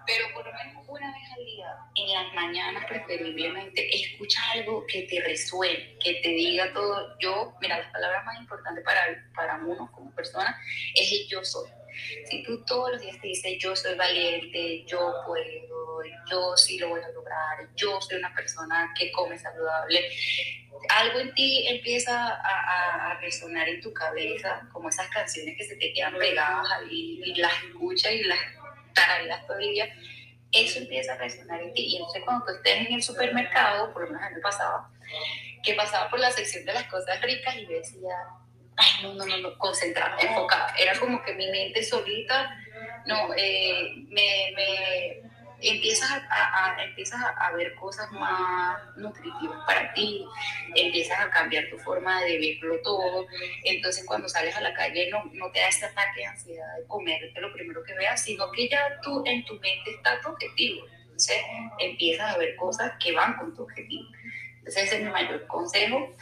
Pero 0.08 0.26
por 0.34 0.46
lo 0.46 0.54
menos 0.54 0.84
una 0.88 1.12
vez 1.12 1.32
al 1.38 1.46
día, 1.46 1.76
en 1.96 2.14
las 2.14 2.34
mañanas 2.34 2.86
preferiblemente, 2.86 3.96
escucha 3.96 4.42
algo 4.52 4.86
que 4.88 5.04
te 5.04 5.22
resuene, 5.22 5.98
que 6.00 6.16
te 6.16 6.30
diga 6.30 6.74
todo. 6.74 7.18
Yo, 7.20 7.54
mira, 7.62 7.78
las 7.78 7.92
palabras 7.92 8.26
más 8.26 8.40
importantes 8.40 8.84
para, 8.84 9.02
para 9.36 9.58
uno 9.58 9.92
como 9.92 10.12
persona 10.16 10.58
es 10.96 11.12
el 11.12 11.28
yo 11.28 11.44
soy 11.44 11.70
si 12.30 12.44
tú 12.44 12.64
todos 12.66 12.92
los 12.92 13.02
días 13.02 13.20
te 13.22 13.28
dices, 13.28 13.58
yo 13.60 13.76
soy 13.76 13.96
valiente, 13.96 14.84
yo 14.86 15.14
puedo, 15.26 15.44
yo 16.30 16.58
sí 16.58 16.78
lo 16.80 16.90
voy 16.90 17.02
a 17.02 17.10
lograr, 17.10 17.70
yo 17.76 18.00
soy 18.02 18.18
una 18.18 18.34
persona 18.34 18.94
que 18.98 19.12
come 19.12 19.38
saludable, 19.38 20.02
algo 20.90 21.20
en 21.20 21.34
ti 21.34 21.68
empieza 21.68 22.28
a, 22.28 23.12
a, 23.12 23.20
resonar 23.20 23.70
en 23.70 23.82
tu 23.82 23.94
cabeza, 23.94 24.68
como 24.72 24.90
esas 24.90 25.08
canciones 25.10 25.56
que 25.58 25.64
se 25.64 25.76
te 25.76 25.94
quedan 25.94 26.18
pegadas 26.18 26.82
y, 26.90 27.22
y 27.24 27.36
las 27.36 27.54
escuchas 27.64 28.12
y 28.14 28.24
las 28.24 28.40
tarareas 28.94 29.46
todo 29.46 29.60
el 29.60 29.72
día, 29.72 29.94
eso 30.52 30.80
empieza 30.80 31.14
a 31.14 31.18
resonar 31.18 31.62
en 31.62 31.74
ti. 31.74 31.84
Y 31.86 31.96
entonces 31.98 32.24
cuando 32.24 32.46
tú 32.46 32.52
estés 32.54 32.88
en 32.88 32.94
el 32.94 33.04
supermercado, 33.04 33.94
por 33.94 34.04
lo 34.04 34.08
menos 34.10 34.24
a 34.24 34.30
mí 34.30 34.36
me 34.36 34.42
pasaba, 34.42 34.90
que 35.64 35.74
pasaba 35.76 36.10
por 36.10 36.20
la 36.20 36.32
sección 36.32 36.66
de 36.66 36.74
las 36.74 36.86
cosas 36.86 37.22
ricas 37.22 37.56
y 37.56 37.66
decía, 37.66 38.16
ay, 38.78 39.04
no, 39.04 39.14
no, 39.14 39.26
no, 39.26 39.38
no, 39.38 39.58
concentrada, 39.58 40.18
enfocada. 40.20 40.74
Era 40.78 40.98
como 41.00 41.22
que 41.24 41.34
mi 41.34 41.50
mente 41.50 41.84
solita, 41.84 42.58
no, 43.06 43.34
eh, 43.36 43.94
me, 44.10 44.54
me 44.56 45.32
empiezas 45.62 46.10
a, 46.12 46.76
a, 46.76 46.84
empiezas 46.84 47.22
a 47.38 47.52
ver 47.52 47.76
cosas 47.76 48.12
más 48.12 48.80
nutritivas 48.98 49.60
para 49.66 49.94
ti, 49.94 50.26
empiezas 50.76 51.20
a 51.20 51.30
cambiar 51.30 51.70
tu 51.70 51.78
forma 51.78 52.22
de 52.24 52.38
verlo 52.40 52.82
todo, 52.82 53.28
entonces 53.64 54.04
cuando 54.06 54.28
sales 54.28 54.56
a 54.56 54.62
la 54.62 54.74
calle 54.74 55.10
no, 55.10 55.24
no 55.34 55.52
te 55.52 55.60
da 55.60 55.68
ese 55.68 55.86
ataque 55.86 56.22
de 56.22 56.26
ansiedad 56.26 56.78
de 56.78 56.88
comerte 56.88 57.40
lo 57.40 57.54
primero 57.54 57.84
que 57.84 57.94
veas, 57.94 58.24
sino 58.24 58.52
que 58.52 58.70
ya 58.70 59.00
tú 59.02 59.24
en 59.26 59.46
tu 59.46 59.54
mente 59.56 59.92
está 59.92 60.20
tu 60.22 60.30
objetivo, 60.30 60.86
Entonces 61.04 61.38
empiezas 61.80 62.36
a 62.36 62.38
ver 62.38 62.56
cosas 62.56 62.94
que 63.00 63.12
van 63.12 63.38
con 63.38 63.56
tu 63.56 63.64
objetivo. 63.64 64.08
Entonces 64.62 64.84
ese 64.84 64.98
es 64.98 65.04
mi 65.04 65.10
mayor 65.10 65.48
consejo, 65.48 66.16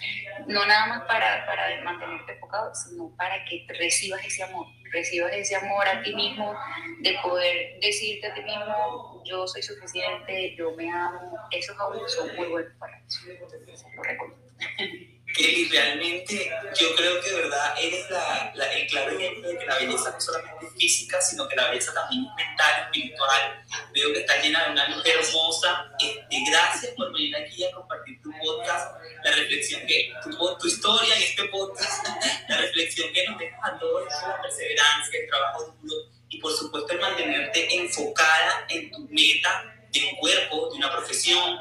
no 0.47 0.65
nada 0.65 0.87
más 0.87 1.01
para, 1.01 1.45
para 1.45 1.83
mantenerte 1.83 2.31
enfocado, 2.31 2.73
sino 2.73 3.13
para 3.17 3.43
que 3.43 3.65
recibas 3.67 4.25
ese 4.25 4.43
amor, 4.43 4.65
recibas 4.93 5.33
ese 5.33 5.57
amor 5.57 5.85
a 5.85 6.01
ti 6.01 6.15
mismo, 6.15 6.57
de 7.01 7.17
poder 7.21 7.79
decirte 7.81 8.27
a 8.27 8.33
ti 8.33 8.41
mismo, 8.41 9.21
yo 9.25 9.45
soy 9.45 9.61
suficiente, 9.61 10.55
yo 10.55 10.71
me 10.71 10.89
amo, 10.89 11.37
esos 11.51 11.77
audios 11.77 12.13
son 12.13 12.33
muy 12.37 12.47
buenos 12.47 12.71
para 12.79 12.97
eso, 13.05 13.29
entonces 13.29 13.85
lo 13.93 14.03
recomiendo. 14.03 14.47
Kelly, 15.35 15.69
realmente 15.69 16.51
yo 16.79 16.95
creo 16.95 17.21
que 17.21 17.29
de 17.29 17.35
verdad 17.35 17.75
eres 17.79 18.09
la, 18.09 18.51
la, 18.55 18.73
el 18.73 18.87
claro 18.87 19.17
ejemplo 19.17 19.49
de 19.49 19.57
que 19.57 19.65
la 19.65 19.77
belleza 19.77 20.11
no 20.11 20.19
solamente 20.19 20.65
es 20.65 20.73
física, 20.73 21.21
sino 21.21 21.47
que 21.47 21.55
la 21.55 21.69
belleza 21.69 21.93
también 21.93 22.25
es 22.25 22.45
mental, 22.47 22.83
espiritual. 22.83 23.65
Veo 23.93 24.13
que 24.13 24.19
está 24.19 24.41
llena 24.41 24.65
de 24.65 24.71
una 24.71 24.87
luz 24.89 25.05
hermosa. 25.05 25.91
Este, 25.99 26.43
gracias 26.49 26.93
por 26.95 27.13
venir 27.13 27.35
aquí 27.35 27.63
a 27.63 27.71
compartir 27.71 28.21
tu 28.21 28.31
podcast, 28.43 28.95
la 29.23 29.31
reflexión 29.31 29.81
que, 29.85 30.11
tu, 30.23 30.57
tu 30.57 30.67
historia 30.67 31.15
en 31.15 31.23
este 31.23 31.43
podcast, 31.45 32.07
la 32.49 32.57
reflexión 32.57 33.11
que 33.13 33.27
nos 33.27 33.39
dejas 33.39 33.59
a 33.63 33.79
todos, 33.79 34.05
la 34.27 34.41
perseverancia, 34.41 35.19
el 35.19 35.27
trabajo 35.29 35.75
duro 35.81 36.19
y 36.29 36.39
por 36.39 36.55
supuesto 36.55 36.93
el 36.93 36.99
mantenerte 36.99 37.75
enfocada 37.75 38.65
en 38.69 38.91
tu 38.91 38.99
meta 39.09 39.75
de 39.91 39.99
un 40.05 40.15
cuerpo, 40.17 40.69
de 40.71 40.77
una 40.77 40.91
profesión, 40.91 41.57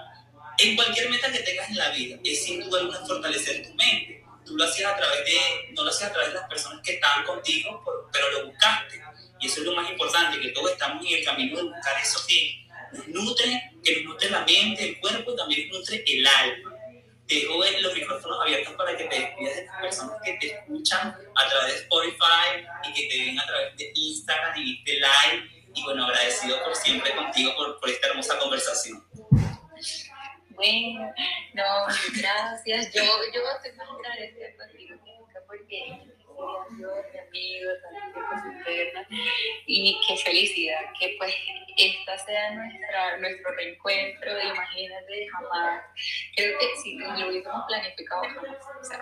en 0.59 0.77
cualquier 0.77 1.09
meta 1.11 1.31
que 1.31 1.39
tengas 1.41 1.69
en 1.71 1.77
la 1.77 1.91
vida, 1.91 2.19
es 2.25 2.45
sin 2.45 2.61
duda 2.61 2.81
alguna 2.81 2.99
fortalecer 3.07 3.63
tu 3.63 3.75
mente. 3.75 4.25
Tú 4.45 4.57
lo 4.57 4.65
hacías 4.65 4.93
a 4.93 4.97
través 4.97 5.25
de, 5.25 5.73
no 5.73 5.85
lo 5.85 5.91
hacías 5.91 6.11
a 6.11 6.13
través 6.13 6.33
de 6.33 6.39
las 6.41 6.49
personas 6.49 6.81
que 6.85 6.95
estaban 6.95 7.25
contigo, 7.25 7.83
pero 8.13 8.31
lo 8.31 8.47
buscaste. 8.47 9.01
Y 9.41 9.47
eso 9.47 9.61
es 9.61 9.67
lo 9.67 9.75
más 9.75 9.89
importante, 9.89 10.41
que 10.41 10.49
todos 10.49 10.73
estamos 10.73 11.05
en 11.07 11.19
el 11.19 11.25
camino 11.25 11.57
de 11.57 11.63
buscar 11.65 12.01
eso 12.03 12.21
que 12.27 12.67
nos 12.93 13.09
nutre, 13.09 13.71
que 13.85 13.97
nos 13.97 14.15
nutre 14.15 14.31
la 14.31 14.41
mente, 14.41 14.89
el 14.89 15.01
cuerpo 15.01 15.33
y 15.33 15.37
también 15.37 15.69
nos 15.69 15.79
nutre 15.79 16.05
el 16.07 16.27
alma. 16.27 16.75
Te 17.29 17.35
dejo 17.35 17.63
los 17.81 17.95
micrófonos 17.95 18.41
abiertos 18.41 18.75
para 18.75 18.97
que 18.97 19.05
te 19.05 19.21
despidas 19.21 19.57
de 19.57 19.67
las 19.67 19.81
personas 19.83 20.17
que 20.25 20.33
te 20.41 20.47
escuchan 20.47 21.15
a 21.37 21.49
través 21.49 21.75
de 21.75 21.81
Spotify 21.81 22.67
y 22.89 22.93
que 22.95 23.07
te 23.07 23.19
ven 23.19 23.39
a 23.39 23.47
través 23.47 23.77
de 23.77 23.93
Instagram 23.95 24.57
y 24.57 24.83
de 24.83 24.93
live. 24.95 25.69
Y 25.75 25.83
bueno, 25.85 26.07
agradecido 26.07 26.65
por 26.65 26.75
siempre 26.75 27.15
contigo 27.15 27.55
por, 27.55 27.79
por 27.79 27.91
esta 27.91 28.09
hermosa 28.09 28.39
conversación. 28.39 29.08
Bueno, 30.59 31.15
no, 31.55 31.87
gracias. 32.21 32.93
Yo, 32.93 33.03
yo 33.33 33.41
estoy 33.57 33.73
más 33.77 33.89
agradecida 33.89 34.57
contigo 34.57 34.97
porque 35.47 36.01
Dios, 36.77 37.05
mi 37.13 37.19
amigo, 37.19 37.71
también 37.83 38.59
interna, 38.59 39.07
y 39.67 39.99
qué 40.07 40.17
felicidad 40.17 40.81
que 40.99 41.15
pues 41.19 41.35
esta 41.77 42.19
sea 42.19 42.51
nuestra, 42.55 43.17
nuestro 43.19 43.53
reencuentro, 43.53 44.31
imagínate, 44.43 45.29
jamás, 45.29 45.83
creo 46.37 46.59
que 46.59 46.67
si 46.83 46.99
lo 46.99 47.29
hubiésemos 47.29 47.65
planificado 47.67 48.23
jamás, 48.23 48.57
o 48.81 48.85
sea, 48.85 49.01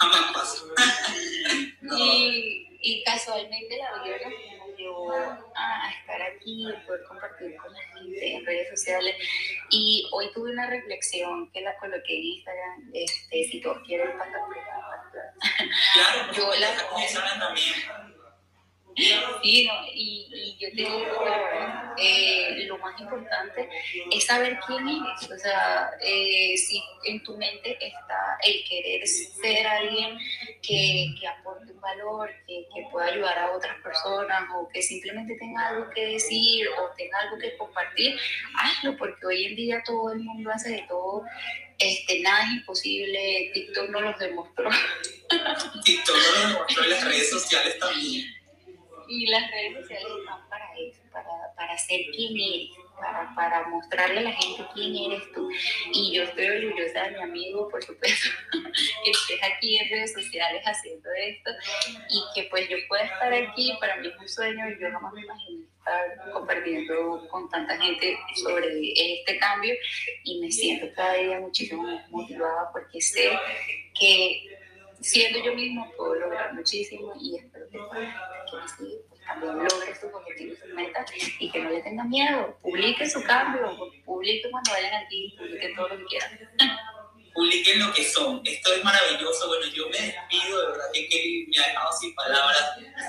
jamás. 0.00 0.64
y, 1.96 2.78
y 2.80 3.04
casualmente 3.04 3.76
la 3.78 4.02
vida 4.02 4.28
a 5.54 5.90
estar 5.90 6.22
aquí, 6.22 6.66
poder 6.86 7.02
compartir 7.08 7.56
con 7.56 7.72
la 7.72 7.80
gente 7.80 8.34
en 8.34 8.46
redes 8.46 8.68
sociales. 8.70 9.16
Y 9.70 10.08
hoy 10.12 10.30
tuve 10.32 10.52
una 10.52 10.68
reflexión 10.68 11.50
que 11.50 11.60
la 11.60 11.76
coloqué 11.78 12.16
en 12.18 12.24
Instagram, 12.24 12.90
este, 12.94 13.44
si 13.44 13.60
todos 13.60 13.78
quieren 13.86 14.16
pasar 14.16 14.40
por 14.46 14.56
Claro, 15.94 16.32
yo 16.36 16.54
la 16.54 16.68
también 17.38 18.17
Sí, 19.42 19.64
no, 19.64 19.72
y, 19.94 20.26
y, 20.32 20.56
yo 20.58 20.68
te 20.70 20.76
digo, 20.76 21.24
eh, 21.96 22.64
lo 22.66 22.78
más 22.78 23.00
importante 23.00 23.68
es 24.10 24.24
saber 24.24 24.58
quién 24.66 24.88
eres. 24.88 25.30
O 25.30 25.38
sea, 25.38 25.90
eh, 26.02 26.56
si 26.56 26.82
en 27.04 27.22
tu 27.22 27.36
mente 27.36 27.78
está 27.80 28.38
el 28.44 28.64
querer 28.68 29.06
ser 29.06 29.66
alguien 29.66 30.18
que, 30.62 31.14
que 31.18 31.28
aporte 31.28 31.72
un 31.72 31.80
valor, 31.80 32.30
que, 32.46 32.66
que, 32.74 32.88
pueda 32.90 33.06
ayudar 33.06 33.38
a 33.38 33.52
otras 33.52 33.80
personas 33.82 34.42
o 34.56 34.68
que 34.68 34.82
simplemente 34.82 35.36
tenga 35.36 35.68
algo 35.68 35.90
que 35.90 36.06
decir 36.06 36.66
o 36.68 36.94
tenga 36.96 37.18
algo 37.20 37.38
que 37.38 37.56
compartir, 37.56 38.18
hazlo, 38.56 38.96
porque 38.96 39.26
hoy 39.26 39.44
en 39.44 39.56
día 39.56 39.82
todo 39.84 40.12
el 40.12 40.20
mundo 40.20 40.50
hace 40.50 40.70
de 40.70 40.84
todo. 40.88 41.22
Este, 41.78 42.20
nada 42.20 42.42
es 42.44 42.54
imposible, 42.54 43.50
TikTok 43.54 43.90
no 43.90 44.00
los 44.00 44.18
demostró. 44.18 44.68
TikTok 45.84 46.16
no 46.16 46.32
lo 46.32 46.48
demostró 46.48 46.84
en 46.84 46.90
las 46.90 47.04
redes 47.04 47.30
sociales 47.30 47.78
también. 47.78 48.37
Y 49.08 49.26
las 49.26 49.50
redes 49.50 49.80
sociales 49.80 50.06
están 50.20 50.48
para 50.48 50.66
eso, 50.78 51.00
para, 51.10 51.54
para 51.56 51.78
ser 51.78 52.00
quien 52.14 52.36
eres, 52.36 52.70
para, 52.98 53.34
para 53.34 53.68
mostrarle 53.68 54.18
a 54.18 54.22
la 54.22 54.32
gente 54.32 54.64
quién 54.74 55.12
eres 55.12 55.32
tú. 55.32 55.48
Y 55.92 56.14
yo 56.14 56.24
estoy 56.24 56.48
orgullosa 56.48 57.04
de 57.04 57.10
mi 57.12 57.22
amigo, 57.22 57.68
por 57.68 57.82
supuesto, 57.82 58.28
que 59.04 59.10
estés 59.10 59.40
aquí 59.42 59.78
en 59.78 59.88
redes 59.90 60.12
sociales 60.12 60.62
haciendo 60.64 61.08
esto 61.16 61.50
y 62.10 62.22
que 62.34 62.48
pues 62.50 62.68
yo 62.68 62.76
pueda 62.88 63.04
estar 63.04 63.32
aquí, 63.32 63.76
para 63.80 63.96
mí 63.96 64.08
es 64.08 64.16
un 64.18 64.28
sueño 64.28 64.68
y 64.68 64.80
yo 64.80 64.90
jamás 64.90 65.12
me 65.12 65.22
imaginé 65.22 65.64
estar 65.78 66.32
compartiendo 66.32 67.26
con 67.28 67.48
tanta 67.48 67.78
gente 67.78 68.18
sobre 68.34 68.92
este 68.94 69.38
cambio 69.38 69.74
y 70.24 70.40
me 70.40 70.50
siento 70.50 70.86
cada 70.94 71.14
día 71.14 71.40
muchísimo 71.40 71.82
más 71.82 72.08
motivada 72.10 72.70
porque 72.72 73.00
sé 73.00 73.30
que 73.98 74.57
siendo 75.00 75.38
yo 75.42 75.54
mismo 75.54 75.90
puedo 75.96 76.14
lograr 76.14 76.54
muchísimo 76.54 77.12
y 77.20 77.36
espero 77.36 77.68
que, 77.68 77.78
así 78.62 78.98
pues, 79.08 79.20
también 79.24 79.54
logre 79.54 79.94
sus 79.94 80.12
objetivos, 80.12 80.58
sus 80.58 80.74
metas 80.74 81.10
y 81.38 81.50
que 81.50 81.60
no 81.60 81.70
le 81.70 81.82
tengan 81.82 82.08
miedo. 82.08 82.56
Publique 82.62 83.08
su 83.08 83.22
cambio, 83.22 83.76
publique 84.04 84.50
cuando 84.50 84.72
vayan 84.72 85.04
aquí, 85.04 85.34
publique 85.38 85.72
todo 85.74 85.88
lo 85.88 85.98
que 85.98 86.04
quieran. 86.04 86.38
Publiquen 87.38 87.78
lo 87.78 87.94
que 87.94 88.02
son. 88.02 88.42
Esto 88.44 88.74
es 88.74 88.82
maravilloso. 88.82 89.46
Bueno, 89.46 89.66
yo 89.72 89.88
me 89.90 89.98
despido, 90.00 90.60
de 90.60 90.66
verdad 90.72 90.86
que 90.92 91.08
Kelly 91.08 91.46
me 91.46 91.62
ha 91.62 91.68
dejado 91.68 91.92
sin 92.00 92.12
palabras. 92.12 92.64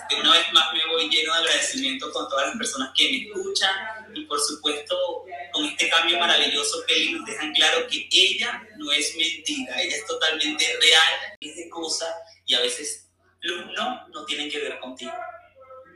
De 0.08 0.16
una 0.18 0.34
vez 0.34 0.54
más 0.54 0.72
me 0.72 0.86
voy 0.86 1.10
lleno 1.10 1.34
de 1.34 1.40
agradecimiento 1.40 2.12
con 2.12 2.30
todas 2.30 2.50
las 2.50 2.58
personas 2.58 2.92
que 2.96 3.10
me 3.10 3.18
escuchan 3.26 3.76
y 4.14 4.26
por 4.26 4.40
supuesto 4.40 5.26
con 5.52 5.66
este 5.66 5.90
cambio 5.90 6.20
maravilloso 6.20 6.86
Kelly 6.88 7.14
nos 7.14 7.26
dejan 7.26 7.52
claro 7.54 7.88
que 7.88 8.08
ella 8.12 8.68
no 8.78 8.92
es 8.92 9.16
mentira, 9.16 9.82
ella 9.82 9.96
es 9.96 10.06
totalmente 10.06 10.66
real, 10.80 11.38
es 11.40 11.56
de 11.56 11.68
cosa 11.68 12.06
y 12.46 12.54
a 12.54 12.62
veces 12.62 13.10
los 13.42 13.66
no 13.74 14.08
no 14.10 14.26
tienen 14.26 14.52
que 14.52 14.60
ver 14.60 14.80
contigo. 14.80 15.12